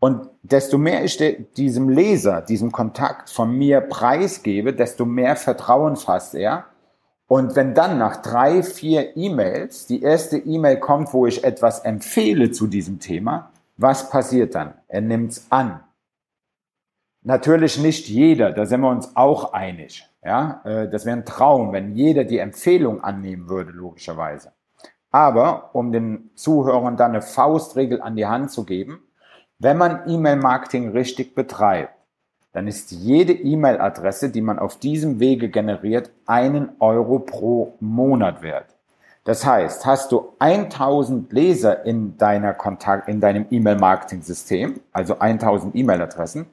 Und 0.00 0.28
desto 0.42 0.78
mehr 0.78 1.04
ich 1.04 1.18
diesem 1.56 1.88
Leser, 1.88 2.42
diesem 2.42 2.70
Kontakt 2.70 3.30
von 3.30 3.50
mir 3.50 3.80
preisgebe, 3.80 4.72
desto 4.72 5.04
mehr 5.04 5.34
Vertrauen 5.34 5.96
fasst 5.96 6.34
er. 6.34 6.66
Und 7.26 7.56
wenn 7.56 7.74
dann 7.74 7.98
nach 7.98 8.22
drei, 8.22 8.62
vier 8.62 9.16
E-Mails 9.16 9.86
die 9.86 10.02
erste 10.02 10.38
E-Mail 10.38 10.78
kommt, 10.78 11.12
wo 11.12 11.26
ich 11.26 11.44
etwas 11.44 11.80
empfehle 11.80 12.52
zu 12.52 12.68
diesem 12.68 13.00
Thema, 13.00 13.50
was 13.76 14.08
passiert 14.08 14.54
dann? 14.54 14.74
Er 14.86 15.00
nimmt's 15.00 15.46
an. 15.50 15.80
Natürlich 17.22 17.78
nicht 17.78 18.08
jeder, 18.08 18.52
da 18.52 18.64
sind 18.64 18.80
wir 18.80 18.90
uns 18.90 19.14
auch 19.16 19.52
einig. 19.52 20.08
Ja, 20.24 20.62
äh, 20.64 20.88
das 20.88 21.04
wäre 21.04 21.16
ein 21.16 21.24
Traum, 21.24 21.72
wenn 21.72 21.94
jeder 21.94 22.24
die 22.24 22.38
Empfehlung 22.38 23.02
annehmen 23.02 23.48
würde, 23.48 23.72
logischerweise. 23.72 24.52
Aber 25.10 25.74
um 25.74 25.92
den 25.92 26.30
Zuhörern 26.34 26.96
dann 26.96 27.12
eine 27.12 27.22
Faustregel 27.22 28.00
an 28.00 28.16
die 28.16 28.26
Hand 28.26 28.50
zu 28.50 28.64
geben, 28.64 29.02
wenn 29.58 29.76
man 29.76 30.08
E-Mail-Marketing 30.08 30.90
richtig 30.90 31.34
betreibt, 31.34 31.92
dann 32.52 32.68
ist 32.68 32.92
jede 32.92 33.32
E-Mail-Adresse, 33.32 34.30
die 34.30 34.40
man 34.40 34.58
auf 34.58 34.78
diesem 34.78 35.20
Wege 35.20 35.48
generiert, 35.48 36.10
einen 36.26 36.70
Euro 36.80 37.18
pro 37.18 37.74
Monat 37.80 38.42
wert. 38.42 38.76
Das 39.24 39.44
heißt, 39.44 39.84
hast 39.84 40.12
du 40.12 40.32
1000 40.38 41.32
Leser 41.32 41.84
in 41.84 42.16
deiner 42.16 42.54
Kontakt, 42.54 43.08
in 43.08 43.20
deinem 43.20 43.46
E-Mail-Marketing-System, 43.50 44.80
also 44.92 45.18
1000 45.18 45.74
E-Mail-Adressen, 45.74 46.46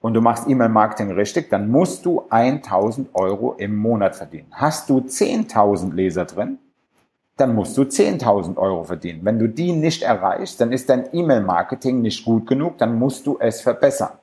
und 0.00 0.14
du 0.14 0.20
machst 0.20 0.48
E-Mail-Marketing 0.48 1.12
richtig, 1.12 1.50
dann 1.50 1.70
musst 1.70 2.04
du 2.04 2.24
1000 2.28 3.14
Euro 3.14 3.54
im 3.54 3.76
Monat 3.76 4.14
verdienen. 4.14 4.48
Hast 4.52 4.90
du 4.90 4.98
10.000 4.98 5.92
Leser 5.94 6.24
drin, 6.24 6.58
dann 7.38 7.54
musst 7.54 7.76
du 7.78 7.82
10.000 7.82 8.56
Euro 8.56 8.84
verdienen. 8.84 9.20
Wenn 9.24 9.38
du 9.38 9.48
die 9.48 9.72
nicht 9.72 10.02
erreichst, 10.02 10.60
dann 10.60 10.72
ist 10.72 10.90
dein 10.90 11.08
E-Mail-Marketing 11.12 12.00
nicht 12.02 12.24
gut 12.24 12.46
genug, 12.46 12.78
dann 12.78 12.98
musst 12.98 13.26
du 13.26 13.38
es 13.40 13.60
verbessern. 13.60 14.18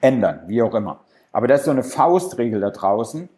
Ändern, 0.00 0.42
wie 0.46 0.62
auch 0.62 0.74
immer. 0.74 1.00
Aber 1.32 1.46
das 1.46 1.60
ist 1.60 1.66
so 1.66 1.70
eine 1.70 1.84
Faustregel 1.84 2.60
da 2.60 2.70
draußen. 2.70 3.28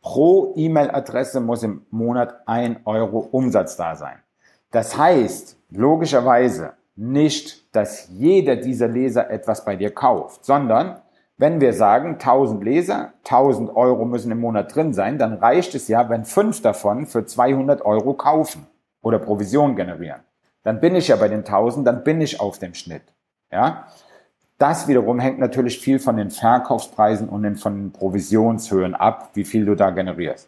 Pro 0.00 0.54
E-Mail-Adresse 0.56 1.40
muss 1.40 1.62
im 1.62 1.86
Monat 1.90 2.42
ein 2.46 2.80
Euro 2.84 3.18
Umsatz 3.18 3.76
da 3.76 3.94
sein. 3.96 4.18
Das 4.70 4.96
heißt, 4.96 5.58
logischerweise, 5.70 6.72
nicht, 6.96 7.74
dass 7.74 8.08
jeder 8.10 8.56
dieser 8.56 8.88
Leser 8.88 9.30
etwas 9.30 9.64
bei 9.64 9.76
dir 9.76 9.90
kauft, 9.90 10.44
sondern 10.44 11.00
Wenn 11.40 11.62
wir 11.62 11.72
sagen, 11.72 12.18
1000 12.18 12.62
Leser, 12.62 13.14
1000 13.24 13.74
Euro 13.74 14.04
müssen 14.04 14.30
im 14.30 14.40
Monat 14.40 14.74
drin 14.74 14.92
sein, 14.92 15.16
dann 15.16 15.32
reicht 15.32 15.74
es 15.74 15.88
ja, 15.88 16.10
wenn 16.10 16.26
fünf 16.26 16.60
davon 16.60 17.06
für 17.06 17.24
200 17.24 17.80
Euro 17.80 18.12
kaufen 18.12 18.66
oder 19.00 19.18
Provision 19.18 19.74
generieren. 19.74 20.20
Dann 20.64 20.80
bin 20.80 20.94
ich 20.94 21.08
ja 21.08 21.16
bei 21.16 21.28
den 21.28 21.38
1000, 21.38 21.86
dann 21.86 22.04
bin 22.04 22.20
ich 22.20 22.40
auf 22.40 22.58
dem 22.58 22.74
Schnitt. 22.74 23.04
Ja? 23.50 23.86
Das 24.58 24.86
wiederum 24.86 25.18
hängt 25.18 25.38
natürlich 25.38 25.78
viel 25.78 25.98
von 25.98 26.18
den 26.18 26.30
Verkaufspreisen 26.30 27.30
und 27.30 27.56
von 27.56 27.74
den 27.74 27.92
Provisionshöhen 27.92 28.94
ab, 28.94 29.30
wie 29.32 29.44
viel 29.44 29.64
du 29.64 29.74
da 29.74 29.88
generierst. 29.88 30.46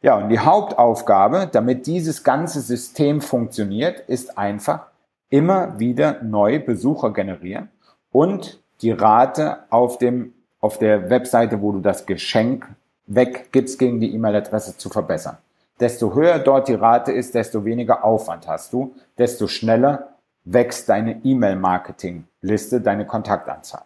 Ja, 0.00 0.16
und 0.16 0.30
die 0.30 0.38
Hauptaufgabe, 0.38 1.50
damit 1.52 1.86
dieses 1.86 2.24
ganze 2.24 2.62
System 2.62 3.20
funktioniert, 3.20 4.00
ist 4.08 4.38
einfach 4.38 4.86
immer 5.28 5.78
wieder 5.78 6.22
neue 6.22 6.58
Besucher 6.58 7.12
generieren 7.12 7.68
und 8.10 8.61
die 8.82 8.90
Rate 8.90 9.58
auf 9.70 9.98
dem, 9.98 10.34
auf 10.60 10.78
der 10.78 11.08
Webseite, 11.08 11.62
wo 11.62 11.72
du 11.72 11.80
das 11.80 12.06
Geschenk 12.06 12.68
weggibst 13.06 13.78
gegen 13.78 14.00
die 14.00 14.14
E-Mail-Adresse 14.14 14.76
zu 14.76 14.88
verbessern. 14.88 15.38
Desto 15.80 16.14
höher 16.14 16.38
dort 16.38 16.68
die 16.68 16.74
Rate 16.74 17.12
ist, 17.12 17.34
desto 17.34 17.64
weniger 17.64 18.04
Aufwand 18.04 18.46
hast 18.46 18.72
du, 18.72 18.94
desto 19.18 19.46
schneller 19.46 20.08
wächst 20.44 20.88
deine 20.88 21.24
E-Mail-Marketing-Liste, 21.24 22.80
deine 22.80 23.06
Kontaktanzahl. 23.06 23.82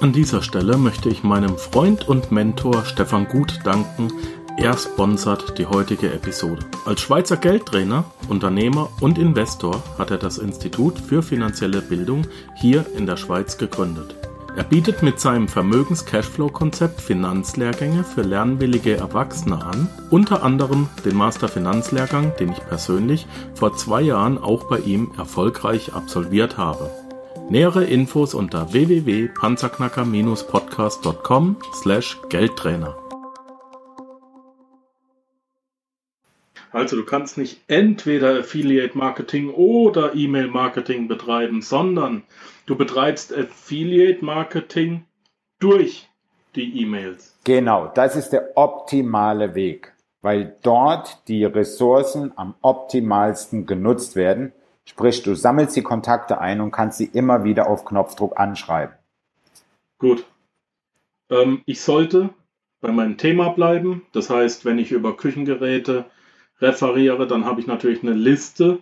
An 0.00 0.12
dieser 0.12 0.42
Stelle 0.42 0.76
möchte 0.76 1.08
ich 1.08 1.22
meinem 1.22 1.56
Freund 1.56 2.08
und 2.08 2.32
Mentor 2.32 2.84
Stefan 2.84 3.28
Gut 3.28 3.60
danken. 3.64 4.12
Er 4.56 4.78
sponsert 4.78 5.58
die 5.58 5.66
heutige 5.66 6.12
Episode. 6.12 6.64
Als 6.86 7.00
Schweizer 7.00 7.36
Geldtrainer, 7.36 8.04
Unternehmer 8.28 8.88
und 9.00 9.18
Investor 9.18 9.82
hat 9.98 10.12
er 10.12 10.18
das 10.18 10.38
Institut 10.38 10.96
für 10.98 11.22
finanzielle 11.22 11.82
Bildung 11.82 12.26
hier 12.54 12.86
in 12.96 13.04
der 13.04 13.16
Schweiz 13.16 13.58
gegründet. 13.58 14.14
Er 14.56 14.62
bietet 14.62 15.02
mit 15.02 15.18
seinem 15.18 15.48
Vermögens-Cashflow-Konzept 15.48 17.00
Finanzlehrgänge 17.00 18.04
für 18.04 18.22
lernwillige 18.22 18.96
Erwachsene 18.96 19.64
an, 19.64 19.88
unter 20.10 20.44
anderem 20.44 20.88
den 21.04 21.16
Master 21.16 21.48
Finanzlehrgang, 21.48 22.32
den 22.38 22.52
ich 22.52 22.60
persönlich 22.60 23.26
vor 23.54 23.76
zwei 23.76 24.02
Jahren 24.02 24.38
auch 24.38 24.68
bei 24.68 24.78
ihm 24.78 25.10
erfolgreich 25.18 25.94
absolviert 25.94 26.56
habe. 26.56 26.88
Nähere 27.50 27.82
Infos 27.84 28.34
unter 28.34 28.72
www.panzerknacker-podcast.com 28.72 31.56
Also 36.74 36.96
du 36.96 37.04
kannst 37.04 37.38
nicht 37.38 37.60
entweder 37.68 38.40
Affiliate 38.40 38.98
Marketing 38.98 39.50
oder 39.50 40.14
E-Mail 40.14 40.48
Marketing 40.48 41.08
betreiben, 41.08 41.62
sondern 41.62 42.24
Du 42.66 42.76
betreibst 42.76 43.36
Affiliate 43.36 44.24
Marketing 44.24 45.04
durch 45.58 46.08
die 46.54 46.80
E-Mails. 46.80 47.36
Genau, 47.44 47.88
das 47.94 48.16
ist 48.16 48.30
der 48.30 48.56
optimale 48.56 49.54
Weg, 49.54 49.92
weil 50.22 50.56
dort 50.62 51.28
die 51.28 51.44
Ressourcen 51.44 52.32
am 52.36 52.54
optimalsten 52.62 53.66
genutzt 53.66 54.16
werden. 54.16 54.52
Sprich, 54.86 55.22
du 55.22 55.34
sammelst 55.34 55.76
die 55.76 55.82
Kontakte 55.82 56.40
ein 56.40 56.62
und 56.62 56.70
kannst 56.70 56.98
sie 56.98 57.10
immer 57.12 57.44
wieder 57.44 57.68
auf 57.68 57.84
Knopfdruck 57.84 58.38
anschreiben. 58.38 58.94
Gut. 59.98 60.24
Ähm, 61.28 61.62
ich 61.66 61.82
sollte 61.82 62.30
bei 62.80 62.92
meinem 62.92 63.18
Thema 63.18 63.50
bleiben. 63.50 64.06
Das 64.12 64.30
heißt, 64.30 64.64
wenn 64.64 64.78
ich 64.78 64.90
über 64.90 65.16
Küchengeräte 65.16 66.06
referiere, 66.60 67.26
dann 67.26 67.44
habe 67.44 67.60
ich 67.60 67.66
natürlich 67.66 68.02
eine 68.02 68.12
Liste 68.12 68.78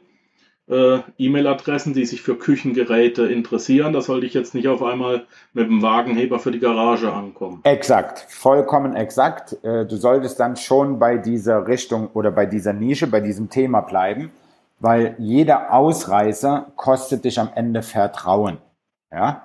äh, 0.69 1.01
E-Mail-Adressen, 1.19 1.93
die 1.93 2.07
sich 2.07 2.23
für 2.23 2.37
Küchengeräte 2.37 3.27
interessieren. 3.27 3.93
Da 3.93 4.01
sollte 4.01 4.27
ich 4.27 4.35
jetzt 4.35 4.55
nicht 4.55 4.69
auf 4.69 4.83
einmal 4.83 5.27
mit 5.53 5.69
dem 5.69 5.83
Wagenheber 5.83 6.39
für 6.39 6.51
die 6.51 6.61
Garage 6.61 7.13
ankommen. 7.13 7.61
Exakt, 7.65 8.27
vollkommen 8.29 8.95
exakt. 8.95 9.57
Äh, 9.65 9.87
du 9.87 9.97
solltest 9.97 10.39
dann 10.41 10.57
schon 10.57 10.99
bei 10.99 11.19
dieser 11.19 11.67
Richtung 11.67 12.09
oder 12.15 12.31
bei 12.31 12.47
dieser 12.47 12.73
Nische, 12.73 13.07
bei 13.07 13.21
diesem 13.21 13.51
Thema 13.51 13.81
bleiben, 13.81 14.31
weil 14.79 15.17
jeder 15.19 15.73
Ausreißer 15.73 16.73
kostet 16.77 17.25
dich 17.25 17.39
am 17.39 17.51
Ende 17.55 17.83
Vertrauen. 17.83 18.59
Ja? 19.11 19.43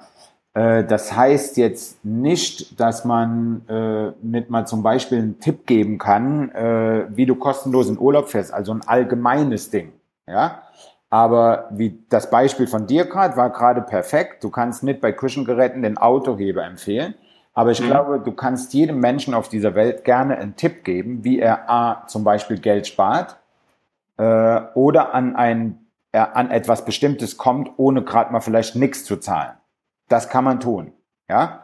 Äh, 0.58 0.86
das 0.86 1.16
heißt 1.16 1.58
jetzt 1.58 2.04
nicht, 2.04 2.80
dass 2.80 3.06
man 3.06 3.62
äh, 3.70 4.12
nicht 4.26 4.50
mal 4.50 4.66
zum 4.66 4.82
Beispiel 4.82 5.20
einen 5.20 5.40
Tipp 5.40 5.68
geben 5.68 6.00
kann, 6.00 6.50
äh, 6.50 7.06
wie 7.10 7.28
du 7.28 7.36
kostenlos 7.36 7.90
in 7.90 8.00
Urlaub 8.00 8.30
fährst, 8.30 8.54
also 8.54 8.74
ein 8.74 8.82
allgemeines 8.88 9.70
Ding. 9.70 9.94
Ja, 10.26 10.64
aber 11.12 11.70
wie 11.72 12.00
das 12.10 12.32
Beispiel 12.32 12.66
von 12.66 12.88
dir 12.88 13.06
gerade 13.06 13.38
war 13.38 13.52
gerade 13.52 13.82
perfekt. 13.82 14.44
Du 14.44 14.50
kannst 14.50 14.84
nicht 14.84 15.00
bei 15.00 15.12
Küchengeräten 15.12 15.84
den 15.84 15.98
Autoheber 15.98 16.66
empfehlen. 16.66 17.14
Aber 17.54 17.72
ich 17.72 17.82
mhm. 17.82 17.88
glaube, 17.88 18.20
du 18.20 18.32
kannst 18.32 18.74
jedem 18.74 19.00
Menschen 19.00 19.34
auf 19.34 19.50
dieser 19.50 19.76
Welt 19.76 20.04
gerne 20.04 20.38
einen 20.38 20.56
Tipp 20.56 20.84
geben, 20.84 21.24
wie 21.24 21.40
er 21.40 21.70
A, 21.70 22.08
zum 22.08 22.24
Beispiel 22.24 22.60
Geld 22.60 22.88
spart 22.88 23.38
äh, 24.18 24.62
oder 24.74 25.14
an, 25.14 25.36
ein, 25.36 25.86
äh, 26.12 26.20
an 26.20 26.52
etwas 26.52 26.84
Bestimmtes 26.84 27.38
kommt, 27.38 27.70
ohne 27.78 28.04
gerade 28.04 28.34
mal 28.34 28.42
vielleicht 28.42 28.76
nichts 28.76 29.06
zu 29.06 29.18
zahlen. 29.18 29.54
Das 30.08 30.30
kann 30.30 30.44
man 30.44 30.60
tun. 30.60 30.94
Ja. 31.30 31.64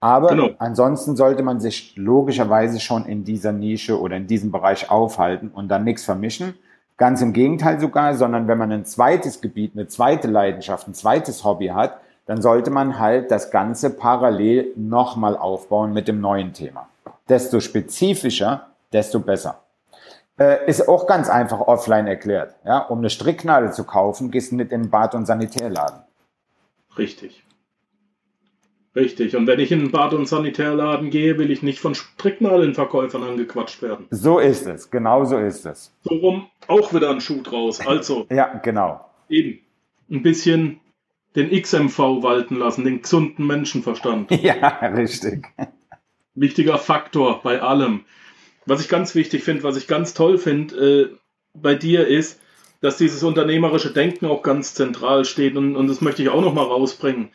Aber 0.00 0.28
genau. 0.28 0.50
ansonsten 0.58 1.16
sollte 1.16 1.42
man 1.42 1.60
sich 1.60 1.96
logischerweise 1.96 2.78
schon 2.78 3.06
in 3.06 3.24
dieser 3.24 3.52
Nische 3.52 3.98
oder 3.98 4.16
in 4.16 4.26
diesem 4.26 4.52
Bereich 4.52 4.90
aufhalten 4.90 5.48
und 5.48 5.68
dann 5.68 5.84
nichts 5.84 6.04
vermischen 6.04 6.54
Ganz 6.96 7.22
im 7.22 7.32
Gegenteil 7.32 7.80
sogar, 7.80 8.14
sondern 8.14 8.46
wenn 8.46 8.58
man 8.58 8.70
ein 8.70 8.84
zweites 8.84 9.40
Gebiet, 9.40 9.72
eine 9.74 9.88
zweite 9.88 10.28
Leidenschaft, 10.28 10.86
ein 10.86 10.94
zweites 10.94 11.42
Hobby 11.42 11.68
hat, 11.68 11.98
dann 12.26 12.40
sollte 12.40 12.70
man 12.70 13.00
halt 13.00 13.30
das 13.30 13.50
Ganze 13.50 13.90
parallel 13.90 14.72
nochmal 14.76 15.36
aufbauen 15.36 15.92
mit 15.92 16.06
dem 16.06 16.20
neuen 16.20 16.52
Thema. 16.52 16.88
Desto 17.28 17.58
spezifischer, 17.58 18.68
desto 18.92 19.18
besser. 19.18 19.60
Äh, 20.38 20.68
ist 20.68 20.88
auch 20.88 21.06
ganz 21.06 21.28
einfach 21.28 21.60
offline 21.60 22.06
erklärt. 22.06 22.54
Ja, 22.64 22.78
um 22.78 22.98
eine 22.98 23.10
Stricknadel 23.10 23.72
zu 23.72 23.84
kaufen, 23.84 24.30
gehst 24.30 24.52
du 24.52 24.56
nicht 24.56 24.70
in 24.70 24.82
den 24.82 24.90
Bad- 24.90 25.14
und 25.14 25.26
Sanitärladen. 25.26 26.00
Richtig. 26.96 27.43
Richtig. 28.96 29.34
Und 29.34 29.46
wenn 29.48 29.58
ich 29.58 29.72
in 29.72 29.80
einen 29.80 29.90
Bad- 29.90 30.14
und 30.14 30.28
Sanitärladen 30.28 31.10
gehe, 31.10 31.36
will 31.36 31.50
ich 31.50 31.62
nicht 31.62 31.80
von 31.80 31.96
Stricknadelnverkäufern 31.96 33.24
angequatscht 33.24 33.82
werden. 33.82 34.06
So 34.10 34.38
ist 34.38 34.66
es. 34.66 34.90
Genau 34.90 35.24
so 35.24 35.36
ist 35.36 35.66
es. 35.66 35.92
So 36.02 36.14
rum 36.14 36.46
auch 36.68 36.94
wieder 36.94 37.10
ein 37.10 37.20
Schuh 37.20 37.42
draus. 37.42 37.84
Also. 37.84 38.26
ja, 38.30 38.60
genau. 38.62 39.04
Eben. 39.28 39.58
Ein 40.10 40.22
bisschen 40.22 40.80
den 41.34 41.50
XMV 41.50 41.98
walten 42.22 42.56
lassen, 42.56 42.84
den 42.84 43.02
gesunden 43.02 43.46
Menschenverstand. 43.46 44.30
Ja, 44.42 44.68
richtig. 44.94 45.46
Wichtiger 46.34 46.78
Faktor 46.78 47.40
bei 47.42 47.62
allem. 47.62 48.04
Was 48.66 48.80
ich 48.80 48.88
ganz 48.88 49.14
wichtig 49.14 49.42
finde, 49.42 49.62
was 49.62 49.76
ich 49.76 49.86
ganz 49.86 50.14
toll 50.14 50.38
finde 50.38 51.10
äh, 51.10 51.16
bei 51.54 51.74
dir 51.74 52.06
ist, 52.06 52.40
dass 52.80 52.96
dieses 52.96 53.22
unternehmerische 53.22 53.92
Denken 53.92 54.26
auch 54.26 54.42
ganz 54.42 54.74
zentral 54.74 55.24
steht 55.24 55.56
und, 55.56 55.74
und 55.76 55.88
das 55.88 56.00
möchte 56.00 56.22
ich 56.22 56.28
auch 56.28 56.40
noch 56.40 56.54
mal 56.54 56.64
rausbringen. 56.64 57.30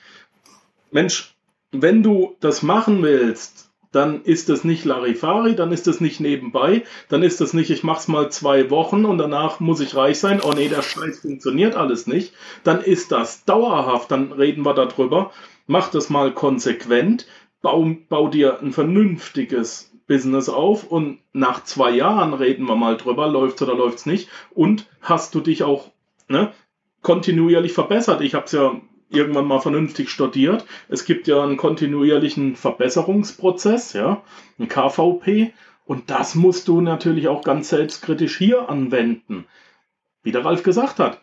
Mensch, 0.92 1.36
wenn 1.72 2.04
du 2.04 2.36
das 2.40 2.64
machen 2.64 3.02
willst, 3.04 3.70
dann 3.92 4.24
ist 4.24 4.50
das 4.50 4.64
nicht 4.64 4.86
Larifari, 4.86 5.56
dann 5.56 5.72
ist 5.72 5.88
das 5.88 6.00
nicht 6.00 6.20
nebenbei, 6.20 6.84
dann 7.10 7.24
ist 7.24 7.42
das 7.42 7.54
nicht, 7.54 7.72
ich 7.72 7.84
mach's 7.84 8.08
mal 8.08 8.32
zwei 8.32 8.70
Wochen 8.70 9.06
und 9.06 9.18
danach 9.18 9.60
muss 9.60 9.80
ich 9.80 9.96
reich 9.96 10.20
sein. 10.20 10.42
Oh 10.44 10.54
nee, 10.56 10.70
der 10.70 10.84
Scheiß 10.84 11.20
funktioniert 11.20 11.76
alles 11.76 12.06
nicht. 12.06 12.34
Dann 12.64 12.82
ist 12.82 13.12
das 13.12 13.46
dauerhaft, 13.46 14.12
dann 14.12 14.32
reden 14.32 14.64
wir 14.64 14.76
darüber. 14.76 15.32
Mach 15.66 15.90
das 15.90 16.10
mal 16.10 16.32
konsequent, 16.34 17.28
bau, 17.62 17.96
bau 18.10 18.28
dir 18.28 18.60
ein 18.62 18.74
vernünftiges 18.74 19.92
Business 20.08 20.50
auf 20.50 20.84
und 20.86 21.20
nach 21.34 21.64
zwei 21.64 21.92
Jahren 21.92 22.34
reden 22.34 22.66
wir 22.66 22.76
mal 22.76 22.98
drüber, 22.98 23.28
läuft's 23.28 23.62
oder 23.62 23.76
läuft's 23.76 24.06
nicht 24.06 24.30
und 24.52 24.88
hast 25.02 25.36
du 25.36 25.40
dich 25.40 25.64
auch 25.64 25.92
ne, 26.28 26.52
kontinuierlich 27.02 27.74
verbessert. 27.74 28.22
Ich 28.22 28.34
habe 28.34 28.46
es 28.46 28.52
ja 28.52 28.80
irgendwann 29.10 29.46
mal 29.46 29.60
vernünftig 29.60 30.10
studiert. 30.10 30.66
Es 30.88 31.06
gibt 31.06 31.28
ja 31.28 31.44
einen 31.44 31.58
kontinuierlichen 31.58 32.56
Verbesserungsprozess, 32.56 33.94
ja, 33.94 34.22
ein 34.60 34.68
KVP. 34.68 35.54
Und 35.86 36.12
das 36.12 36.36
musst 36.36 36.68
du 36.68 36.82
natürlich 36.82 37.28
auch 37.28 37.44
ganz 37.44 37.70
selbstkritisch 37.70 38.38
hier 38.38 38.70
anwenden. 38.70 39.46
Wie 40.22 40.32
der 40.32 40.46
Ralf 40.46 40.62
gesagt 40.64 41.00
hat. 41.00 41.20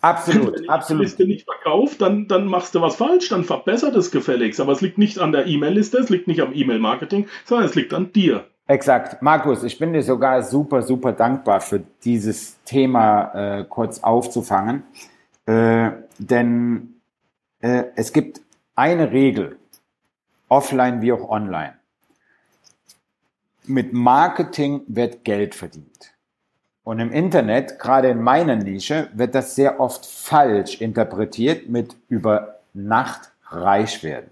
Absolut, 0.00 0.54
Wenn 0.54 0.68
absolut. 0.68 1.02
Liste 1.02 1.24
nicht 1.24 1.44
verkauft, 1.44 2.00
dann, 2.00 2.28
dann 2.28 2.46
machst 2.46 2.74
du 2.74 2.80
was 2.80 2.96
falsch, 2.96 3.28
dann 3.28 3.44
verbessert 3.44 3.96
es 3.96 4.10
gefälligst. 4.10 4.60
Aber 4.60 4.72
es 4.72 4.80
liegt 4.80 4.96
nicht 4.96 5.18
an 5.18 5.32
der 5.32 5.46
E-Mail-Liste, 5.46 5.98
es 5.98 6.08
liegt 6.08 6.28
nicht 6.28 6.40
am 6.40 6.54
E-Mail-Marketing, 6.54 7.26
sondern 7.44 7.66
es 7.66 7.74
liegt 7.74 7.92
an 7.92 8.12
dir. 8.12 8.46
Exakt. 8.68 9.22
Markus, 9.22 9.64
ich 9.64 9.78
bin 9.78 9.92
dir 9.92 10.02
sogar 10.02 10.42
super, 10.42 10.82
super 10.82 11.12
dankbar 11.12 11.60
für 11.60 11.82
dieses 12.04 12.62
Thema 12.64 13.32
äh, 13.34 13.64
kurz 13.64 14.00
aufzufangen. 14.00 14.84
Äh, 15.46 15.90
denn 16.18 16.97
äh, 17.60 17.84
es 17.96 18.12
gibt 18.12 18.40
eine 18.74 19.12
Regel, 19.12 19.58
offline 20.48 21.00
wie 21.00 21.12
auch 21.12 21.28
online. 21.28 21.74
Mit 23.64 23.92
Marketing 23.92 24.82
wird 24.86 25.24
Geld 25.24 25.54
verdient. 25.54 26.14
Und 26.84 27.00
im 27.00 27.12
Internet, 27.12 27.78
gerade 27.78 28.08
in 28.08 28.22
meiner 28.22 28.56
Nische, 28.56 29.10
wird 29.12 29.34
das 29.34 29.54
sehr 29.54 29.78
oft 29.78 30.06
falsch 30.06 30.80
interpretiert 30.80 31.68
mit 31.68 31.94
über 32.08 32.60
Nacht 32.72 33.30
reich 33.50 34.02
werden. 34.02 34.30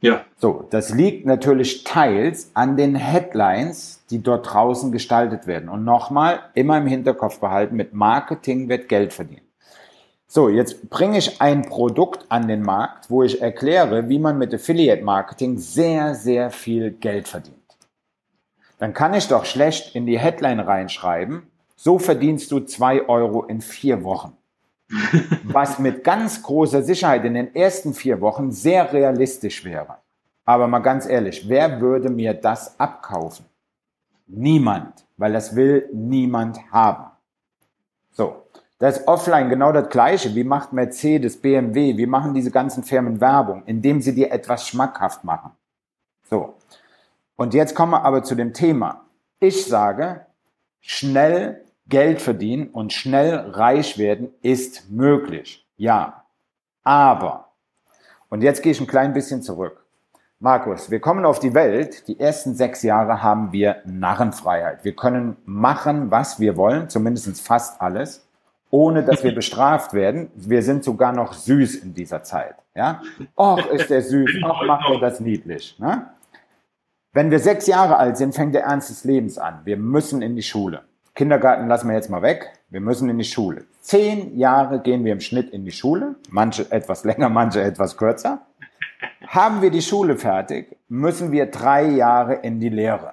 Ja. 0.00 0.24
So, 0.36 0.66
das 0.70 0.92
liegt 0.92 1.24
natürlich 1.26 1.84
teils 1.84 2.50
an 2.54 2.76
den 2.76 2.96
Headlines, 2.96 4.02
die 4.10 4.20
dort 4.20 4.52
draußen 4.52 4.90
gestaltet 4.90 5.46
werden. 5.46 5.68
Und 5.68 5.84
nochmal, 5.84 6.40
immer 6.54 6.78
im 6.78 6.88
Hinterkopf 6.88 7.38
behalten, 7.38 7.76
mit 7.76 7.94
Marketing 7.94 8.68
wird 8.68 8.88
Geld 8.88 9.12
verdient. 9.12 9.42
So, 10.34 10.48
jetzt 10.48 10.88
bringe 10.88 11.18
ich 11.18 11.42
ein 11.42 11.60
Produkt 11.68 12.24
an 12.30 12.48
den 12.48 12.62
Markt, 12.62 13.10
wo 13.10 13.22
ich 13.22 13.42
erkläre, 13.42 14.08
wie 14.08 14.18
man 14.18 14.38
mit 14.38 14.54
Affiliate 14.54 15.04
Marketing 15.04 15.58
sehr, 15.58 16.14
sehr 16.14 16.50
viel 16.50 16.90
Geld 16.90 17.28
verdient. 17.28 17.58
Dann 18.78 18.94
kann 18.94 19.12
ich 19.12 19.28
doch 19.28 19.44
schlecht 19.44 19.94
in 19.94 20.06
die 20.06 20.18
Headline 20.18 20.60
reinschreiben, 20.60 21.42
so 21.76 21.98
verdienst 21.98 22.50
du 22.50 22.60
zwei 22.60 23.06
Euro 23.10 23.44
in 23.44 23.60
vier 23.60 24.04
Wochen. 24.04 24.32
Was 25.42 25.78
mit 25.78 26.02
ganz 26.02 26.42
großer 26.42 26.82
Sicherheit 26.82 27.26
in 27.26 27.34
den 27.34 27.54
ersten 27.54 27.92
vier 27.92 28.22
Wochen 28.22 28.52
sehr 28.52 28.90
realistisch 28.90 29.66
wäre. 29.66 29.98
Aber 30.46 30.66
mal 30.66 30.78
ganz 30.78 31.04
ehrlich, 31.04 31.46
wer 31.46 31.82
würde 31.82 32.08
mir 32.08 32.32
das 32.32 32.80
abkaufen? 32.80 33.44
Niemand, 34.26 35.04
weil 35.18 35.34
das 35.34 35.54
will 35.54 35.90
niemand 35.92 36.58
haben. 36.72 37.11
Das 38.82 38.98
ist 38.98 39.06
offline 39.06 39.48
genau 39.48 39.70
das 39.70 39.90
Gleiche. 39.90 40.34
Wie 40.34 40.42
macht 40.42 40.72
Mercedes, 40.72 41.40
BMW, 41.40 41.96
wie 41.96 42.06
machen 42.06 42.34
diese 42.34 42.50
ganzen 42.50 42.82
Firmen 42.82 43.20
Werbung, 43.20 43.62
indem 43.66 44.00
sie 44.00 44.12
dir 44.12 44.32
etwas 44.32 44.66
schmackhaft 44.66 45.22
machen. 45.22 45.52
So, 46.28 46.54
und 47.36 47.54
jetzt 47.54 47.76
kommen 47.76 47.92
wir 47.92 48.04
aber 48.04 48.24
zu 48.24 48.34
dem 48.34 48.52
Thema. 48.52 49.02
Ich 49.38 49.66
sage, 49.66 50.26
schnell 50.80 51.64
Geld 51.86 52.20
verdienen 52.20 52.70
und 52.70 52.92
schnell 52.92 53.52
reich 53.52 53.98
werden 53.98 54.34
ist 54.42 54.90
möglich. 54.90 55.64
Ja. 55.76 56.24
Aber, 56.82 57.52
und 58.30 58.42
jetzt 58.42 58.64
gehe 58.64 58.72
ich 58.72 58.80
ein 58.80 58.88
klein 58.88 59.12
bisschen 59.12 59.42
zurück. 59.42 59.86
Markus, 60.40 60.90
wir 60.90 60.98
kommen 60.98 61.24
auf 61.24 61.38
die 61.38 61.54
Welt. 61.54 62.08
Die 62.08 62.18
ersten 62.18 62.56
sechs 62.56 62.82
Jahre 62.82 63.22
haben 63.22 63.52
wir 63.52 63.76
Narrenfreiheit. 63.84 64.82
Wir 64.84 64.96
können 64.96 65.36
machen, 65.44 66.10
was 66.10 66.40
wir 66.40 66.56
wollen, 66.56 66.88
zumindest 66.88 67.40
fast 67.46 67.80
alles, 67.80 68.26
ohne 68.72 69.04
dass 69.04 69.22
wir 69.22 69.34
bestraft 69.34 69.92
werden. 69.92 70.30
Wir 70.34 70.62
sind 70.62 70.82
sogar 70.82 71.12
noch 71.12 71.34
süß 71.34 71.76
in 71.76 71.92
dieser 71.92 72.22
Zeit. 72.22 72.56
Ja? 72.74 73.02
Och, 73.36 73.64
ist 73.66 73.90
der 73.90 74.00
süß. 74.02 74.30
Och, 74.42 74.66
macht 74.66 74.90
er 74.90 74.98
das 74.98 75.20
niedlich. 75.20 75.78
Ne? 75.78 76.06
Wenn 77.12 77.30
wir 77.30 77.38
sechs 77.38 77.66
Jahre 77.66 77.98
alt 77.98 78.16
sind, 78.16 78.34
fängt 78.34 78.54
der 78.54 78.62
Ernst 78.62 78.88
des 78.88 79.04
Lebens 79.04 79.36
an. 79.36 79.60
Wir 79.64 79.76
müssen 79.76 80.22
in 80.22 80.34
die 80.34 80.42
Schule. 80.42 80.80
Kindergarten 81.14 81.68
lassen 81.68 81.88
wir 81.88 81.94
jetzt 81.94 82.08
mal 82.08 82.22
weg. 82.22 82.50
Wir 82.70 82.80
müssen 82.80 83.10
in 83.10 83.18
die 83.18 83.24
Schule. 83.24 83.66
Zehn 83.82 84.38
Jahre 84.38 84.80
gehen 84.80 85.04
wir 85.04 85.12
im 85.12 85.20
Schnitt 85.20 85.50
in 85.50 85.66
die 85.66 85.70
Schule. 85.70 86.14
Manche 86.30 86.72
etwas 86.72 87.04
länger, 87.04 87.28
manche 87.28 87.60
etwas 87.60 87.98
kürzer. 87.98 88.40
Haben 89.26 89.60
wir 89.60 89.70
die 89.70 89.82
Schule 89.82 90.16
fertig, 90.16 90.74
müssen 90.88 91.30
wir 91.30 91.46
drei 91.46 91.84
Jahre 91.84 92.36
in 92.36 92.58
die 92.58 92.70
Lehre. 92.70 93.12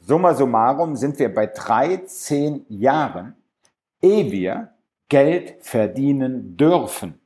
Summa 0.00 0.34
summarum 0.34 0.96
sind 0.96 1.18
wir 1.18 1.32
bei 1.32 1.46
13 1.46 2.64
Jahren, 2.68 3.34
ehe 4.02 4.30
wir 4.30 4.74
Geld 5.08 5.56
verdienen 5.60 6.56
dürfen. 6.56 7.20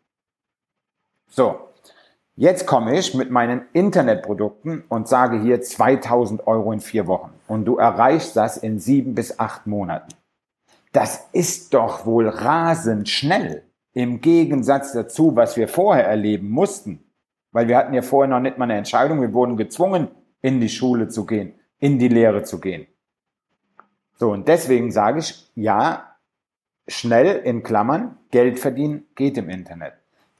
So, 1.29 1.67
Jetzt 2.39 2.67
komme 2.67 2.99
ich 2.99 3.15
mit 3.15 3.31
meinen 3.31 3.63
Internetprodukten 3.73 4.85
und 4.91 5.09
sage 5.09 5.41
hier 5.41 5.63
2000 5.63 6.47
Euro 6.47 6.71
in 6.71 6.81
vier 6.81 7.07
Wochen 7.07 7.33
und 7.49 7.65
du 7.65 7.79
erreichst 7.79 8.37
das 8.37 8.59
in 8.59 8.79
sieben 8.79 9.15
bis 9.15 9.39
acht 9.39 9.67
Monaten. 9.67 10.15
Das 10.93 11.29
ist 11.33 11.73
doch 11.73 12.05
wohl 12.05 12.29
rasend 12.29 13.09
schnell 13.09 13.63
im 13.95 14.21
Gegensatz 14.21 14.93
dazu, 14.93 15.35
was 15.35 15.57
wir 15.57 15.67
vorher 15.67 16.07
erleben 16.07 16.51
mussten. 16.51 17.03
Weil 17.53 17.69
wir 17.69 17.79
hatten 17.79 17.95
ja 17.95 18.03
vorher 18.03 18.29
noch 18.29 18.41
nicht 18.41 18.59
mal 18.59 18.65
eine 18.65 18.77
Entscheidung. 18.77 19.23
Wir 19.23 19.33
wurden 19.33 19.57
gezwungen, 19.57 20.09
in 20.43 20.61
die 20.61 20.69
Schule 20.69 21.09
zu 21.09 21.25
gehen, 21.25 21.55
in 21.79 21.99
die 21.99 22.09
Lehre 22.09 22.43
zu 22.43 22.61
gehen. 22.61 22.87
So, 24.19 24.31
und 24.31 24.47
deswegen 24.47 24.91
sage 24.91 25.21
ich, 25.21 25.51
ja, 25.55 26.06
schnell 26.89 27.37
in 27.45 27.63
Klammern, 27.63 28.17
Geld 28.31 28.59
verdienen 28.59 29.07
geht 29.15 29.39
im 29.39 29.49
Internet. 29.49 29.95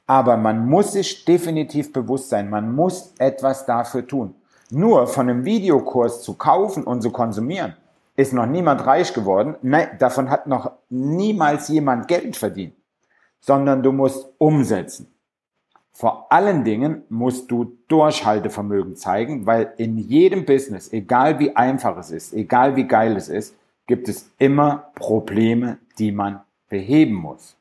Aber 0.05 0.37
man 0.37 0.67
muss 0.67 0.93
sich 0.93 1.25
definitiv 1.25 1.91
bewusst 1.91 2.29
sein, 2.29 2.49
man 2.49 2.73
muss 2.73 3.13
etwas 3.19 3.65
dafür 3.65 4.07
tun. 4.07 4.35
Nur 4.69 5.07
von 5.07 5.29
einem 5.29 5.45
Videokurs 5.45 6.23
zu 6.23 6.33
kaufen 6.33 6.83
und 6.83 7.01
zu 7.01 7.11
konsumieren, 7.11 7.75
ist 8.15 8.33
noch 8.33 8.45
niemand 8.45 8.85
reich 8.85 9.13
geworden. 9.13 9.55
Nein, 9.61 9.89
davon 9.99 10.29
hat 10.29 10.47
noch 10.47 10.71
niemals 10.89 11.67
jemand 11.67 12.07
Geld 12.07 12.35
verdient. 12.35 12.73
Sondern 13.39 13.83
du 13.83 13.91
musst 13.91 14.27
umsetzen. 14.39 15.13
Vor 15.93 16.31
allen 16.31 16.63
Dingen 16.63 17.03
musst 17.09 17.49
du 17.49 17.77
Durchhaltevermögen 17.87 18.95
zeigen, 18.95 19.45
weil 19.45 19.73
in 19.77 19.97
jedem 19.97 20.45
Business, 20.45 20.91
egal 20.93 21.39
wie 21.39 21.55
einfach 21.55 21.97
es 21.97 22.11
ist, 22.11 22.33
egal 22.33 22.75
wie 22.75 22.87
geil 22.87 23.15
es 23.15 23.29
ist, 23.29 23.55
gibt 23.87 24.09
es 24.09 24.29
immer 24.37 24.91
Probleme, 24.95 25.79
die 25.99 26.11
man 26.11 26.41
beheben 26.69 27.15
muss. 27.15 27.55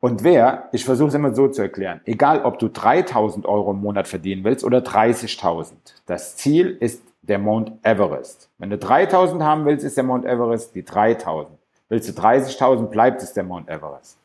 Und 0.00 0.22
wer, 0.22 0.68
ich 0.72 0.84
versuche 0.84 1.08
es 1.08 1.14
immer 1.14 1.34
so 1.34 1.48
zu 1.48 1.62
erklären, 1.62 2.02
egal 2.04 2.44
ob 2.44 2.58
du 2.58 2.68
3000 2.68 3.46
Euro 3.46 3.70
im 3.70 3.80
Monat 3.80 4.06
verdienen 4.06 4.44
willst 4.44 4.62
oder 4.62 4.80
30.000, 4.80 5.72
das 6.04 6.36
Ziel 6.36 6.76
ist 6.78 7.02
der 7.22 7.38
Mount 7.38 7.72
Everest. 7.82 8.50
Wenn 8.58 8.68
du 8.68 8.76
3000 8.76 9.42
haben 9.42 9.64
willst, 9.64 9.84
ist 9.84 9.96
der 9.96 10.04
Mount 10.04 10.26
Everest 10.26 10.74
die 10.74 10.84
3000. 10.84 11.58
Willst 11.88 12.08
du 12.08 12.12
30.000, 12.20 12.86
bleibt 12.88 13.22
es 13.22 13.32
der 13.32 13.44
Mount 13.44 13.68
Everest. 13.70 14.18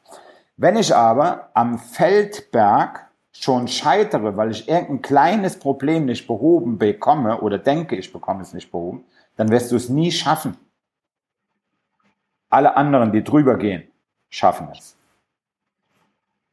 Wenn 0.58 0.76
ich 0.76 0.94
aber 0.94 1.50
am 1.54 1.80
Feldberg 1.80 3.08
schon 3.32 3.70
scheitere, 3.70 4.36
weil 4.36 4.52
ich 4.52 4.68
irgendein 4.68 5.02
kleines 5.02 5.58
Problem 5.58 6.06
nicht 6.06 6.28
behoben 6.28 6.78
bekomme 6.78 7.40
oder 7.40 7.58
denke, 7.58 7.96
ich 7.96 8.12
bekomme 8.12 8.42
es 8.42 8.54
nicht 8.54 8.70
behoben, 8.70 9.06
dann 9.38 9.50
wirst 9.50 9.72
du 9.72 9.78
es 9.78 9.88
nie 9.88 10.12
schaffen. 10.12 10.58
Alle 12.50 12.76
anderen, 12.76 13.12
die 13.12 13.24
drüber 13.24 13.58
gehen, 13.58 13.84
schaffen 14.30 14.68
es. 14.72 14.98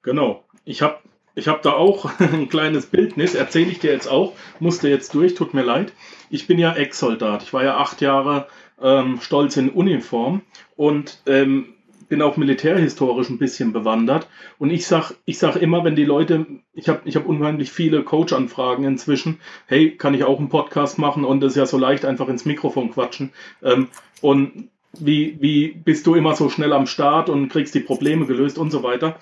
Genau. 0.03 0.45
Ich 0.65 0.83
habe 0.83 0.99
ich 1.35 1.49
hab 1.49 1.63
da 1.63 1.73
auch 1.73 2.11
ein 2.19 2.49
kleines 2.49 2.87
Bildnis, 2.87 3.35
erzähle 3.35 3.71
ich 3.71 3.79
dir 3.79 3.93
jetzt 3.93 4.09
auch, 4.09 4.33
musste 4.59 4.89
jetzt 4.89 5.15
durch, 5.15 5.35
tut 5.35 5.55
mir 5.55 5.63
leid. 5.63 5.93
Ich 6.31 6.47
bin 6.47 6.59
ja 6.59 6.75
Ex-Soldat. 6.75 7.43
Ich 7.43 7.53
war 7.53 7.63
ja 7.63 7.77
acht 7.77 8.01
Jahre 8.01 8.49
ähm, 8.83 9.21
stolz 9.21 9.57
in 9.57 9.71
Uniform 9.71 10.43
und 10.77 11.21
ähm, 11.27 11.75
bin 12.09 12.23
auch 12.23 12.37
militärhistorisch 12.37 13.29
ein 13.31 13.39
bisschen 13.39 13.73
bewandert. 13.73 14.29
Und 14.59 14.71
ich 14.71 14.87
sag, 14.87 15.13
ich 15.25 15.39
sag 15.39 15.57
immer, 15.57 15.85
wenn 15.85 15.97
die 15.97 16.05
Leute, 16.05 16.47
ich 16.73 16.89
habe 16.89 17.01
ich 17.05 17.17
hab 17.17 17.27
unheimlich 17.27 17.71
viele 17.71 18.03
Coach-Anfragen 18.03 18.85
inzwischen, 18.85 19.41
hey, 19.67 19.97
kann 19.97 20.15
ich 20.15 20.25
auch 20.25 20.39
einen 20.39 20.49
Podcast 20.49 20.99
machen 20.99 21.25
und 21.25 21.41
das 21.41 21.53
ist 21.53 21.59
ja 21.59 21.67
so 21.67 21.79
leicht 21.79 22.05
einfach 22.05 22.29
ins 22.29 22.45
Mikrofon 22.45 22.93
quatschen. 22.93 23.33
Ähm, 23.63 23.89
und 24.21 24.71
wie, 25.05 25.37
wie 25.41 25.69
bist 25.69 26.07
du 26.07 26.15
immer 26.15 26.35
so 26.37 26.49
schnell 26.49 26.73
am 26.73 26.87
Start 26.87 27.29
und 27.29 27.49
kriegst 27.49 27.75
die 27.75 27.81
Probleme 27.81 28.27
gelöst 28.27 28.59
und 28.59 28.71
so 28.71 28.83
weiter. 28.83 29.19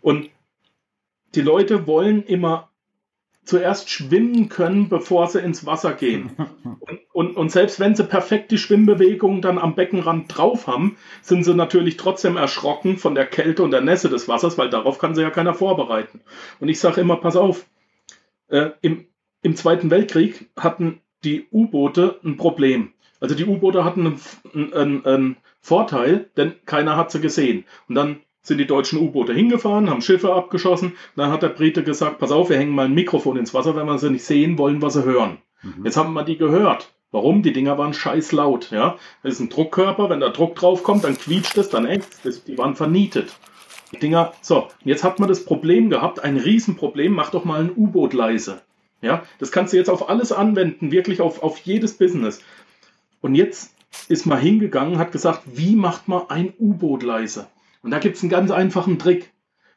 Und 0.00 0.30
die 1.34 1.40
Leute 1.42 1.86
wollen 1.86 2.22
immer 2.22 2.70
zuerst 3.46 3.90
schwimmen 3.90 4.48
können, 4.48 4.88
bevor 4.88 5.28
sie 5.28 5.40
ins 5.40 5.64
Wasser 5.64 5.92
gehen. 5.92 6.30
Und, 6.80 7.00
und, 7.12 7.36
und, 7.36 7.50
selbst 7.50 7.80
wenn 7.80 7.96
sie 7.96 8.04
perfekt 8.04 8.50
die 8.50 8.58
Schwimmbewegung 8.58 9.40
dann 9.40 9.58
am 9.58 9.74
Beckenrand 9.74 10.36
drauf 10.36 10.66
haben, 10.66 10.96
sind 11.22 11.42
sie 11.42 11.54
natürlich 11.54 11.96
trotzdem 11.96 12.36
erschrocken 12.36 12.98
von 12.98 13.14
der 13.14 13.26
Kälte 13.26 13.62
und 13.62 13.70
der 13.70 13.80
Nässe 13.80 14.08
des 14.08 14.28
Wassers, 14.28 14.58
weil 14.58 14.68
darauf 14.68 14.98
kann 14.98 15.14
sie 15.14 15.22
ja 15.22 15.30
keiner 15.30 15.54
vorbereiten. 15.54 16.20
Und 16.60 16.68
ich 16.68 16.78
sage 16.78 17.00
immer, 17.00 17.16
pass 17.16 17.34
auf, 17.34 17.66
äh, 18.48 18.70
im, 18.82 19.06
im 19.42 19.56
Zweiten 19.56 19.90
Weltkrieg 19.90 20.50
hatten 20.56 21.00
die 21.24 21.46
U-Boote 21.50 22.20
ein 22.22 22.36
Problem. 22.36 22.92
Also 23.20 23.34
die 23.34 23.44
U-Boote 23.44 23.84
hatten 23.84 24.18
einen, 24.54 24.72
einen, 24.72 25.06
einen 25.06 25.36
Vorteil, 25.60 26.30
denn 26.36 26.54
keiner 26.64 26.96
hat 26.96 27.10
sie 27.10 27.20
gesehen. 27.20 27.64
Und 27.88 27.94
dann 27.94 28.20
sind 28.42 28.58
die 28.58 28.66
deutschen 28.66 29.00
U-Boote 29.00 29.32
hingefahren, 29.32 29.90
haben 29.90 30.02
Schiffe 30.02 30.32
abgeschossen. 30.32 30.92
Dann 31.16 31.30
hat 31.30 31.42
der 31.42 31.48
Brite 31.48 31.82
gesagt, 31.82 32.18
pass 32.18 32.30
auf, 32.30 32.48
wir 32.48 32.56
hängen 32.56 32.74
mal 32.74 32.86
ein 32.86 32.94
Mikrofon 32.94 33.36
ins 33.36 33.54
Wasser, 33.54 33.74
wenn 33.74 33.86
wir 33.86 33.98
sie 33.98 34.10
nicht 34.10 34.24
sehen 34.24 34.58
wollen, 34.58 34.82
was 34.82 34.94
sie 34.94 35.04
hören. 35.04 35.38
Mhm. 35.62 35.84
Jetzt 35.84 35.96
haben 35.96 36.12
wir 36.12 36.22
die 36.22 36.38
gehört. 36.38 36.92
Warum? 37.10 37.42
Die 37.42 37.52
Dinger 37.52 37.78
waren 37.78 37.94
scheiß 37.94 38.32
laut. 38.32 38.70
Ja? 38.70 38.96
Das 39.22 39.34
ist 39.34 39.40
ein 39.40 39.48
Druckkörper, 39.48 40.10
wenn 40.10 40.20
da 40.20 40.28
Druck 40.28 40.54
drauf 40.54 40.82
kommt, 40.82 41.04
dann 41.04 41.16
quietscht 41.16 41.56
es, 41.56 41.70
dann 41.70 41.86
ächzt 41.86 42.24
es. 42.26 42.44
Die 42.44 42.58
waren 42.58 42.76
vernietet. 42.76 43.34
Die 43.92 43.98
Dinger, 43.98 44.32
so, 44.42 44.68
jetzt 44.84 45.04
hat 45.04 45.18
man 45.18 45.28
das 45.28 45.44
Problem 45.44 45.90
gehabt, 45.90 46.22
ein 46.22 46.36
Riesenproblem, 46.36 47.12
mach 47.12 47.30
doch 47.30 47.44
mal 47.44 47.60
ein 47.60 47.72
U-Boot 47.74 48.12
leise. 48.12 48.62
Ja, 49.00 49.22
das 49.38 49.52
kannst 49.52 49.72
du 49.72 49.76
jetzt 49.76 49.90
auf 49.90 50.08
alles 50.08 50.32
anwenden, 50.32 50.90
wirklich 50.90 51.20
auf, 51.20 51.42
auf 51.42 51.58
jedes 51.58 51.96
Business. 51.96 52.42
Und 53.26 53.34
jetzt 53.34 53.74
ist 54.08 54.24
man 54.24 54.38
hingegangen, 54.38 54.98
hat 54.98 55.10
gesagt, 55.10 55.42
wie 55.46 55.74
macht 55.74 56.06
man 56.06 56.30
ein 56.30 56.52
U-Boot 56.60 57.02
leise? 57.02 57.48
Und 57.82 57.90
da 57.90 57.98
gibt 57.98 58.16
es 58.16 58.22
einen 58.22 58.30
ganz 58.30 58.52
einfachen 58.52 59.00
Trick. 59.00 59.32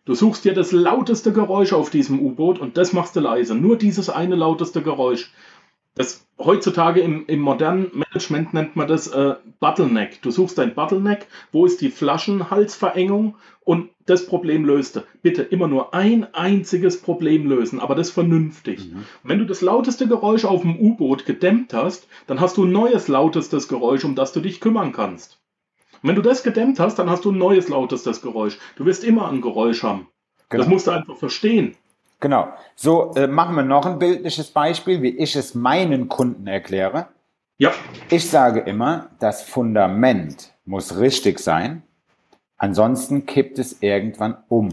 Du 0.06 0.14
suchst 0.14 0.46
dir 0.46 0.54
das 0.54 0.72
lauteste 0.72 1.34
Geräusch 1.34 1.74
auf 1.74 1.90
diesem 1.90 2.20
U-Boot 2.20 2.60
und 2.60 2.78
das 2.78 2.94
machst 2.94 3.16
du 3.16 3.22
leise. 3.22 3.56
Nur 3.56 3.76
dieses 3.76 4.12
eine 4.12 4.36
lauteste 4.36 4.84
Geräusch. 4.84 5.34
Das, 6.00 6.26
heutzutage 6.38 7.02
im, 7.02 7.26
im 7.28 7.42
modernen 7.42 7.92
Management 7.94 8.54
nennt 8.54 8.78
man 8.78 8.88
das 8.88 9.08
äh, 9.08 9.36
Bottleneck. 9.60 10.22
Du 10.22 10.32
suchst 10.32 10.58
dein 10.58 10.74
Bottleneck, 10.74 11.28
wo 11.52 11.66
ist 11.66 11.82
die 11.82 11.90
Flaschenhalsverengung 11.90 13.36
und 13.66 13.90
das 14.06 14.26
Problem 14.26 14.64
löste. 14.64 15.04
Bitte 15.22 15.42
immer 15.42 15.68
nur 15.68 15.94
ein 15.94 16.34
einziges 16.34 17.02
Problem 17.02 17.50
lösen, 17.50 17.82
aber 17.82 17.96
das 17.96 18.12
vernünftig. 18.12 18.80
Mhm. 18.80 19.04
Wenn 19.24 19.40
du 19.40 19.46
das 19.46 19.60
lauteste 19.60 20.08
Geräusch 20.08 20.46
auf 20.46 20.62
dem 20.62 20.80
U-Boot 20.80 21.26
gedämmt 21.26 21.74
hast, 21.74 22.08
dann 22.28 22.40
hast 22.40 22.56
du 22.56 22.64
ein 22.64 22.72
neues 22.72 23.10
lautestes 23.10 23.68
Geräusch, 23.68 24.06
um 24.06 24.16
das 24.16 24.32
du 24.32 24.40
dich 24.40 24.62
kümmern 24.62 24.94
kannst. 24.94 25.38
Und 26.02 26.08
wenn 26.08 26.16
du 26.16 26.22
das 26.22 26.44
gedämmt 26.44 26.80
hast, 26.80 26.98
dann 26.98 27.10
hast 27.10 27.26
du 27.26 27.34
ein 27.34 27.38
neues 27.38 27.68
lautestes 27.68 28.22
Geräusch. 28.22 28.58
Du 28.78 28.86
wirst 28.86 29.04
immer 29.04 29.28
ein 29.30 29.42
Geräusch 29.42 29.84
haben. 29.84 30.08
Genau. 30.48 30.64
Das 30.64 30.70
musst 30.72 30.88
du 30.88 30.92
einfach 30.92 31.18
verstehen. 31.18 31.76
Genau. 32.20 32.50
So 32.76 33.14
äh, 33.16 33.28
machen 33.28 33.56
wir 33.56 33.64
noch 33.64 33.86
ein 33.86 34.00
bildliches 34.00 34.52
Beispiel, 34.52 35.02
wie 35.02 35.18
ich 35.18 35.36
es 35.36 35.56
meinen 35.56 36.10
Kunden 36.10 36.48
erkläre. 36.48 37.08
Ja. 37.58 37.72
Ich 38.10 38.30
sage 38.30 38.62
immer, 38.62 39.10
das 39.20 39.44
Fundament 39.44 40.54
muss 40.66 40.98
richtig 40.98 41.40
sein, 41.40 41.84
ansonsten 42.58 43.26
kippt 43.26 43.60
es 43.60 43.82
irgendwann 43.82 44.38
um. 44.48 44.70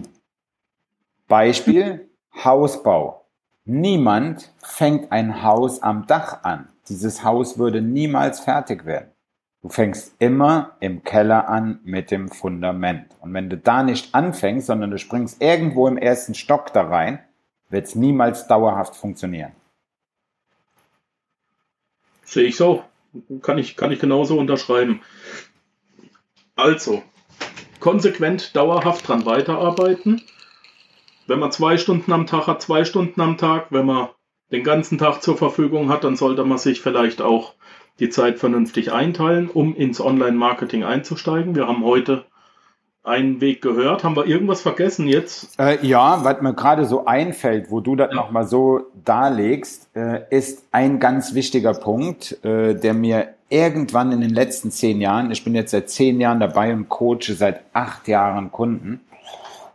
Beispiel 1.29 2.09
Hausbau. 2.45 3.27
Niemand 3.65 4.53
fängt 4.63 5.11
ein 5.11 5.43
Haus 5.43 5.83
am 5.83 6.07
Dach 6.07 6.45
an. 6.45 6.69
Dieses 6.89 7.25
Haus 7.25 7.59
würde 7.59 7.83
niemals 7.83 8.39
fertig 8.39 8.85
werden. 8.85 9.11
Du 9.63 9.69
fängst 9.69 10.15
immer 10.21 10.77
im 10.79 11.03
Keller 11.03 11.49
an 11.49 11.81
mit 11.83 12.13
dem 12.13 12.29
Fundament. 12.29 13.07
Und 13.21 13.35
wenn 13.35 13.51
du 13.51 13.57
da 13.57 13.83
nicht 13.83 14.15
anfängst, 14.15 14.69
sondern 14.69 14.93
du 14.93 14.99
springst 14.99 15.43
irgendwo 15.43 15.89
im 15.89 15.97
ersten 15.97 16.35
Stock 16.35 16.73
da 16.73 16.83
rein, 16.83 17.19
wird 17.69 17.87
es 17.87 17.95
niemals 17.95 18.47
dauerhaft 18.47 18.97
funktionieren. 18.97 19.53
Sehe 22.25 22.45
ich 22.45 22.57
so. 22.57 22.85
Kann 23.43 23.59
ich, 23.59 23.77
kann 23.77 23.93
ich 23.93 23.99
genauso 23.99 24.39
unterschreiben. 24.39 25.01
Also, 26.55 27.03
konsequent, 27.81 28.57
dauerhaft 28.57 29.09
dran 29.09 29.25
weiterarbeiten. 29.25 30.23
Wenn 31.27 31.39
man 31.39 31.53
zwei 31.53 31.77
Stunden 31.79 32.13
am 32.13 32.27
Tag 32.27 32.47
hat, 32.47 32.63
zwei 32.63 32.85
Stunden 32.85 33.21
am 33.21 33.39
Tag. 33.39 33.67
Wenn 33.71 33.87
man 33.87 34.09
den 34.53 34.65
ganzen 34.65 34.99
Tag 34.99 35.23
zur 35.23 35.37
Verfügung 35.37 35.89
hat, 35.89 36.05
dann 36.05 36.17
sollte 36.17 36.45
man 36.45 36.59
sich 36.59 36.81
vielleicht 36.81 37.21
auch 37.21 37.55
die 37.99 38.11
Zeit 38.11 38.39
vernünftig 38.39 38.93
einteilen, 38.93 39.49
um 39.49 39.75
ins 39.75 40.01
Online-Marketing 40.01 40.85
einzusteigen. 40.85 41.55
Wir 41.55 41.67
haben 41.67 41.85
heute 41.85 42.27
einen 43.07 43.41
Weg 43.41 43.63
gehört. 43.63 44.05
Haben 44.05 44.17
wir 44.17 44.27
irgendwas 44.27 44.61
vergessen 44.61 45.07
jetzt? 45.07 45.59
Äh, 45.59 45.85
ja, 45.87 46.25
was 46.25 46.41
mir 46.43 46.55
gerade 46.55 46.85
so 46.85 47.07
einfällt, 47.07 47.71
wo 47.71 47.81
du 47.81 47.97
das 47.97 48.11
ja. 48.11 48.17
nochmal 48.17 48.47
so 48.47 48.81
darlegst, 49.05 49.89
äh, 49.95 50.23
ist 50.31 50.65
ein 50.73 50.99
ganz 50.99 51.35
wichtiger 51.35 51.73
Punkt, 51.75 52.45
äh, 52.45 52.75
der 52.75 52.95
mir 52.95 53.29
irgendwann 53.49 54.13
in 54.13 54.21
den 54.21 54.31
letzten 54.31 54.71
zehn 54.71 55.01
Jahren, 55.01 55.31
ich 55.31 55.45
bin 55.45 55.55
jetzt 55.55 55.71
seit 55.71 55.89
zehn 55.89 56.21
Jahren 56.21 56.41
dabei 56.41 56.73
und 56.73 56.89
coache 56.89 57.35
seit 57.35 57.61
acht 57.73 58.09
Jahren 58.09 58.51
Kunden. 58.51 59.01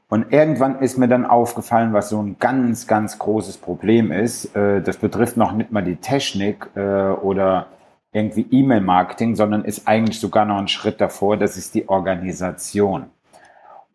Und 0.10 0.34
irgendwann 0.34 0.80
ist 0.80 0.98
mir 0.98 1.08
dann 1.08 1.26
aufgefallen, 1.26 1.94
was 1.94 2.10
so 2.10 2.22
ein 2.22 2.36
ganz, 2.38 2.86
ganz 2.86 3.18
großes 3.18 3.58
Problem 3.58 4.12
ist. 4.12 4.54
Äh, 4.56 4.82
das 4.82 4.98
betrifft 4.98 5.38
noch 5.38 5.54
nicht 5.54 5.72
mal 5.72 5.84
die 5.84 5.96
Technik 5.96 6.68
äh, 6.76 6.82
oder 7.12 7.68
irgendwie 8.12 8.46
E-Mail-Marketing, 8.52 9.36
sondern 9.36 9.64
ist 9.64 9.88
eigentlich 9.88 10.20
sogar 10.20 10.46
noch 10.46 10.58
ein 10.58 10.68
Schritt 10.68 11.00
davor, 11.00 11.38
das 11.38 11.56
ist 11.56 11.76
die 11.76 11.88
Organisation. 11.88 13.06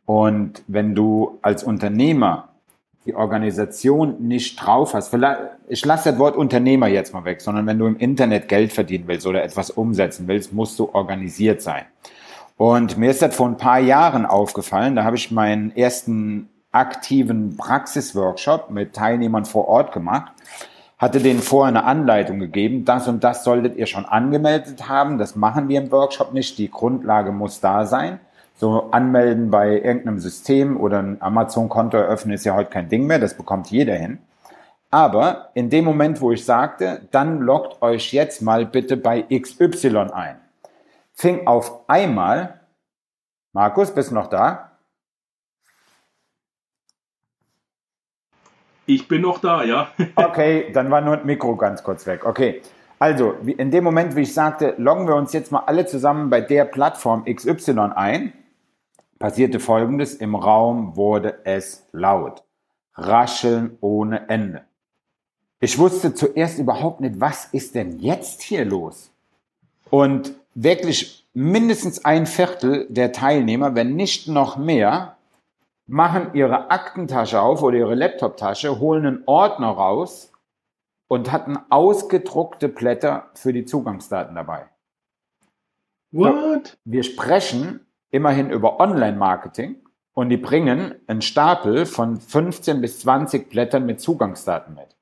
Und 0.07 0.62
wenn 0.68 0.94
du 0.94 1.38
als 1.42 1.64
Unternehmer 1.64 2.48
die 3.04 3.14
Organisation 3.14 4.16
nicht 4.20 4.57
drauf 4.57 4.94
hast, 4.94 5.09
vielleicht, 5.09 5.40
ich 5.68 5.84
lasse 5.84 6.11
das 6.11 6.18
Wort 6.18 6.36
Unternehmer 6.36 6.86
jetzt 6.88 7.12
mal 7.12 7.24
weg, 7.24 7.40
sondern 7.40 7.66
wenn 7.66 7.78
du 7.78 7.86
im 7.86 7.96
Internet 7.96 8.48
Geld 8.48 8.72
verdienen 8.72 9.04
willst 9.07 9.26
oder 9.26 9.42
etwas 9.42 9.70
umsetzen 9.70 10.26
willst, 10.28 10.52
musst 10.52 10.78
du 10.78 10.90
organisiert 10.92 11.61
sein. 11.61 11.84
Und 12.57 12.96
mir 12.96 13.11
ist 13.11 13.20
das 13.20 13.34
vor 13.34 13.48
ein 13.48 13.59
paar 13.59 13.80
Jahren 13.80 14.24
aufgefallen, 14.24 14.96
da 14.96 15.04
habe 15.04 15.16
ich 15.16 15.30
meinen 15.30 15.76
ersten 15.76 16.48
aktiven 16.72 17.57
Praxisworkshop 17.57 18.70
mit 18.70 18.94
Teilnehmern 18.94 19.44
vor 19.44 19.68
Ort 19.68 19.92
gemacht, 19.92 20.32
hatte 20.98 21.20
denen 21.20 21.40
vorher 21.40 21.68
eine 21.68 21.84
Anleitung 21.84 22.38
gegeben, 22.38 22.84
das 22.84 23.09
und 23.09 23.22
das 23.24 23.44
solltet 23.44 23.76
ihr 23.76 23.86
schon 23.86 24.07
angemeldet 24.07 24.88
haben, 24.88 25.18
das 25.18 25.36
machen 25.36 25.68
wir 25.68 25.80
im 25.80 25.92
Workshop 25.92 26.32
nicht, 26.32 26.59
die 26.59 26.70
Grundlage 26.70 27.32
muss 27.32 27.61
da 27.61 27.86
sein 27.86 28.20
so 28.57 28.90
anmelden 28.90 29.50
bei 29.50 29.74
irgendeinem 29.74 30.18
System 30.18 30.80
oder 30.80 30.98
ein 30.98 31.20
Amazon-Konto 31.20 31.96
eröffnen 31.96 32.34
ist 32.34 32.44
ja 32.44 32.54
heute 32.54 32.70
kein 32.70 32.88
Ding 32.88 33.07
mehr, 33.07 33.18
das 33.18 33.36
bekommt 33.36 33.70
jeder 33.70 33.94
hin. 33.94 34.18
Aber 34.90 35.50
in 35.54 35.68
dem 35.68 35.84
Moment, 35.84 36.20
wo 36.20 36.32
ich 36.32 36.44
sagte, 36.44 37.07
dann 37.11 37.40
loggt 37.40 37.82
euch 37.82 38.12
jetzt 38.12 38.40
mal 38.40 38.64
bitte 38.64 38.96
bei 38.96 39.22
XY 39.22 39.96
ein, 40.12 40.36
fing 41.12 41.46
auf 41.46 41.88
einmal, 41.88 42.61
Markus, 43.52 43.90
bist 43.90 44.11
du 44.11 44.14
noch 44.14 44.28
da? 44.28 44.72
Ich 48.86 49.09
bin 49.09 49.22
noch 49.22 49.38
da, 49.40 49.64
ja. 49.64 49.88
okay, 50.14 50.70
dann 50.72 50.90
war 50.90 51.00
nur 51.00 51.18
ein 51.18 51.26
Mikro 51.26 51.57
ganz 51.57 51.82
kurz 51.82 52.07
weg. 52.07 52.24
Okay. 52.24 52.62
Also, 52.98 53.32
in 53.44 53.70
dem 53.70 53.84
Moment, 53.84 54.16
wie 54.16 54.22
ich 54.22 54.32
sagte, 54.32 54.74
loggen 54.78 55.07
wir 55.07 55.16
uns 55.16 55.34
jetzt 55.34 55.52
mal 55.52 55.64
alle 55.66 55.84
zusammen 55.84 56.30
bei 56.30 56.40
der 56.40 56.64
Plattform 56.64 57.24
XY 57.26 57.90
ein, 57.94 58.32
passierte 59.18 59.60
Folgendes. 59.60 60.14
Im 60.14 60.34
Raum 60.34 60.96
wurde 60.96 61.40
es 61.44 61.86
laut. 61.92 62.42
Rascheln 62.94 63.76
ohne 63.80 64.28
Ende. 64.28 64.64
Ich 65.60 65.78
wusste 65.78 66.14
zuerst 66.14 66.58
überhaupt 66.58 67.00
nicht, 67.00 67.20
was 67.20 67.46
ist 67.46 67.74
denn 67.74 67.98
jetzt 67.98 68.42
hier 68.42 68.64
los? 68.64 69.10
Und 69.90 70.34
wirklich 70.54 71.26
mindestens 71.32 72.04
ein 72.04 72.26
Viertel 72.26 72.86
der 72.88 73.12
Teilnehmer, 73.12 73.74
wenn 73.74 73.96
nicht 73.96 74.28
noch 74.28 74.56
mehr, 74.56 75.16
machen 75.86 76.30
ihre 76.34 76.70
Aktentasche 76.70 77.40
auf 77.40 77.62
oder 77.62 77.78
ihre 77.78 77.94
Laptoptasche, 77.94 78.80
holen 78.80 79.06
einen 79.06 79.22
Ordner 79.26 79.68
raus 79.68 80.32
und 81.08 81.30
hatten 81.30 81.58
ausgedruckte 81.70 82.68
Blätter 82.68 83.30
für 83.34 83.52
die 83.52 83.64
Zugangsdaten 83.64 84.34
dabei. 84.34 84.66
What? 86.10 86.78
Wir 86.84 87.02
sprechen 87.02 87.86
immerhin 88.11 88.50
über 88.50 88.80
Online-Marketing 88.80 89.76
und 90.14 90.30
die 90.30 90.36
bringen 90.36 90.94
einen 91.07 91.22
Stapel 91.22 91.86
von 91.86 92.20
15 92.20 92.80
bis 92.80 93.00
20 93.00 93.50
Blättern 93.50 93.86
mit 93.86 94.00
Zugangsdaten 94.00 94.74
mit 94.74 94.96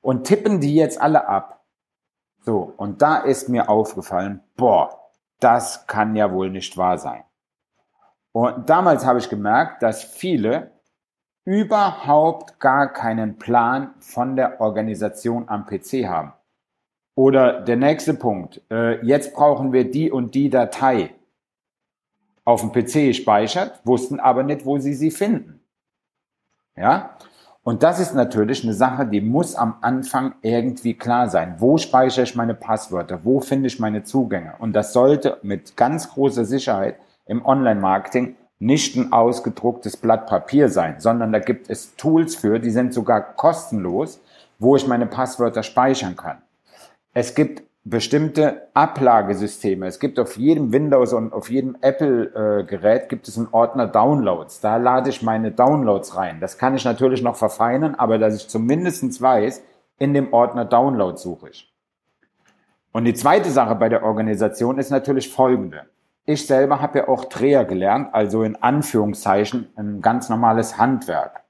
und 0.00 0.24
tippen 0.24 0.60
die 0.60 0.74
jetzt 0.74 1.00
alle 1.00 1.28
ab. 1.28 1.64
So, 2.42 2.72
und 2.76 3.02
da 3.02 3.18
ist 3.18 3.48
mir 3.48 3.68
aufgefallen, 3.68 4.40
boah, 4.56 5.10
das 5.40 5.86
kann 5.86 6.16
ja 6.16 6.32
wohl 6.32 6.50
nicht 6.50 6.76
wahr 6.76 6.98
sein. 6.98 7.24
Und 8.32 8.70
damals 8.70 9.04
habe 9.04 9.18
ich 9.18 9.28
gemerkt, 9.28 9.82
dass 9.82 10.04
viele 10.04 10.70
überhaupt 11.44 12.60
gar 12.60 12.92
keinen 12.92 13.38
Plan 13.38 13.94
von 13.98 14.36
der 14.36 14.60
Organisation 14.60 15.48
am 15.48 15.66
PC 15.66 16.06
haben. 16.06 16.32
Oder 17.16 17.60
der 17.60 17.76
nächste 17.76 18.14
Punkt, 18.14 18.62
äh, 18.70 19.04
jetzt 19.04 19.34
brauchen 19.34 19.72
wir 19.72 19.90
die 19.90 20.10
und 20.10 20.34
die 20.34 20.48
Datei 20.48 21.14
auf 22.50 22.60
dem 22.60 22.72
PC 22.72 23.08
gespeichert, 23.08 23.80
wussten 23.84 24.20
aber 24.20 24.42
nicht, 24.42 24.64
wo 24.64 24.78
sie 24.78 24.94
sie 24.94 25.10
finden. 25.10 25.60
Ja? 26.76 27.16
Und 27.62 27.82
das 27.82 28.00
ist 28.00 28.14
natürlich 28.14 28.64
eine 28.64 28.72
Sache, 28.72 29.06
die 29.06 29.20
muss 29.20 29.54
am 29.54 29.76
Anfang 29.82 30.34
irgendwie 30.42 30.94
klar 30.94 31.28
sein. 31.28 31.56
Wo 31.58 31.76
speichere 31.76 32.24
ich 32.24 32.34
meine 32.34 32.54
Passwörter? 32.54 33.20
Wo 33.22 33.40
finde 33.40 33.66
ich 33.66 33.78
meine 33.78 34.02
Zugänge? 34.02 34.54
Und 34.58 34.72
das 34.72 34.92
sollte 34.92 35.38
mit 35.42 35.76
ganz 35.76 36.10
großer 36.10 36.44
Sicherheit 36.44 36.96
im 37.26 37.44
Online-Marketing 37.44 38.36
nicht 38.58 38.96
ein 38.96 39.12
ausgedrucktes 39.12 39.96
Blatt 39.96 40.26
Papier 40.26 40.68
sein, 40.68 40.96
sondern 40.98 41.32
da 41.32 41.38
gibt 41.38 41.70
es 41.70 41.96
Tools 41.96 42.34
für, 42.34 42.58
die 42.58 42.70
sind 42.70 42.92
sogar 42.92 43.20
kostenlos, 43.20 44.20
wo 44.58 44.76
ich 44.76 44.86
meine 44.86 45.06
Passwörter 45.06 45.62
speichern 45.62 46.16
kann. 46.16 46.38
Es 47.14 47.34
gibt 47.34 47.62
bestimmte 47.84 48.68
Ablagesysteme. 48.74 49.86
Es 49.86 50.00
gibt 50.00 50.18
auf 50.18 50.36
jedem 50.36 50.72
Windows 50.72 51.12
und 51.12 51.32
auf 51.32 51.50
jedem 51.50 51.76
Apple-Gerät 51.80 53.04
äh, 53.04 53.06
gibt 53.08 53.26
es 53.26 53.38
einen 53.38 53.48
Ordner 53.52 53.86
Downloads. 53.86 54.60
Da 54.60 54.76
lade 54.76 55.08
ich 55.08 55.22
meine 55.22 55.50
Downloads 55.50 56.16
rein. 56.16 56.40
Das 56.40 56.58
kann 56.58 56.74
ich 56.74 56.84
natürlich 56.84 57.22
noch 57.22 57.36
verfeinern, 57.36 57.94
aber 57.94 58.18
dass 58.18 58.36
ich 58.36 58.48
zumindestens 58.48 59.22
weiß, 59.22 59.62
in 59.98 60.12
dem 60.12 60.32
Ordner 60.32 60.64
Downloads 60.64 61.22
suche 61.22 61.50
ich. 61.50 61.72
Und 62.92 63.04
die 63.04 63.14
zweite 63.14 63.50
Sache 63.50 63.76
bei 63.76 63.88
der 63.88 64.02
Organisation 64.02 64.78
ist 64.78 64.90
natürlich 64.90 65.32
folgende. 65.32 65.86
Ich 66.26 66.46
selber 66.46 66.80
habe 66.80 66.98
ja 66.98 67.08
auch 67.08 67.24
Dreher 67.24 67.64
gelernt, 67.64 68.10
also 68.12 68.42
in 68.42 68.56
Anführungszeichen 68.56 69.68
ein 69.76 70.02
ganz 70.02 70.28
normales 70.28 70.76
Handwerk, 70.76 71.44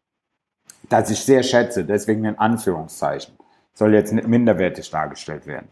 das 0.89 1.11
ich 1.11 1.21
sehr 1.25 1.43
schätze, 1.43 1.85
deswegen 1.85 2.25
in 2.25 2.39
Anführungszeichen. 2.39 3.35
Soll 3.73 3.95
jetzt 3.95 4.13
minderwertig 4.13 4.91
dargestellt 4.91 5.47
werden. 5.47 5.69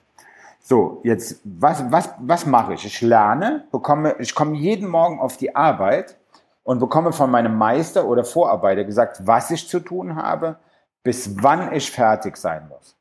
So, 0.68 1.00
jetzt, 1.02 1.40
was, 1.44 1.82
was, 1.90 2.10
was 2.18 2.44
mache 2.44 2.74
ich? 2.74 2.84
Ich 2.84 3.00
lerne, 3.00 3.66
bekomme, 3.72 4.16
ich 4.18 4.34
komme 4.34 4.54
jeden 4.54 4.86
Morgen 4.86 5.18
auf 5.18 5.38
die 5.38 5.56
Arbeit 5.56 6.18
und 6.62 6.78
bekomme 6.78 7.14
von 7.14 7.30
meinem 7.30 7.56
Meister 7.56 8.04
oder 8.04 8.22
Vorarbeiter 8.22 8.84
gesagt, 8.84 9.26
was 9.26 9.50
ich 9.50 9.66
zu 9.66 9.80
tun 9.80 10.16
habe, 10.16 10.58
bis 11.02 11.42
wann 11.42 11.72
ich 11.72 11.90
fertig 11.90 12.36
sein 12.36 12.68
muss. 12.68 12.98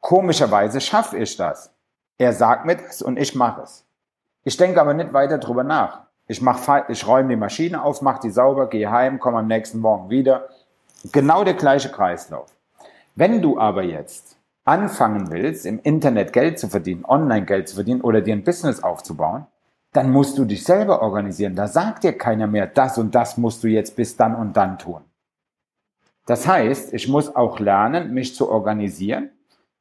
Komischerweise 0.00 0.80
schaffe 0.80 1.18
ich 1.18 1.36
das. 1.36 1.72
Er 2.18 2.32
sagt 2.32 2.66
mir 2.66 2.74
das 2.74 3.02
und 3.02 3.20
ich 3.20 3.36
mache 3.36 3.62
es. 3.62 3.84
Ich 4.42 4.56
denke 4.56 4.80
aber 4.80 4.92
nicht 4.92 5.12
weiter 5.12 5.38
drüber 5.38 5.62
nach. 5.62 6.00
Ich, 6.26 6.42
mach, 6.42 6.58
ich 6.88 7.06
räume 7.06 7.28
die 7.28 7.36
Maschine 7.36 7.84
auf, 7.84 8.02
mache 8.02 8.22
die 8.22 8.30
sauber, 8.30 8.68
gehe 8.68 8.90
heim, 8.90 9.20
komme 9.20 9.38
am 9.38 9.46
nächsten 9.46 9.78
Morgen 9.78 10.10
wieder. 10.10 10.48
Genau 11.12 11.44
der 11.44 11.54
gleiche 11.54 11.88
Kreislauf. 11.88 12.50
Wenn 13.14 13.42
du 13.42 13.60
aber 13.60 13.84
jetzt 13.84 14.35
anfangen 14.66 15.30
willst, 15.30 15.64
im 15.64 15.80
Internet 15.80 16.32
Geld 16.32 16.58
zu 16.58 16.68
verdienen, 16.68 17.04
online 17.06 17.46
Geld 17.46 17.68
zu 17.68 17.76
verdienen 17.76 18.02
oder 18.02 18.20
dir 18.20 18.34
ein 18.34 18.44
Business 18.44 18.82
aufzubauen, 18.82 19.46
dann 19.92 20.10
musst 20.10 20.36
du 20.36 20.44
dich 20.44 20.64
selber 20.64 21.00
organisieren. 21.00 21.56
Da 21.56 21.68
sagt 21.68 22.04
dir 22.04 22.12
keiner 22.12 22.46
mehr, 22.46 22.66
das 22.66 22.98
und 22.98 23.14
das 23.14 23.38
musst 23.38 23.64
du 23.64 23.68
jetzt 23.68 23.96
bis 23.96 24.16
dann 24.16 24.34
und 24.34 24.56
dann 24.56 24.78
tun. 24.78 25.02
Das 26.26 26.46
heißt, 26.46 26.92
ich 26.92 27.08
muss 27.08 27.34
auch 27.34 27.60
lernen, 27.60 28.12
mich 28.12 28.34
zu 28.34 28.50
organisieren, 28.50 29.30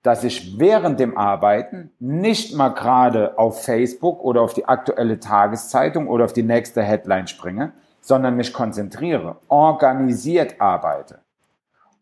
dass 0.04 0.24
ich 0.24 0.60
während 0.60 1.00
dem 1.00 1.18
Arbeiten 1.18 1.92
nicht 2.00 2.56
mal 2.56 2.70
gerade 2.70 3.40
auf 3.40 3.64
Facebook 3.64 4.24
oder 4.24 4.42
auf 4.42 4.54
die 4.54 4.68
aktuelle 4.68 5.20
Tageszeitung 5.20 6.08
oder 6.08 6.26
auf 6.26 6.34
die 6.34 6.44
nächste 6.44 6.84
Headline 6.84 7.28
springe, 7.28 7.74
sondern 8.02 8.38
mich 8.38 8.54
konzentriere, 8.54 9.38
organisiert 9.48 10.62
arbeite. 10.62 11.25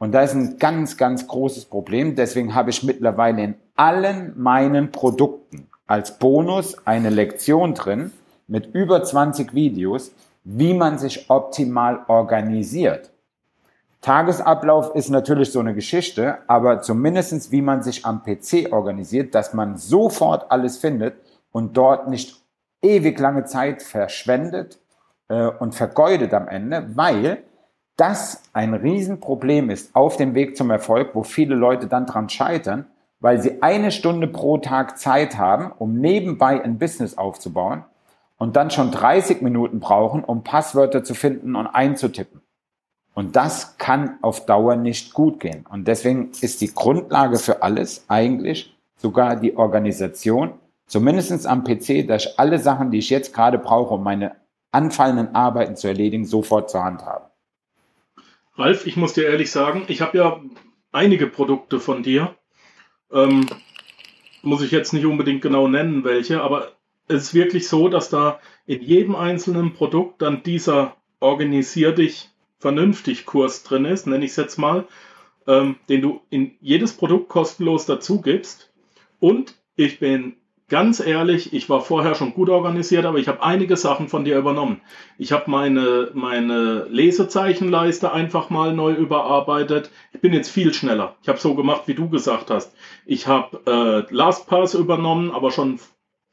Und 0.04 0.12
da 0.12 0.22
ist 0.22 0.34
ein 0.34 0.58
ganz, 0.60 0.98
ganz 0.98 1.30
großes 1.30 1.64
Problem. 1.64 2.18
Deswegen 2.18 2.54
habe 2.54 2.72
ich 2.72 2.84
mittlerweile 2.84 3.42
in 3.42 3.56
allen 3.78 4.34
meinen 4.36 4.92
Produkten 4.92 5.70
als 5.88 6.20
Bonus 6.20 6.76
eine 6.86 7.10
Lektion 7.10 7.74
drin 7.74 8.12
mit 8.46 8.76
über 8.76 9.02
20 9.02 9.54
Videos, 9.54 10.12
wie 10.44 10.74
man 10.74 10.98
sich 10.98 11.30
optimal 11.30 12.02
organisiert. 12.10 13.12
Tagesablauf 14.02 14.94
ist 14.94 15.08
natürlich 15.08 15.54
so 15.54 15.62
eine 15.62 15.74
Geschichte, 15.74 16.40
aber 16.48 16.82
zumindestens 16.82 17.50
wie 17.54 17.62
man 17.62 17.82
sich 17.82 18.06
am 18.06 18.24
PC 18.24 18.74
organisiert, 18.74 19.34
dass 19.34 19.54
man 19.54 19.78
sofort 19.78 20.52
alles 20.52 20.76
findet 20.76 21.16
und 21.54 21.78
dort 21.78 22.10
nicht 22.10 22.44
ewig 22.82 23.18
lange 23.22 23.46
Zeit 23.46 23.82
verschwendet 23.82 24.80
äh, 25.30 25.46
und 25.48 25.74
vergeudet 25.76 26.34
am 26.34 26.50
Ende, 26.50 26.90
weil 26.94 27.44
das 27.96 28.44
ein 28.54 28.74
Riesenproblem 28.74 29.70
ist 29.70 29.96
auf 29.96 30.18
dem 30.18 30.36
Weg 30.36 30.58
zum 30.58 30.70
Erfolg, 30.72 31.12
wo 31.14 31.24
viele 31.24 31.56
Leute 31.56 31.88
dann 31.88 32.06
dran 32.06 32.30
scheitern, 32.30 32.86
weil 33.20 33.42
sie 33.42 33.62
eine 33.62 33.92
Stunde 33.92 34.28
pro 34.28 34.58
Tag 34.58 34.98
Zeit 34.98 35.38
haben, 35.38 35.72
um 35.78 35.94
nebenbei 36.00 36.64
ein 36.64 36.80
Business 36.80 37.18
aufzubauen 37.18 37.86
und 38.38 38.56
dann 38.56 38.72
schon 38.72 38.92
30 38.92 39.42
Minuten 39.42 39.80
brauchen, 39.80 40.24
um 40.24 40.44
Passwörter 40.44 41.04
zu 41.04 41.14
finden 41.14 41.56
und 41.56 41.68
einzutippen. 41.68 42.42
Und 43.14 43.36
das 43.36 43.78
kann 43.78 44.18
auf 44.22 44.46
Dauer 44.46 44.76
nicht 44.76 45.14
gut 45.14 45.40
gehen. 45.40 45.66
Und 45.70 45.88
deswegen 45.88 46.32
ist 46.42 46.62
die 46.62 46.74
Grundlage 46.74 47.38
für 47.38 47.62
alles 47.62 48.06
eigentlich 48.08 48.76
sogar 48.98 49.36
die 49.36 49.56
Organisation, 49.56 50.54
zumindestens 50.88 51.46
am 51.46 51.64
PC, 51.64 52.08
dass 52.08 52.26
ich 52.26 52.40
alle 52.40 52.58
Sachen, 52.58 52.90
die 52.90 52.98
ich 52.98 53.10
jetzt 53.10 53.34
gerade 53.34 53.60
brauche, 53.60 53.94
um 53.94 54.04
meine 54.04 54.36
anfallenden 54.72 55.36
Arbeiten 55.36 55.76
zu 55.76 55.88
erledigen, 55.88 56.26
sofort 56.26 56.70
zur 56.70 56.84
Hand 56.84 57.06
habe. 57.06 57.33
Ralf, 58.56 58.86
ich 58.86 58.98
muss 58.98 59.14
dir 59.14 59.26
ehrlich 59.26 59.50
sagen, 59.50 59.86
ich 59.88 60.02
habe 60.02 60.18
ja 60.18 60.42
einige 60.92 61.26
Produkte 61.28 61.80
von 61.80 62.04
dir. 62.04 62.36
Ähm, 63.12 63.48
muss 64.44 64.62
ich 64.62 64.72
jetzt 64.72 64.94
nicht 64.94 65.06
unbedingt 65.06 65.42
genau 65.42 65.68
nennen, 65.68 66.04
welche, 66.04 66.42
aber 66.42 66.74
es 67.08 67.24
ist 67.24 67.34
wirklich 67.34 67.68
so, 67.68 67.90
dass 67.90 68.10
da 68.10 68.40
in 68.68 68.82
jedem 68.82 69.16
einzelnen 69.16 69.74
Produkt 69.74 70.22
dann 70.22 70.44
dieser 70.44 70.98
Organisier 71.20 71.94
dich 71.94 72.30
vernünftig 72.60 73.26
Kurs 73.26 73.64
drin 73.64 73.86
ist, 73.86 74.06
nenne 74.06 74.24
ich 74.26 74.32
es 74.32 74.38
jetzt 74.38 74.58
mal, 74.58 74.88
ähm, 75.48 75.78
den 75.90 76.02
du 76.02 76.22
in 76.30 76.56
jedes 76.62 76.94
Produkt 76.94 77.30
kostenlos 77.30 77.86
dazu 77.86 78.22
gibst. 78.22 78.72
Und 79.20 79.56
ich 79.76 80.00
bin 80.00 80.36
ganz 80.70 81.00
ehrlich, 81.00 81.54
ich 81.54 81.70
war 81.70 81.82
vorher 81.82 82.16
schon 82.16 82.34
gut 82.34 82.50
organisiert, 82.50 83.06
aber 83.06 83.18
ich 83.18 83.28
habe 83.28 83.44
einige 83.44 83.78
Sachen 83.78 84.08
von 84.08 84.26
dir 84.26 84.38
übernommen. 84.38 84.82
Ich 85.18 85.32
habe 85.32 85.50
meine, 85.50 86.10
meine 86.14 86.86
Lesezeichenleiste 86.90 88.12
einfach 88.12 88.50
mal 88.50 88.74
neu 88.74 88.94
überarbeitet. 88.94 89.92
Ich 90.14 90.22
bin 90.22 90.34
jetzt 90.34 90.50
viel 90.50 90.74
schneller. 90.74 91.16
Ich 91.22 91.30
habe 91.30 91.40
so 91.40 91.56
gemacht, 91.56 91.84
wie 91.88 91.94
du 91.94 92.10
gesagt 92.10 92.50
hast. 92.50 92.74
Ich 93.06 93.28
habe 93.28 94.06
äh, 94.10 94.14
LastPass 94.14 94.74
übernommen, 94.74 95.32
aber 95.32 95.52
schon 95.52 95.80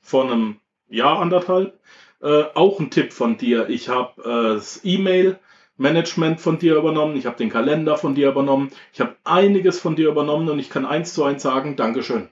vor 0.00 0.24
einem 0.24 0.56
Jahr, 0.88 1.20
anderthalb. 1.20 1.78
Äh, 2.22 2.44
auch 2.54 2.80
ein 2.80 2.90
Tipp 2.90 3.12
von 3.12 3.38
dir. 3.38 3.68
Ich 3.68 3.88
habe 3.88 4.22
äh, 4.22 4.54
das 4.54 4.80
E-Mail 4.84 5.38
Management 5.80 6.42
von 6.42 6.58
dir 6.58 6.76
übernommen, 6.76 7.16
ich 7.16 7.24
habe 7.24 7.38
den 7.38 7.48
Kalender 7.48 7.96
von 7.96 8.14
dir 8.14 8.28
übernommen, 8.28 8.70
ich 8.92 9.00
habe 9.00 9.16
einiges 9.24 9.80
von 9.80 9.96
dir 9.96 10.10
übernommen 10.10 10.50
und 10.50 10.58
ich 10.58 10.68
kann 10.68 10.84
eins 10.84 11.14
zu 11.14 11.24
eins 11.24 11.42
sagen, 11.42 11.74
Dankeschön. 11.74 12.28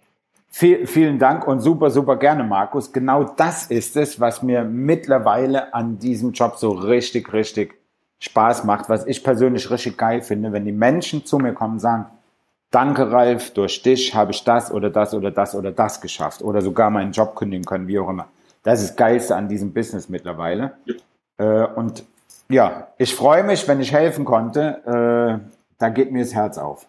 Viel, 0.50 0.86
vielen 0.86 1.18
Dank 1.18 1.46
und 1.46 1.60
super, 1.60 1.90
super 1.90 2.16
gerne, 2.16 2.42
Markus. 2.42 2.92
Genau 2.92 3.24
das 3.24 3.66
ist 3.66 3.96
es, 3.96 4.18
was 4.18 4.42
mir 4.42 4.64
mittlerweile 4.64 5.74
an 5.74 5.98
diesem 5.98 6.32
Job 6.32 6.56
so 6.56 6.70
richtig, 6.70 7.32
richtig 7.32 7.74
Spaß 8.20 8.64
macht, 8.64 8.88
was 8.88 9.06
ich 9.06 9.22
persönlich 9.22 9.70
richtig 9.70 9.96
geil 9.96 10.22
finde, 10.22 10.52
wenn 10.52 10.64
die 10.64 10.72
Menschen 10.72 11.24
zu 11.24 11.38
mir 11.38 11.52
kommen 11.52 11.74
und 11.74 11.80
sagen, 11.80 12.06
danke 12.70 13.12
Ralf, 13.12 13.52
durch 13.52 13.82
dich 13.82 14.14
habe 14.14 14.32
ich 14.32 14.42
das 14.42 14.72
oder 14.72 14.90
das 14.90 15.14
oder 15.14 15.30
das 15.30 15.54
oder 15.54 15.70
das 15.70 16.00
geschafft 16.00 16.42
oder 16.42 16.62
sogar 16.62 16.90
meinen 16.90 17.12
Job 17.12 17.36
kündigen 17.36 17.64
können, 17.64 17.86
wie 17.86 17.98
auch 17.98 18.08
immer. 18.08 18.28
Das 18.62 18.80
ist 18.80 18.90
das 18.90 18.96
Geilste 18.96 19.36
an 19.36 19.48
diesem 19.48 19.72
Business 19.72 20.08
mittlerweile. 20.08 20.72
Ja. 20.86 20.94
Äh, 21.64 21.66
und 21.74 22.04
ja, 22.48 22.88
ich 22.96 23.14
freue 23.14 23.44
mich, 23.44 23.68
wenn 23.68 23.80
ich 23.80 23.92
helfen 23.92 24.24
konnte. 24.24 25.40
Äh, 25.44 25.50
da 25.78 25.88
geht 25.90 26.10
mir 26.10 26.24
das 26.24 26.34
Herz 26.34 26.58
auf. 26.58 26.88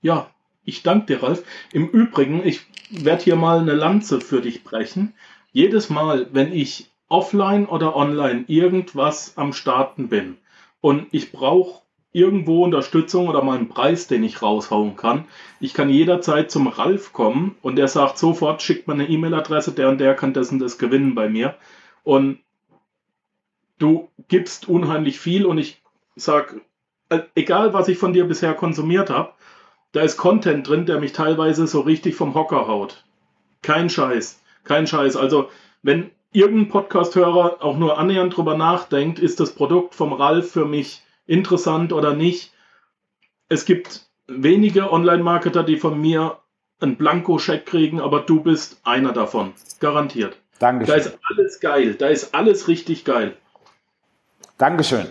Ja, 0.00 0.26
ich 0.68 0.82
danke 0.82 1.06
dir, 1.06 1.22
Ralf. 1.22 1.44
Im 1.72 1.88
Übrigen, 1.88 2.46
ich 2.46 2.66
werde 2.90 3.24
hier 3.24 3.36
mal 3.36 3.60
eine 3.60 3.72
Lanze 3.72 4.20
für 4.20 4.42
dich 4.42 4.64
brechen. 4.64 5.14
Jedes 5.50 5.88
Mal, 5.88 6.28
wenn 6.32 6.52
ich 6.52 6.90
offline 7.08 7.64
oder 7.64 7.96
online 7.96 8.44
irgendwas 8.48 9.38
am 9.38 9.54
Starten 9.54 10.08
bin 10.08 10.36
und 10.82 11.06
ich 11.10 11.32
brauche 11.32 11.80
irgendwo 12.12 12.64
Unterstützung 12.64 13.28
oder 13.28 13.42
mal 13.42 13.56
einen 13.56 13.68
Preis, 13.68 14.08
den 14.08 14.22
ich 14.24 14.42
raushauen 14.42 14.96
kann. 14.96 15.24
Ich 15.58 15.72
kann 15.72 15.88
jederzeit 15.88 16.50
zum 16.50 16.66
Ralf 16.66 17.14
kommen 17.14 17.56
und 17.62 17.76
der 17.76 17.88
sagt 17.88 18.18
sofort, 18.18 18.60
schickt 18.60 18.88
mir 18.88 18.94
eine 18.94 19.08
E-Mail-Adresse, 19.08 19.72
der 19.72 19.88
und 19.88 19.98
der 19.98 20.14
kann 20.14 20.34
das 20.34 20.52
und 20.52 20.58
das 20.58 20.76
gewinnen 20.76 21.14
bei 21.14 21.30
mir. 21.30 21.54
Und 22.04 22.40
du 23.78 24.10
gibst 24.28 24.68
unheimlich 24.68 25.18
viel 25.18 25.46
und 25.46 25.56
ich 25.56 25.82
sag, 26.14 26.60
äh, 27.08 27.20
egal 27.34 27.72
was 27.72 27.88
ich 27.88 27.96
von 27.96 28.12
dir 28.12 28.26
bisher 28.26 28.54
konsumiert 28.54 29.08
habe, 29.08 29.32
da 29.92 30.02
ist 30.02 30.16
Content 30.16 30.68
drin, 30.68 30.86
der 30.86 31.00
mich 31.00 31.12
teilweise 31.12 31.66
so 31.66 31.80
richtig 31.80 32.14
vom 32.14 32.34
Hocker 32.34 32.68
haut. 32.68 33.04
Kein 33.62 33.90
Scheiß, 33.90 34.42
kein 34.64 34.86
Scheiß. 34.86 35.16
Also, 35.16 35.50
wenn 35.82 36.10
irgendein 36.32 36.68
Podcast-Hörer 36.68 37.58
auch 37.60 37.76
nur 37.78 37.98
annähernd 37.98 38.36
drüber 38.36 38.56
nachdenkt, 38.56 39.18
ist 39.18 39.40
das 39.40 39.54
Produkt 39.54 39.94
vom 39.94 40.12
Ralf 40.12 40.52
für 40.52 40.66
mich 40.66 41.02
interessant 41.26 41.92
oder 41.92 42.14
nicht. 42.14 42.52
Es 43.48 43.64
gibt 43.64 44.06
wenige 44.26 44.92
Online-Marketer, 44.92 45.62
die 45.62 45.76
von 45.76 45.98
mir 46.00 46.38
einen 46.80 46.96
Blanko-Scheck 46.96 47.66
kriegen, 47.66 48.00
aber 48.00 48.20
du 48.20 48.40
bist 48.40 48.80
einer 48.84 49.12
davon. 49.12 49.54
Garantiert. 49.80 50.38
Danke. 50.58 50.84
Da 50.86 50.94
ist 50.94 51.18
alles 51.30 51.60
geil. 51.60 51.94
Da 51.94 52.08
ist 52.08 52.34
alles 52.34 52.68
richtig 52.68 53.04
geil. 53.04 53.36
Dankeschön. 54.58 55.06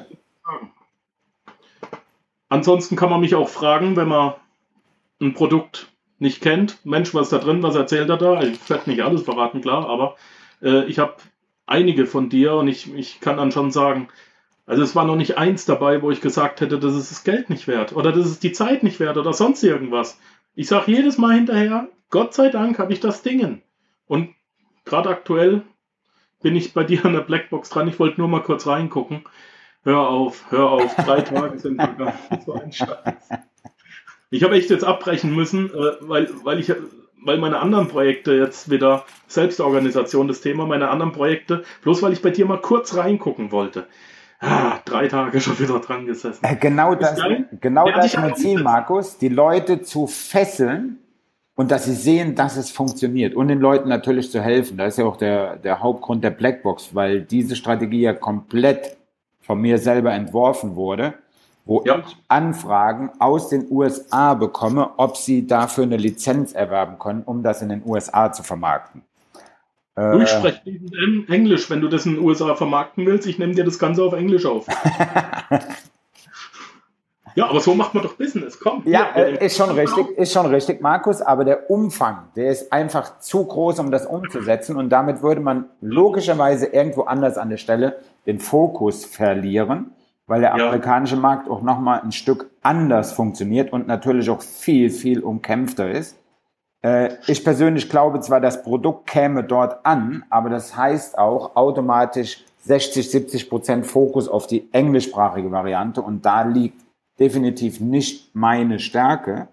Ansonsten 2.50 2.96
kann 2.96 3.10
man 3.10 3.22
mich 3.22 3.36
auch 3.36 3.50
fragen, 3.50 3.96
wenn 3.96 4.08
man 4.08 4.36
ein 5.20 5.34
Produkt 5.34 5.92
nicht 6.20 6.42
kennt. 6.42 6.86
Mensch, 6.86 7.14
was 7.14 7.28
ist 7.28 7.34
da 7.34 7.38
drin? 7.40 7.64
Was 7.64 7.76
erzählt 7.76 8.10
er 8.10 8.18
da? 8.18 8.42
Ich 8.42 8.70
werde 8.70 8.90
nicht 8.90 9.04
alles 9.04 9.24
verraten, 9.24 9.62
klar, 9.62 9.88
aber 9.88 10.16
äh, 10.62 10.86
ich 10.86 11.00
habe 11.00 11.16
einige 11.66 12.06
von 12.06 12.30
dir 12.30 12.56
und 12.56 12.68
ich, 12.68 12.94
ich 12.96 13.20
kann 13.20 13.38
dann 13.38 13.52
schon 13.52 13.72
sagen, 13.72 14.08
also 14.66 14.84
es 14.84 14.96
war 14.96 15.06
noch 15.06 15.16
nicht 15.16 15.38
eins 15.38 15.66
dabei, 15.66 16.02
wo 16.02 16.12
ich 16.12 16.22
gesagt 16.22 16.62
hätte, 16.62 16.80
das 16.80 16.96
ist 16.96 17.12
das 17.12 17.24
Geld 17.24 17.50
nicht 17.50 17.68
wert 17.68 17.96
oder 17.96 18.12
das 18.12 18.26
ist 18.26 18.44
die 18.44 18.52
Zeit 18.52 18.84
nicht 18.84 19.00
wert 19.00 19.18
oder 19.18 19.34
sonst 19.34 19.64
irgendwas. 19.64 20.20
Ich 20.56 20.68
sage 20.68 20.92
jedes 20.92 21.18
Mal 21.18 21.36
hinterher, 21.36 21.88
Gott 22.10 22.34
sei 22.34 22.50
Dank 22.50 22.80
habe 22.80 22.94
ich 22.94 23.00
das 23.00 23.22
Dingen. 23.22 23.62
Und 24.08 24.34
gerade 24.86 25.10
aktuell 25.10 25.64
bin 26.42 26.56
ich 26.56 26.74
bei 26.74 26.84
dir 26.86 27.06
an 27.06 27.14
der 27.14 27.22
Blackbox 27.22 27.70
dran. 27.70 27.88
Ich 27.88 28.00
wollte 28.00 28.20
nur 28.20 28.30
mal 28.30 28.44
kurz 28.44 28.68
reingucken. 28.68 29.24
Hör 29.84 30.10
auf, 30.10 30.52
hör 30.52 30.70
auf. 30.70 30.96
Drei 30.96 31.22
Tage 31.22 31.60
sind 31.60 31.80
sogar 31.82 32.14
so 32.46 32.54
ein 32.54 32.72
Scheiß. 32.72 33.30
Ich 34.30 34.44
habe 34.44 34.56
echt 34.56 34.70
jetzt 34.70 34.84
abbrechen 34.84 35.34
müssen, 35.34 35.70
äh, 35.70 35.92
weil, 36.02 36.30
weil 36.44 36.60
ich 36.60 36.72
weil 37.24 37.38
meine 37.40 37.60
anderen 37.60 37.88
Projekte 37.88 38.34
jetzt 38.34 38.70
wieder 38.70 39.06
Selbstorganisation 39.28 40.28
das 40.28 40.42
Thema, 40.42 40.66
meine 40.66 40.90
anderen 40.90 41.12
Projekte, 41.12 41.64
bloß 41.82 42.02
weil 42.02 42.14
ich 42.14 42.22
bei 42.22 42.30
dir 42.30 42.46
mal 42.46 42.62
kurz 42.62 42.96
reingucken 42.96 43.52
wollte. 43.52 43.88
Ah, 44.40 44.80
drei 44.86 45.08
Tage 45.08 45.42
schon 45.42 45.60
wieder 45.60 45.80
dran 45.80 46.06
gesessen. 46.06 46.44
Äh, 46.44 46.56
genau 46.56 46.96
das, 46.96 47.20
genau 47.60 47.90
das 47.90 48.06
ist 48.06 48.18
mein 48.18 48.36
Ziel, 48.36 48.62
Markus, 48.62 49.18
die 49.18 49.30
Leute 49.30 49.82
zu 49.82 50.06
fesseln 50.06 51.00
und 51.56 51.72
dass 51.72 51.86
sie 51.86 51.96
sehen, 51.96 52.36
dass 52.36 52.56
es 52.56 52.70
funktioniert 52.70 53.34
und 53.36 53.48
den 53.48 53.60
Leuten 53.60 53.90
natürlich 53.90 54.32
zu 54.32 54.42
helfen. 54.42 54.78
Das 54.78 54.94
ist 54.94 55.00
ja 55.00 55.06
auch 55.06 55.18
der, 55.18 55.58
der 55.58 55.82
Hauptgrund 55.82 56.24
der 56.24 56.30
Blackbox, 56.30 56.94
weil 56.94 57.22
diese 57.22 57.56
Strategie 57.56 58.02
ja 58.02 58.14
komplett 58.14 58.96
von 59.42 59.60
mir 59.60 59.80
selber 59.80 60.14
entworfen 60.14 60.76
wurde. 60.76 61.16
Wo 61.68 61.84
Ja. 61.86 62.00
ich 62.00 62.18
Anfragen 62.28 63.12
aus 63.20 63.50
den 63.50 63.68
USA 63.70 64.34
bekomme, 64.34 64.92
ob 64.98 65.18
sie 65.18 65.46
dafür 65.46 65.84
eine 65.84 65.98
Lizenz 65.98 66.54
erwerben 66.54 66.98
können, 66.98 67.24
um 67.26 67.44
das 67.44 67.62
in 67.62 67.70
den 67.70 67.84
USA 67.86 68.32
zu 68.32 68.44
vermarkten. 68.44 69.02
Du, 69.96 70.02
Äh, 70.02 70.24
ich 70.24 70.30
spreche 70.30 70.62
Englisch, 71.28 71.70
wenn 71.70 71.82
du 71.82 71.88
das 71.88 72.06
in 72.06 72.16
den 72.16 72.24
USA 72.24 72.56
vermarkten 72.56 73.06
willst. 73.06 73.28
Ich 73.28 73.40
nehme 73.40 73.54
dir 73.54 73.66
das 73.66 73.80
Ganze 73.80 74.04
auf 74.04 74.14
Englisch 74.14 74.46
auf. 74.46 74.66
ja, 77.36 77.50
aber 77.50 77.60
so 77.60 77.74
macht 77.76 77.94
man 77.96 78.04
doch 78.04 78.14
Business. 78.14 78.60
Komm. 78.60 78.84
Ja, 78.86 79.10
hier, 79.14 79.42
äh, 79.42 79.46
ist 79.46 79.58
schon 79.58 79.72
richtig, 79.72 80.08
ist 80.18 80.32
schon 80.34 80.46
richtig, 80.46 80.82
Markus, 80.82 81.22
aber 81.22 81.46
der 81.46 81.70
Umfang, 81.70 82.20
der 82.36 82.52
ist 82.52 82.72
einfach 82.72 83.20
zu 83.20 83.44
groß, 83.44 83.80
um 83.80 83.92
das 83.92 84.06
umzusetzen 84.06 84.76
und 84.76 84.90
damit 84.90 85.22
würde 85.24 85.42
man 85.42 85.66
logischerweise 85.82 86.68
irgendwo 86.68 87.02
anders 87.04 87.38
an 87.38 87.50
der 87.50 87.58
Stelle 87.58 87.98
den 88.28 88.40
Fokus 88.40 89.04
verlieren, 89.06 89.92
weil 90.28 90.42
der 90.42 90.56
Ja. 90.56 90.68
amerikanische 90.68 91.16
Markt 91.16 91.50
auch 91.50 91.62
nochmal 91.62 92.02
ein 92.02 92.12
Stück 92.12 92.52
anders 92.62 93.14
funktioniert 93.14 93.74
und 93.74 93.88
natürlich 93.88 94.30
auch 94.30 94.42
viel, 94.42 94.90
viel 94.90 95.22
umkämpfter 95.22 95.90
ist. 95.90 96.18
Äh, 96.84 97.16
ich 97.28 97.44
persönlich 97.44 97.90
glaube 97.90 98.20
zwar, 98.20 98.40
das 98.40 98.62
Produkt 98.62 99.08
käme 99.08 99.44
dort 99.44 99.86
an, 99.86 100.24
aber 100.30 100.50
das 100.50 100.78
heißt 100.78 101.18
auch 101.18 101.56
automatisch 101.56 102.44
60, 102.60 103.10
70 103.10 103.50
Prozent 103.50 103.86
Fokus 103.88 104.28
auf 104.28 104.46
die 104.46 104.68
englischsprachige 104.74 105.52
Variante 105.52 106.02
und 106.02 106.26
da 106.26 106.44
liegt 106.44 106.82
definitiv 107.20 107.80
nicht 107.80 108.36
meine 108.36 108.80
Stärke. 108.80 109.48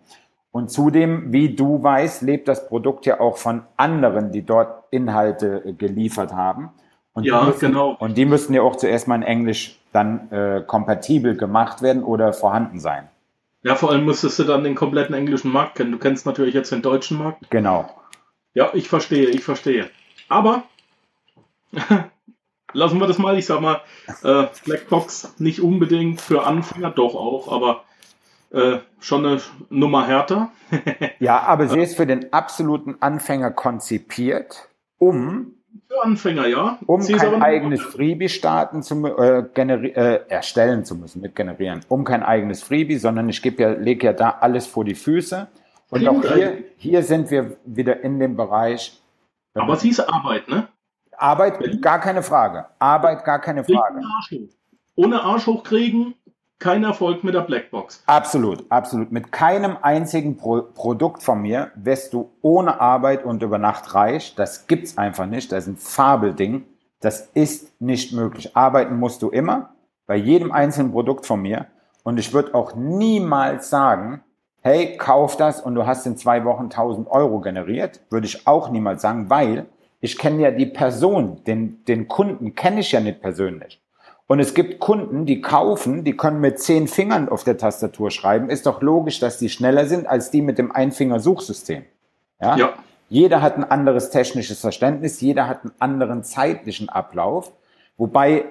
Und 0.51 0.71
zudem, 0.71 1.33
wie 1.33 1.55
du 1.55 1.83
weißt, 1.83 2.23
lebt 2.23 2.47
das 2.47 2.69
Produkt 2.69 3.07
ja 3.07 3.19
auch 3.21 3.39
von 3.39 3.63
anderen, 3.77 4.31
die 4.31 4.43
dort 4.43 4.85
Inhalte 4.91 5.63
äh, 5.65 5.73
geliefert 5.73 6.33
haben. 6.33 6.71
Und 7.13 7.25
Ja, 7.25 7.45
müssen, 7.45 7.61
genau. 7.61 7.97
Und 7.99 8.17
die 8.19 8.25
müssten 8.25 8.55
ja 8.55 8.63
auch 8.63 8.77
zuerst 8.77 9.09
mal 9.09 9.17
in 9.17 9.23
Englisch 9.23 9.81
dann 9.95 10.31
äh, 10.33 10.63
kompatibel 10.67 11.37
gemacht 11.37 11.81
werden 11.81 12.03
oder 12.03 12.33
vorhanden 12.33 12.81
sein. 12.81 13.09
Ja, 13.63 13.77
vor 13.77 13.91
allem 13.91 14.05
müsstest 14.05 14.39
du 14.41 14.45
dann 14.45 14.65
den 14.65 14.75
kompletten 14.75 15.15
englischen 15.15 15.51
Markt 15.51 15.77
kennen. 15.77 15.93
Du 15.93 15.99
kennst 15.99 16.27
natürlich 16.27 16.53
jetzt 16.53 16.73
den 16.73 16.83
deutschen 16.83 17.19
Markt. 17.19 17.49
Genau. 17.51 17.89
Ja, 18.53 18.71
ich 18.75 18.89
verstehe, 18.89 19.29
ich 19.29 19.43
verstehe. 19.43 19.89
Aber 20.29 20.65
lassen 22.73 22.99
wir 22.99 23.07
das 23.07 23.19
mal. 23.19 23.39
Ich 23.39 23.47
sag 23.47 23.61
mal, 23.61 23.81
äh, 24.23 24.47
Blackbox 24.65 25.35
nicht 25.39 25.61
unbedingt 25.61 26.21
für 26.21 26.45
Anfänger, 26.45 26.91
doch 26.91 27.15
auch, 27.15 27.51
aber 27.51 27.85
äh, 28.51 28.81
schon 29.01 29.25
eine 29.25 29.41
Nummer 29.71 30.07
härter. 30.07 30.51
Ja, 31.21 31.41
aber 31.41 31.69
sie 31.69 31.81
ist 31.81 31.97
für 31.97 32.07
den 32.07 32.33
absoluten 32.33 32.97
Anfänger 33.01 33.53
konzipiert, 33.53 34.69
um 34.99 35.54
Für 35.89 36.03
Anfänger, 36.05 36.47
ja. 36.47 36.79
um 36.87 37.01
Sie 37.01 37.15
kein 37.15 37.43
eigenes 37.43 37.83
Freebie 37.83 38.29
starten 38.29 38.83
zu 38.83 39.05
äh, 39.07 39.41
äh, 39.41 40.21
erstellen 40.29 40.85
zu 40.85 40.95
müssen, 40.95 41.21
mit 41.21 41.35
generieren. 41.35 41.81
Um 41.89 42.05
kein 42.05 42.23
eigenes 42.23 42.63
Freebie, 42.63 42.97
sondern 42.97 43.29
ich 43.29 43.43
gebe 43.43 43.63
ja, 43.63 43.71
lege 43.71 44.07
ja 44.07 44.13
da 44.13 44.31
alles 44.41 44.67
vor 44.67 44.85
die 44.85 44.95
Füße. 44.95 45.49
Und 45.91 46.01
Klingt 46.01 46.27
auch 46.27 46.35
hier, 46.35 46.65
hier 46.77 47.03
sind 47.03 47.31
wir 47.31 47.57
wieder 47.65 48.03
in 48.03 48.19
dem 48.19 48.37
Bereich 48.37 49.01
Aber 49.55 49.77
sie 49.77 49.91
ist 49.91 50.01
Arbeit, 50.01 50.49
ne? 50.49 50.69
Arbeit, 51.17 51.81
gar 51.81 52.01
keine 52.01 52.23
Frage. 52.23 52.67
Arbeit, 52.79 53.25
gar 53.25 53.41
keine 53.41 53.65
Frage. 53.65 54.01
den 54.01 54.05
Arsch 54.05 54.31
hoch. 54.33 54.55
Ohne 54.97 55.23
Arsch 55.23 55.47
hochkriegen, 55.47 56.15
kein 56.65 56.83
Erfolg 56.83 57.23
mit 57.25 57.35
der 57.35 57.43
Blackbox. 57.43 58.03
Absolut, 58.07 58.65
absolut. 58.71 59.13
Mit 59.13 59.31
keinem 59.33 59.77
einzigen 59.83 60.39
Pro 60.39 60.63
Produkt 60.63 61.23
von 61.23 61.43
mir 61.43 61.71
wirst 61.75 62.15
du 62.15 62.31
ohne 62.41 62.81
Arbeit 62.81 63.23
und 63.23 63.43
über 63.43 63.59
Nacht 63.59 63.95
reich. 63.95 64.35
Das 64.35 64.67
gibt's 64.67 64.97
einfach 64.97 65.27
nicht. 65.27 65.53
Das 65.53 65.65
ist 65.65 65.69
ein 65.69 65.77
Fabelding. 65.77 66.65
Das 67.01 67.29
ist 67.35 67.79
nicht 67.83 68.15
möglich. 68.15 68.57
Arbeiten 68.57 68.99
musst 68.99 69.21
du 69.21 69.29
immer 69.29 69.75
bei 70.07 70.17
jedem 70.17 70.53
einzelnen 70.53 70.93
Produkt 70.93 71.27
von 71.27 71.43
mir. 71.43 71.67
Und 72.03 72.19
ich 72.19 72.33
würde 72.33 72.55
auch 72.55 72.75
niemals 72.75 73.69
sagen, 73.69 74.23
hey, 74.63 74.97
kauf 74.97 75.37
das 75.37 75.61
und 75.61 75.75
du 75.75 75.85
hast 75.85 76.07
in 76.07 76.17
zwei 76.17 76.47
Wochen 76.47 76.65
1000 76.65 77.11
Euro 77.11 77.43
generiert. 77.43 78.01
Würde 78.09 78.27
ich 78.27 78.47
auch 78.47 78.71
niemals 78.71 79.03
sagen, 79.03 79.29
weil 79.29 79.67
ich 80.01 80.17
kenne 80.17 80.41
ja 80.41 80.51
die 80.51 80.65
Person, 80.65 81.45
den, 81.45 81.85
den 81.85 82.09
Kunden 82.09 82.55
kenne 82.55 82.81
ich 82.81 82.93
ja 82.93 83.01
nicht 83.01 83.21
persönlich. 83.21 83.84
Und 84.27 84.41
es 84.41 84.55
gibt 84.55 84.81
Kunden, 84.81 85.27
die 85.27 85.43
kaufen, 85.43 86.03
die 86.05 86.17
können 86.17 86.41
mit 86.41 86.59
zehn 86.59 86.89
Fingern 86.89 87.29
auf 87.29 87.45
der 87.45 87.59
Tastatur 87.59 88.11
schreiben. 88.11 88.49
Ist 88.49 88.67
doch 88.67 88.81
logisch, 88.81 89.21
dass 89.21 89.39
die 89.39 89.51
schneller 89.51 89.87
sind 89.87 90.07
als 90.07 90.31
die 90.31 90.41
mit 90.41 90.57
dem 90.57 90.73
Einfingersuchsystem. 90.73 91.85
Ja? 92.41 92.57
Ja. 92.57 92.73
Jeder 93.11 93.43
hat 93.43 93.57
ein 93.57 93.65
anderes 93.65 94.11
technisches 94.11 94.61
Verständnis, 94.61 95.21
jeder 95.21 95.47
hat 95.47 95.63
einen 95.63 95.75
anderen 95.79 96.25
zeitlichen 96.25 96.89
Ablauf. 96.89 97.53
Wobei 97.99 98.47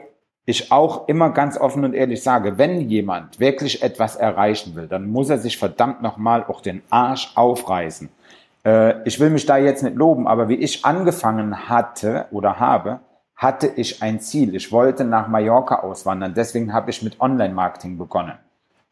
ich 0.45 0.71
auch 0.71 1.07
immer 1.07 1.31
ganz 1.31 1.57
offen 1.57 1.85
und 1.85 1.93
ehrlich 1.93 2.21
sage, 2.21 2.57
wenn 2.57 2.81
jemand 2.81 3.39
wirklich 3.39 3.81
etwas 3.81 4.15
erreichen 4.15 4.75
will, 4.75 4.87
dann 4.87 5.09
muss 5.09 5.29
er 5.29 5.37
sich 5.37 5.57
verdammt 5.57 6.01
nochmal 6.01 6.43
auch 6.47 6.61
den 6.61 6.83
Arsch 6.89 7.31
aufreißen. 7.35 8.09
Äh, 8.65 9.07
ich 9.07 9.19
will 9.19 9.29
mich 9.29 9.45
da 9.45 9.57
jetzt 9.57 9.83
nicht 9.83 9.95
loben, 9.95 10.27
aber 10.27 10.49
wie 10.49 10.55
ich 10.55 10.85
angefangen 10.85 11.69
hatte 11.69 12.25
oder 12.31 12.59
habe, 12.59 12.99
hatte 13.43 13.67
ich 13.67 14.01
ein 14.01 14.21
Ziel. 14.21 14.55
Ich 14.55 14.71
wollte 14.71 15.03
nach 15.03 15.27
Mallorca 15.27 15.81
auswandern. 15.81 16.33
Deswegen 16.33 16.73
habe 16.73 16.89
ich 16.89 17.03
mit 17.03 17.19
Online-Marketing 17.19 17.97
begonnen. 17.97 18.33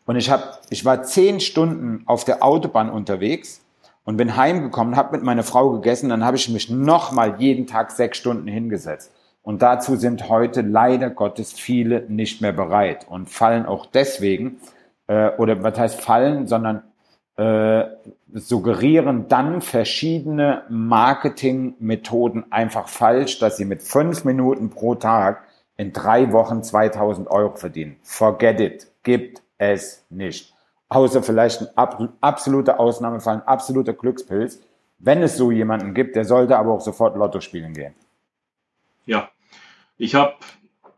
Und 0.06 0.18
ich, 0.18 0.30
hab, 0.30 0.62
ich 0.70 0.84
war 0.84 1.04
zehn 1.04 1.40
Stunden 1.40 2.04
auf 2.06 2.26
der 2.26 2.44
Autobahn 2.44 2.90
unterwegs 2.90 3.64
und 4.04 4.18
bin 4.18 4.36
heimgekommen, 4.36 4.98
habe 4.98 5.16
mit 5.16 5.26
meiner 5.26 5.44
Frau 5.44 5.72
gegessen. 5.72 6.10
Dann 6.10 6.26
habe 6.26 6.36
ich 6.36 6.50
mich 6.50 6.70
nochmal 6.70 7.36
jeden 7.40 7.66
Tag 7.66 7.92
sechs 7.92 8.18
Stunden 8.18 8.48
hingesetzt. 8.48 9.12
Und 9.42 9.62
dazu 9.62 9.96
sind 9.96 10.28
heute 10.28 10.62
leider 10.62 11.10
Gottes 11.10 11.54
viele 11.54 12.06
nicht 12.10 12.42
mehr 12.42 12.54
bereit 12.54 13.08
und 13.10 13.30
fallen 13.30 13.66
auch 13.66 13.86
deswegen, 13.86 14.58
äh, 15.08 15.30
oder 15.38 15.64
was 15.64 15.80
heißt 15.80 16.02
fallen, 16.02 16.46
sondern 16.46 16.84
äh, 17.38 17.86
suggerieren 18.34 19.28
dann 19.28 19.62
verschiedene 19.62 20.64
Marketingmethoden 20.70 22.52
einfach 22.52 22.88
falsch, 22.88 23.40
dass 23.40 23.58
sie 23.58 23.66
mit 23.66 23.84
fünf 23.84 24.24
Minuten 24.24 24.70
pro 24.70 24.96
Tag 24.96 25.44
in 25.78 25.94
drei 25.94 26.32
Wochen 26.32 26.64
2000 26.64 27.28
Euro 27.30 27.56
verdienen. 27.56 27.98
Forget 28.04 28.60
it. 28.60 28.88
Gibt 29.04 29.42
es 29.58 30.06
nicht. 30.10 30.54
Außer 30.90 31.24
vielleicht 31.24 31.62
ein 31.62 31.68
ab, 31.76 32.02
absoluter 32.22 32.80
Ausnahmefall, 32.80 33.36
ein 33.36 33.48
absoluter 33.48 33.94
Glückspilz. 33.94 34.62
Wenn 35.00 35.24
es 35.24 35.38
so 35.38 35.52
jemanden 35.52 35.94
gibt, 35.94 36.16
der 36.16 36.26
sollte 36.26 36.58
aber 36.58 36.74
auch 36.74 36.82
sofort 36.82 37.16
Lotto 37.16 37.42
spielen 37.42 37.74
gehen. 37.74 37.96
Ja. 39.06 39.30
Ich 39.98 40.16
habe 40.16 40.36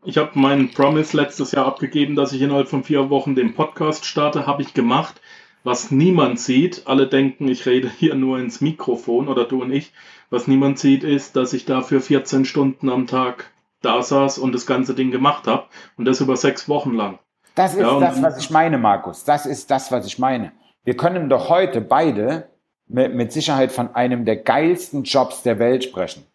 ich 0.04 0.18
hab 0.18 0.36
meinen 0.36 0.70
Promise 0.70 1.16
letztes 1.16 1.52
Jahr 1.52 1.66
abgegeben, 1.66 2.14
dass 2.14 2.32
ich 2.32 2.42
innerhalb 2.42 2.68
von 2.68 2.84
vier 2.84 3.08
Wochen 3.08 3.34
den 3.34 3.54
Podcast 3.54 4.04
starte. 4.04 4.46
Habe 4.46 4.62
ich 4.62 4.74
gemacht. 4.74 5.20
Was 5.64 5.90
niemand 5.90 6.38
sieht, 6.38 6.82
alle 6.86 7.06
denken, 7.06 7.48
ich 7.48 7.64
rede 7.64 7.90
hier 7.90 8.14
nur 8.14 8.38
ins 8.38 8.60
Mikrofon 8.60 9.28
oder 9.28 9.44
du 9.44 9.62
und 9.62 9.72
ich. 9.72 9.92
Was 10.28 10.46
niemand 10.46 10.78
sieht, 10.78 11.04
ist, 11.04 11.36
dass 11.36 11.54
ich 11.54 11.64
dafür 11.64 12.02
14 12.02 12.44
Stunden 12.44 12.90
am 12.90 13.06
Tag 13.06 13.50
da 13.80 14.02
saß 14.02 14.38
und 14.38 14.54
das 14.54 14.66
ganze 14.66 14.94
Ding 14.94 15.10
gemacht 15.10 15.46
habe. 15.46 15.64
Und 15.96 16.04
das 16.04 16.20
über 16.20 16.36
sechs 16.36 16.68
Wochen 16.68 16.92
lang. 16.92 17.18
Das 17.54 17.72
ist 17.74 17.80
Ja, 17.80 17.98
das, 17.98 18.22
was 18.22 18.38
ich 18.38 18.50
meine, 18.50 18.76
Markus. 18.76 19.24
Das 19.24 19.46
ist 19.46 19.70
das, 19.70 19.90
was 19.90 20.06
ich 20.06 20.18
meine. 20.18 20.52
Wir 20.84 20.96
können 20.96 21.30
doch 21.30 21.48
heute 21.48 21.80
beide 21.80 22.50
mit, 22.86 23.14
mit 23.14 23.32
Sicherheit 23.32 23.72
von 23.72 23.94
einem 23.94 24.26
der 24.26 24.36
geilsten 24.36 25.04
Jobs 25.04 25.42
der 25.42 25.58
Welt 25.58 25.84
sprechen. 25.84 26.26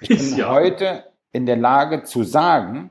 Ich 0.00 0.08
bin 0.08 0.16
Ist 0.18 0.36
ja. 0.36 0.48
heute 0.50 1.04
in 1.32 1.44
der 1.44 1.56
Lage 1.56 2.04
zu 2.04 2.22
sagen, 2.22 2.90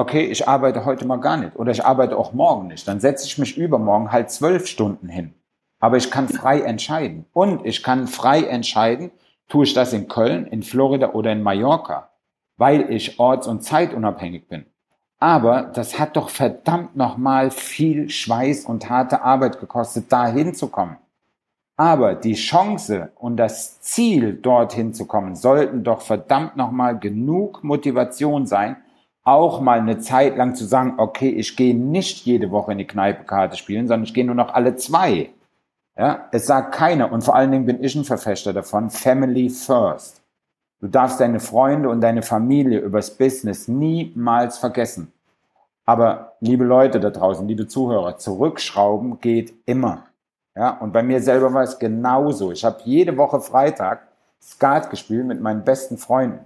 okay, 0.00 0.24
ich 0.24 0.46
arbeite 0.46 0.84
heute 0.84 1.06
mal 1.06 1.20
gar 1.20 1.36
nicht 1.36 1.56
oder 1.56 1.72
ich 1.72 1.84
arbeite 1.84 2.16
auch 2.18 2.32
morgen 2.32 2.68
nicht. 2.68 2.86
Dann 2.86 3.00
setze 3.00 3.26
ich 3.26 3.38
mich 3.38 3.56
übermorgen 3.56 4.12
halt 4.12 4.30
zwölf 4.30 4.66
Stunden 4.66 5.08
hin. 5.08 5.34
Aber 5.80 5.96
ich 5.96 6.10
kann 6.10 6.28
frei 6.28 6.60
entscheiden. 6.60 7.26
Und 7.32 7.64
ich 7.64 7.82
kann 7.82 8.06
frei 8.06 8.42
entscheiden, 8.42 9.10
tue 9.48 9.64
ich 9.64 9.74
das 9.74 9.92
in 9.92 10.08
Köln, 10.08 10.46
in 10.46 10.62
Florida 10.62 11.12
oder 11.12 11.32
in 11.32 11.42
Mallorca, 11.42 12.10
weil 12.56 12.90
ich 12.90 13.18
orts- 13.18 13.46
und 13.46 13.62
zeitunabhängig 13.62 14.48
bin. 14.48 14.66
Aber 15.18 15.62
das 15.62 15.98
hat 15.98 16.16
doch 16.16 16.28
verdammt 16.28 16.94
nochmal 16.96 17.50
viel 17.50 18.10
Schweiß 18.10 18.66
und 18.66 18.90
harte 18.90 19.22
Arbeit 19.22 19.60
gekostet, 19.60 20.12
da 20.12 20.26
hinzukommen. 20.26 20.98
Aber 21.78 22.14
die 22.14 22.34
Chance 22.34 23.12
und 23.16 23.36
das 23.36 23.80
Ziel, 23.80 24.34
dorthin 24.34 24.94
zu 24.94 25.06
kommen, 25.06 25.36
sollten 25.36 25.84
doch 25.84 26.00
verdammt 26.00 26.56
nochmal 26.56 26.98
genug 26.98 27.62
Motivation 27.64 28.46
sein, 28.46 28.76
auch 29.26 29.60
mal 29.60 29.80
eine 29.80 29.98
Zeit 29.98 30.36
lang 30.36 30.54
zu 30.54 30.64
sagen, 30.64 30.94
okay, 30.98 31.28
ich 31.28 31.56
gehe 31.56 31.74
nicht 31.74 32.24
jede 32.24 32.52
Woche 32.52 32.72
in 32.72 32.78
die 32.78 32.86
Kneipe 32.86 33.24
Karte 33.24 33.56
spielen, 33.56 33.88
sondern 33.88 34.04
ich 34.04 34.14
gehe 34.14 34.24
nur 34.24 34.36
noch 34.36 34.54
alle 34.54 34.76
zwei. 34.76 35.30
Ja, 35.98 36.28
es 36.30 36.46
sagt 36.46 36.72
keiner. 36.72 37.10
Und 37.10 37.24
vor 37.24 37.34
allen 37.34 37.50
Dingen 37.50 37.66
bin 37.66 37.82
ich 37.82 37.96
ein 37.96 38.04
Verfechter 38.04 38.52
davon, 38.52 38.88
Family 38.88 39.50
First. 39.50 40.22
Du 40.80 40.86
darfst 40.86 41.18
deine 41.18 41.40
Freunde 41.40 41.88
und 41.88 42.02
deine 42.02 42.22
Familie 42.22 42.78
übers 42.78 43.10
Business 43.10 43.66
niemals 43.66 44.58
vergessen. 44.58 45.12
Aber 45.86 46.34
liebe 46.40 46.64
Leute 46.64 47.00
da 47.00 47.10
draußen, 47.10 47.48
liebe 47.48 47.66
Zuhörer, 47.66 48.18
zurückschrauben 48.18 49.20
geht 49.20 49.54
immer. 49.66 50.04
Ja, 50.54 50.70
und 50.78 50.92
bei 50.92 51.02
mir 51.02 51.20
selber 51.20 51.52
war 51.52 51.62
es 51.64 51.78
genauso. 51.80 52.52
Ich 52.52 52.64
habe 52.64 52.78
jede 52.84 53.16
Woche 53.16 53.40
Freitag 53.40 54.06
Skat 54.40 54.90
gespielt 54.90 55.26
mit 55.26 55.40
meinen 55.40 55.64
besten 55.64 55.98
Freunden. 55.98 56.44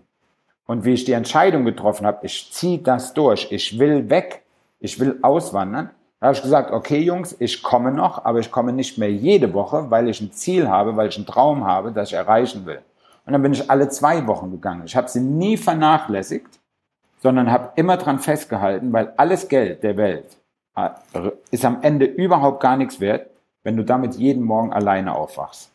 Und 0.70 0.84
wie 0.84 0.92
ich 0.92 1.04
die 1.04 1.14
Entscheidung 1.14 1.64
getroffen 1.64 2.06
habe, 2.06 2.24
ich 2.24 2.52
ziehe 2.52 2.78
das 2.78 3.12
durch, 3.12 3.50
ich 3.50 3.80
will 3.80 4.08
weg, 4.08 4.44
ich 4.78 5.00
will 5.00 5.18
auswandern, 5.20 5.90
Da 6.20 6.28
habe 6.28 6.36
ich 6.36 6.42
gesagt, 6.42 6.70
okay 6.70 7.00
Jungs, 7.00 7.34
ich 7.40 7.60
komme 7.60 7.90
noch, 7.90 8.24
aber 8.24 8.38
ich 8.38 8.52
komme 8.52 8.72
nicht 8.72 8.96
mehr 8.96 9.10
jede 9.10 9.52
Woche, 9.52 9.90
weil 9.90 10.08
ich 10.08 10.20
ein 10.20 10.30
Ziel 10.30 10.68
habe, 10.68 10.96
weil 10.96 11.08
ich 11.08 11.16
einen 11.16 11.26
Traum 11.26 11.66
habe, 11.66 11.90
das 11.90 12.10
ich 12.10 12.14
erreichen 12.14 12.66
will. 12.66 12.78
Und 13.26 13.32
dann 13.32 13.42
bin 13.42 13.52
ich 13.52 13.68
alle 13.68 13.88
zwei 13.88 14.24
Wochen 14.28 14.52
gegangen. 14.52 14.82
Ich 14.84 14.94
habe 14.94 15.08
sie 15.08 15.20
nie 15.20 15.56
vernachlässigt, 15.56 16.60
sondern 17.18 17.50
habe 17.50 17.72
immer 17.74 17.96
dran 17.96 18.20
festgehalten, 18.20 18.92
weil 18.92 19.12
alles 19.16 19.48
Geld 19.48 19.82
der 19.82 19.96
Welt 19.96 20.36
äh, 20.76 20.90
ist 21.50 21.64
am 21.64 21.78
Ende 21.82 22.04
überhaupt 22.04 22.60
gar 22.60 22.76
nichts 22.76 23.00
wert, 23.00 23.28
wenn 23.64 23.76
du 23.76 23.82
damit 23.82 24.14
jeden 24.14 24.44
Morgen 24.44 24.72
alleine 24.72 25.16
aufwachst. 25.16 25.72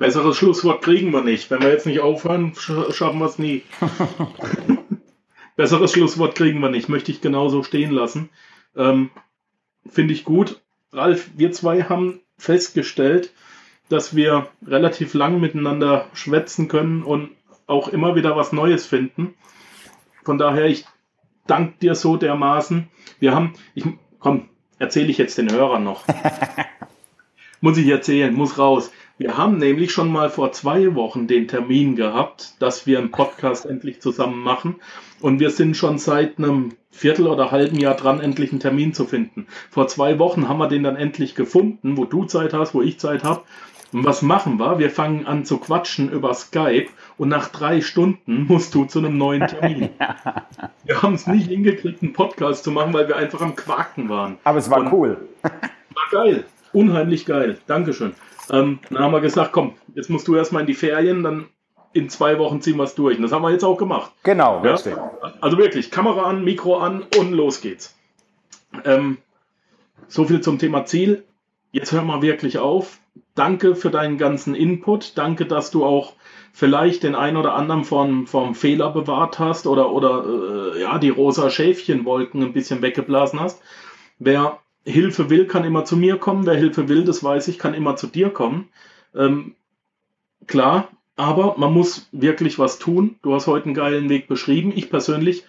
Besseres 0.00 0.38
Schlusswort 0.38 0.82
kriegen 0.82 1.12
wir 1.12 1.22
nicht. 1.22 1.50
Wenn 1.50 1.60
wir 1.60 1.68
jetzt 1.68 1.84
nicht 1.84 2.00
aufhören, 2.00 2.54
schaffen 2.56 3.18
wir 3.18 3.26
es 3.26 3.38
nie. 3.38 3.64
Besseres 5.56 5.92
Schlusswort 5.92 6.34
kriegen 6.34 6.60
wir 6.60 6.70
nicht. 6.70 6.88
Möchte 6.88 7.12
ich 7.12 7.20
genauso 7.20 7.62
stehen 7.62 7.90
lassen. 7.90 8.30
Ähm, 8.74 9.10
Finde 9.86 10.14
ich 10.14 10.24
gut. 10.24 10.62
Ralf, 10.90 11.28
wir 11.36 11.52
zwei 11.52 11.82
haben 11.82 12.20
festgestellt, 12.38 13.34
dass 13.90 14.16
wir 14.16 14.48
relativ 14.66 15.12
lang 15.12 15.38
miteinander 15.38 16.06
schwätzen 16.14 16.68
können 16.68 17.02
und 17.02 17.32
auch 17.66 17.88
immer 17.88 18.14
wieder 18.14 18.34
was 18.34 18.52
Neues 18.52 18.86
finden. 18.86 19.34
Von 20.24 20.38
daher, 20.38 20.64
ich 20.64 20.86
danke 21.46 21.74
dir 21.78 21.94
so 21.94 22.16
dermaßen. 22.16 22.88
Wir 23.18 23.34
haben, 23.34 23.52
ich, 23.74 23.84
komm, 24.18 24.48
erzähle 24.78 25.08
ich 25.08 25.18
jetzt 25.18 25.36
den 25.36 25.52
Hörern 25.52 25.84
noch. 25.84 26.06
muss 27.60 27.76
ich 27.76 27.86
erzählen, 27.86 28.32
muss 28.32 28.56
raus. 28.56 28.90
Wir 29.20 29.36
haben 29.36 29.58
nämlich 29.58 29.92
schon 29.92 30.10
mal 30.10 30.30
vor 30.30 30.50
zwei 30.52 30.94
Wochen 30.94 31.26
den 31.26 31.46
Termin 31.46 31.94
gehabt, 31.94 32.54
dass 32.58 32.86
wir 32.86 32.98
einen 32.98 33.10
Podcast 33.10 33.66
endlich 33.66 34.00
zusammen 34.00 34.42
machen. 34.42 34.76
Und 35.20 35.40
wir 35.40 35.50
sind 35.50 35.76
schon 35.76 35.98
seit 35.98 36.38
einem 36.38 36.72
Viertel 36.90 37.26
oder 37.26 37.50
halben 37.50 37.78
Jahr 37.78 37.94
dran, 37.94 38.20
endlich 38.20 38.50
einen 38.50 38.60
Termin 38.60 38.94
zu 38.94 39.04
finden. 39.04 39.46
Vor 39.68 39.88
zwei 39.88 40.18
Wochen 40.18 40.48
haben 40.48 40.56
wir 40.56 40.68
den 40.68 40.84
dann 40.84 40.96
endlich 40.96 41.34
gefunden, 41.34 41.98
wo 41.98 42.06
du 42.06 42.24
Zeit 42.24 42.54
hast, 42.54 42.72
wo 42.72 42.80
ich 42.80 42.98
Zeit 42.98 43.22
habe. 43.22 43.42
Und 43.92 44.06
was 44.06 44.22
machen 44.22 44.58
wir? 44.58 44.78
Wir 44.78 44.88
fangen 44.88 45.26
an 45.26 45.44
zu 45.44 45.58
quatschen 45.58 46.10
über 46.10 46.32
Skype 46.32 46.88
und 47.18 47.28
nach 47.28 47.48
drei 47.48 47.82
Stunden 47.82 48.46
musst 48.48 48.74
du 48.74 48.86
zu 48.86 49.00
einem 49.00 49.18
neuen 49.18 49.46
Termin. 49.46 49.90
wir 50.84 51.02
haben 51.02 51.12
es 51.12 51.26
nicht 51.26 51.48
hingekriegt, 51.48 52.02
einen 52.02 52.14
Podcast 52.14 52.64
zu 52.64 52.70
machen, 52.70 52.94
weil 52.94 53.06
wir 53.06 53.18
einfach 53.18 53.42
am 53.42 53.54
Quaken 53.54 54.08
waren. 54.08 54.38
Aber 54.44 54.58
es 54.58 54.70
war 54.70 54.80
und 54.80 54.92
cool. 54.94 55.28
War 55.42 56.24
geil. 56.24 56.44
Unheimlich 56.72 57.26
geil. 57.26 57.58
Dankeschön. 57.66 58.14
Ähm, 58.50 58.80
dann 58.90 58.98
haben 59.02 59.12
wir 59.12 59.20
gesagt, 59.20 59.52
komm, 59.52 59.74
jetzt 59.94 60.10
musst 60.10 60.26
du 60.28 60.34
erstmal 60.34 60.62
in 60.62 60.66
die 60.66 60.74
Ferien, 60.74 61.22
dann 61.22 61.46
in 61.92 62.08
zwei 62.08 62.38
Wochen 62.38 62.60
ziehen 62.60 62.76
wir 62.76 62.84
es 62.84 62.94
durch. 62.94 63.16
Und 63.16 63.22
das 63.22 63.32
haben 63.32 63.42
wir 63.42 63.50
jetzt 63.50 63.64
auch 63.64 63.76
gemacht. 63.76 64.12
Genau, 64.22 64.62
ja? 64.64 64.72
richtig. 64.72 64.94
Also 65.40 65.58
wirklich, 65.58 65.90
Kamera 65.90 66.24
an, 66.24 66.44
Mikro 66.44 66.78
an 66.78 67.04
und 67.18 67.32
los 67.32 67.60
geht's. 67.60 67.96
Ähm, 68.84 69.18
so 70.08 70.24
viel 70.24 70.40
zum 70.40 70.58
Thema 70.58 70.84
Ziel. 70.84 71.24
Jetzt 71.72 71.92
hör 71.92 72.02
mal 72.02 72.22
wirklich 72.22 72.58
auf. 72.58 72.98
Danke 73.34 73.76
für 73.76 73.90
deinen 73.90 74.18
ganzen 74.18 74.54
Input. 74.54 75.16
Danke, 75.16 75.46
dass 75.46 75.70
du 75.70 75.84
auch 75.84 76.14
vielleicht 76.52 77.04
den 77.04 77.14
einen 77.14 77.36
oder 77.36 77.54
anderen 77.54 77.84
vom, 77.84 78.26
vom 78.26 78.54
Fehler 78.54 78.90
bewahrt 78.90 79.38
hast 79.38 79.66
oder, 79.66 79.92
oder 79.92 80.24
äh, 80.74 80.80
ja, 80.80 80.98
die 80.98 81.10
rosa 81.10 81.50
Schäfchenwolken 81.50 82.42
ein 82.42 82.52
bisschen 82.52 82.82
weggeblasen 82.82 83.40
hast. 83.40 83.62
Wer 84.18 84.58
Hilfe 84.84 85.30
will, 85.30 85.46
kann 85.46 85.64
immer 85.64 85.84
zu 85.84 85.96
mir 85.96 86.16
kommen. 86.16 86.46
Wer 86.46 86.56
Hilfe 86.56 86.88
will, 86.88 87.04
das 87.04 87.22
weiß 87.22 87.48
ich, 87.48 87.58
kann 87.58 87.74
immer 87.74 87.96
zu 87.96 88.06
dir 88.06 88.30
kommen. 88.30 88.68
Ähm, 89.14 89.54
klar, 90.46 90.88
aber 91.16 91.56
man 91.58 91.72
muss 91.72 92.08
wirklich 92.12 92.58
was 92.58 92.78
tun. 92.78 93.16
Du 93.22 93.34
hast 93.34 93.46
heute 93.46 93.66
einen 93.66 93.74
geilen 93.74 94.08
Weg 94.08 94.26
beschrieben. 94.26 94.72
Ich 94.74 94.90
persönlich 94.90 95.44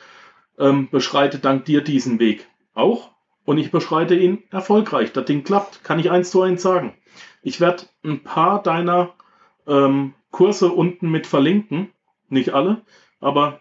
ähm, 0.59 0.89
beschreite 0.89 1.39
dank 1.39 1.65
dir 1.65 1.82
diesen 1.82 2.19
Weg 2.19 2.47
auch. 2.73 3.11
Und 3.45 3.57
ich 3.57 3.71
beschreite 3.71 4.15
ihn 4.15 4.43
erfolgreich. 4.51 5.13
Das 5.13 5.25
Ding 5.25 5.43
klappt, 5.43 5.84
kann 5.84 5.99
ich 5.99 6.11
eins 6.11 6.29
zu 6.29 6.41
eins 6.41 6.61
sagen. 6.61 6.93
Ich 7.41 7.59
werde 7.59 7.86
ein 8.03 8.21
paar 8.23 8.61
deiner 8.61 9.13
ähm, 9.67 10.13
Kurse 10.29 10.71
unten 10.71 11.09
mit 11.09 11.25
verlinken. 11.25 11.89
Nicht 12.29 12.51
alle, 12.51 12.82
aber 13.19 13.59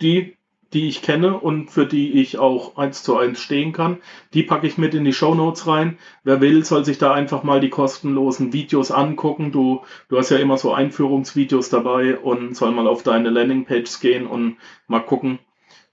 die, 0.00 0.36
die 0.72 0.88
ich 0.88 1.02
kenne 1.02 1.38
und 1.38 1.70
für 1.70 1.86
die 1.86 2.20
ich 2.20 2.38
auch 2.38 2.76
eins 2.76 3.02
zu 3.02 3.16
eins 3.16 3.40
stehen 3.40 3.72
kann. 3.72 3.98
Die 4.34 4.42
packe 4.42 4.66
ich 4.66 4.78
mit 4.78 4.94
in 4.94 5.04
die 5.04 5.12
Show 5.12 5.34
Notes 5.34 5.66
rein. 5.66 5.98
Wer 6.24 6.40
will, 6.40 6.64
soll 6.64 6.84
sich 6.84 6.98
da 6.98 7.12
einfach 7.12 7.42
mal 7.42 7.60
die 7.60 7.70
kostenlosen 7.70 8.52
Videos 8.52 8.90
angucken. 8.90 9.52
Du, 9.52 9.82
du 10.08 10.18
hast 10.18 10.30
ja 10.30 10.38
immer 10.38 10.56
so 10.56 10.72
Einführungsvideos 10.72 11.68
dabei 11.68 12.18
und 12.18 12.56
soll 12.56 12.72
mal 12.72 12.86
auf 12.86 13.02
deine 13.02 13.30
Landingpage 13.30 14.00
gehen 14.00 14.26
und 14.26 14.56
mal 14.86 15.00
gucken, 15.00 15.38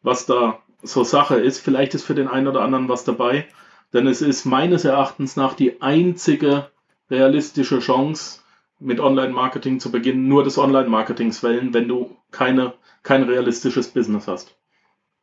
was 0.01 0.25
da 0.25 0.59
so 0.81 1.03
Sache 1.03 1.35
ist. 1.35 1.59
Vielleicht 1.59 1.93
ist 1.93 2.05
für 2.05 2.15
den 2.15 2.27
einen 2.27 2.47
oder 2.47 2.61
anderen 2.61 2.89
was 2.89 3.03
dabei. 3.03 3.47
Denn 3.93 4.07
es 4.07 4.21
ist 4.21 4.45
meines 4.45 4.85
Erachtens 4.85 5.35
nach 5.35 5.55
die 5.55 5.81
einzige 5.81 6.69
realistische 7.09 7.79
Chance, 7.79 8.41
mit 8.79 8.99
Online-Marketing 8.99 9.79
zu 9.79 9.91
beginnen, 9.91 10.27
nur 10.27 10.43
des 10.43 10.57
Online-Marketings 10.57 11.43
wählen, 11.43 11.73
wenn 11.73 11.87
du 11.87 12.15
keine, 12.31 12.73
kein 13.03 13.23
realistisches 13.23 13.89
Business 13.89 14.27
hast. 14.27 14.58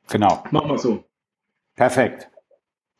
Genau. 0.08 0.44
Machen 0.50 0.70
wir 0.70 0.78
so. 0.78 1.04
Perfekt. 1.74 2.30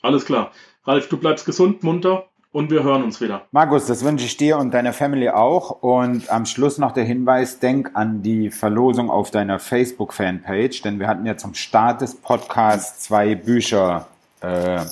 Alles 0.02 0.24
klar. 0.24 0.52
Ralf, 0.84 1.08
du 1.08 1.16
bleibst 1.16 1.46
gesund, 1.46 1.82
munter 1.82 2.28
und 2.52 2.70
wir 2.70 2.82
hören 2.82 3.02
uns 3.02 3.20
wieder. 3.20 3.46
Markus, 3.50 3.86
das 3.86 4.04
wünsche 4.04 4.24
ich 4.24 4.36
dir 4.36 4.58
und 4.58 4.72
deiner 4.72 4.92
Family 4.92 5.28
auch. 5.28 5.82
Und 5.82 6.30
am 6.30 6.46
Schluss 6.46 6.78
noch 6.78 6.92
der 6.92 7.04
Hinweis, 7.04 7.58
denk 7.58 7.90
an 7.94 8.22
die 8.22 8.50
Verlosung 8.50 9.10
auf 9.10 9.30
deiner 9.30 9.58
Facebook-Fanpage, 9.58 10.82
denn 10.82 10.98
wir 10.98 11.08
hatten 11.08 11.26
ja 11.26 11.36
zum 11.36 11.54
Start 11.54 12.00
des 12.00 12.14
Podcasts 12.14 13.00
zwei 13.00 13.34
Bücher 13.34 14.06
äh, 14.40 14.84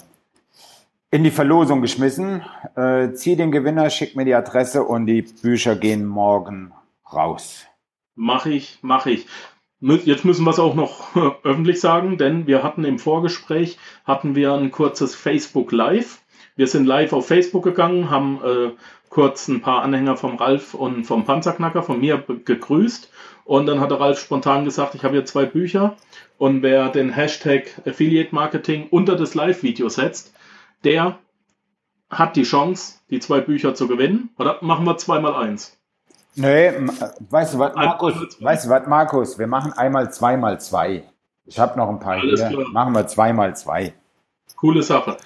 in 1.11 1.25
die 1.25 1.31
Verlosung 1.31 1.81
geschmissen. 1.81 2.43
Äh, 2.77 3.13
zieh 3.13 3.37
den 3.37 3.53
Gewinner, 3.53 3.89
schick 3.89 4.17
mir 4.17 4.25
die 4.25 4.35
Adresse 4.35 4.83
und 4.83 5.07
die 5.07 5.23
Bücher 5.23 5.77
gehen 5.77 6.05
morgen 6.05 6.73
raus. 7.13 7.67
Mach 8.17 8.47
ich, 8.47 8.79
mach 8.83 9.07
ich. 9.07 9.27
Jetzt 9.87 10.25
müssen 10.25 10.45
wir 10.45 10.51
es 10.51 10.59
auch 10.59 10.75
noch 10.75 11.15
öffentlich 11.45 11.79
sagen, 11.79 12.17
denn 12.17 12.47
wir 12.47 12.63
hatten 12.63 12.85
im 12.85 12.99
Vorgespräch 12.99 13.77
hatten 14.07 14.35
wir 14.35 14.55
ein 14.55 14.71
kurzes 14.71 15.15
Facebook 15.15 15.73
Live. 15.73 16.23
Wir 16.57 16.69
sind 16.69 16.87
live 16.87 17.13
auf 17.13 17.29
Facebook 17.29 17.65
gegangen, 17.65 18.09
haben 18.09 18.41
äh, 18.43 18.71
kurz 19.11 19.47
ein 19.47 19.61
paar 19.61 19.83
Anhänger 19.83 20.17
vom 20.17 20.37
Ralf 20.37 20.73
und 20.73 21.05
vom 21.05 21.27
Panzerknacker 21.27 21.83
von 21.83 22.01
mir 22.01 22.17
gegrüßt 22.17 23.13
und 23.45 23.67
dann 23.67 23.81
hat 23.81 23.91
der 23.91 24.01
Ralf 24.01 24.19
spontan 24.19 24.65
gesagt, 24.65 24.95
ich 24.95 25.05
habe 25.05 25.13
hier 25.13 25.27
zwei 25.27 25.45
Bücher 25.45 25.97
und 26.39 26.63
wer 26.63 26.89
den 26.89 27.11
Hashtag 27.11 27.83
Affiliate 27.87 28.35
Marketing 28.35 28.89
unter 28.89 29.17
das 29.17 29.35
Live-Video 29.35 29.91
setzt, 29.91 30.33
der 30.85 31.19
hat 32.09 32.37
die 32.37 32.45
Chance, 32.45 33.01
die 33.11 33.21
zwei 33.21 33.41
Bücher 33.41 33.75
zu 33.75 33.87
gewinnen. 33.87 34.31
Oder 34.39 34.59
machen 34.63 34.87
wir 34.87 34.97
zweimal 34.97 35.35
eins? 35.35 35.79
Nee, 36.37 36.73
weißt 37.31 37.55
du 37.55 37.59
was, 37.59 37.75
Markus? 37.75 38.15
Weißt 38.41 38.67
du 38.67 38.71
was, 38.71 38.87
Markus? 38.87 39.39
Wir 39.39 39.47
machen 39.47 39.73
einmal 39.73 40.13
zweimal 40.13 40.61
zwei. 40.61 41.05
Ich 41.47 41.59
habe 41.59 41.79
noch 41.79 41.89
ein 41.89 42.01
paar 42.01 42.19
Alles 42.19 42.41
hier. 42.41 42.57
Klar. 42.57 42.73
Machen 42.73 42.95
wir 42.95 43.07
zweimal 43.07 43.57
zwei. 43.57 43.95
Coole 44.57 44.83
Sache. 44.83 45.17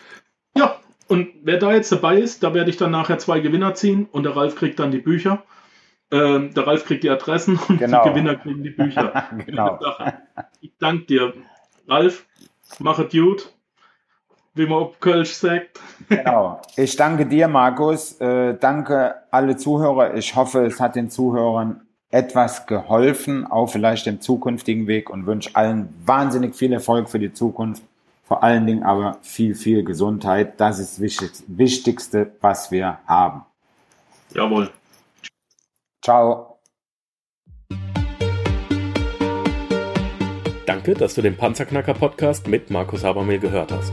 Ja, 0.56 0.76
und 1.06 1.28
wer 1.42 1.58
da 1.58 1.72
jetzt 1.72 1.92
dabei 1.92 2.16
ist, 2.18 2.42
da 2.42 2.54
werde 2.54 2.70
ich 2.70 2.76
dann 2.76 2.90
nachher 2.90 3.18
zwei 3.18 3.40
Gewinner 3.40 3.74
ziehen 3.74 4.08
und 4.10 4.24
der 4.24 4.36
Ralf 4.36 4.56
kriegt 4.56 4.78
dann 4.78 4.90
die 4.90 4.98
Bücher. 4.98 5.44
Ähm, 6.10 6.54
der 6.54 6.66
Ralf 6.66 6.84
kriegt 6.84 7.04
die 7.04 7.10
Adressen 7.10 7.58
und 7.68 7.78
genau. 7.78 8.02
die 8.02 8.10
Gewinner 8.10 8.36
kriegen 8.36 8.62
die 8.62 8.70
Bücher. 8.70 9.24
genau. 9.46 9.78
Ich 10.60 10.72
danke 10.78 11.04
dir, 11.04 11.34
Ralf. 11.86 12.26
Mach 12.80 12.98
es 12.98 13.10
gut 13.10 13.52
wie 14.58 14.66
man 14.66 14.78
auf 14.78 15.00
Kölsch 15.00 15.34
sagt. 15.34 15.80
Genau. 16.08 16.60
Ich 16.76 16.96
danke 16.96 17.26
dir, 17.26 17.48
Markus. 17.48 18.20
Äh, 18.20 18.56
danke 18.58 19.14
alle 19.30 19.56
Zuhörer. 19.56 20.14
Ich 20.14 20.36
hoffe, 20.36 20.64
es 20.64 20.80
hat 20.80 20.96
den 20.96 21.10
Zuhörern 21.10 21.80
etwas 22.10 22.66
geholfen, 22.66 23.46
auch 23.46 23.66
vielleicht 23.66 24.06
im 24.06 24.20
zukünftigen 24.20 24.86
Weg 24.86 25.10
und 25.10 25.26
wünsche 25.26 25.50
allen 25.54 25.88
wahnsinnig 26.04 26.54
viel 26.54 26.72
Erfolg 26.72 27.10
für 27.10 27.18
die 27.18 27.32
Zukunft. 27.32 27.82
Vor 28.24 28.42
allen 28.42 28.66
Dingen 28.66 28.82
aber 28.82 29.18
viel, 29.22 29.54
viel 29.54 29.82
Gesundheit. 29.84 30.60
Das 30.60 30.78
ist 30.78 31.00
das 31.00 31.44
Wichtigste, 31.48 32.32
was 32.40 32.70
wir 32.70 32.98
haben. 33.06 33.42
Jawohl. 34.34 34.70
Ciao. 36.02 36.58
Danke, 40.66 40.92
dass 40.92 41.14
du 41.14 41.22
den 41.22 41.36
Panzerknacker 41.36 41.94
Podcast 41.94 42.46
mit 42.46 42.70
Markus 42.70 43.02
Habermehl 43.02 43.38
gehört 43.38 43.72
hast. 43.72 43.92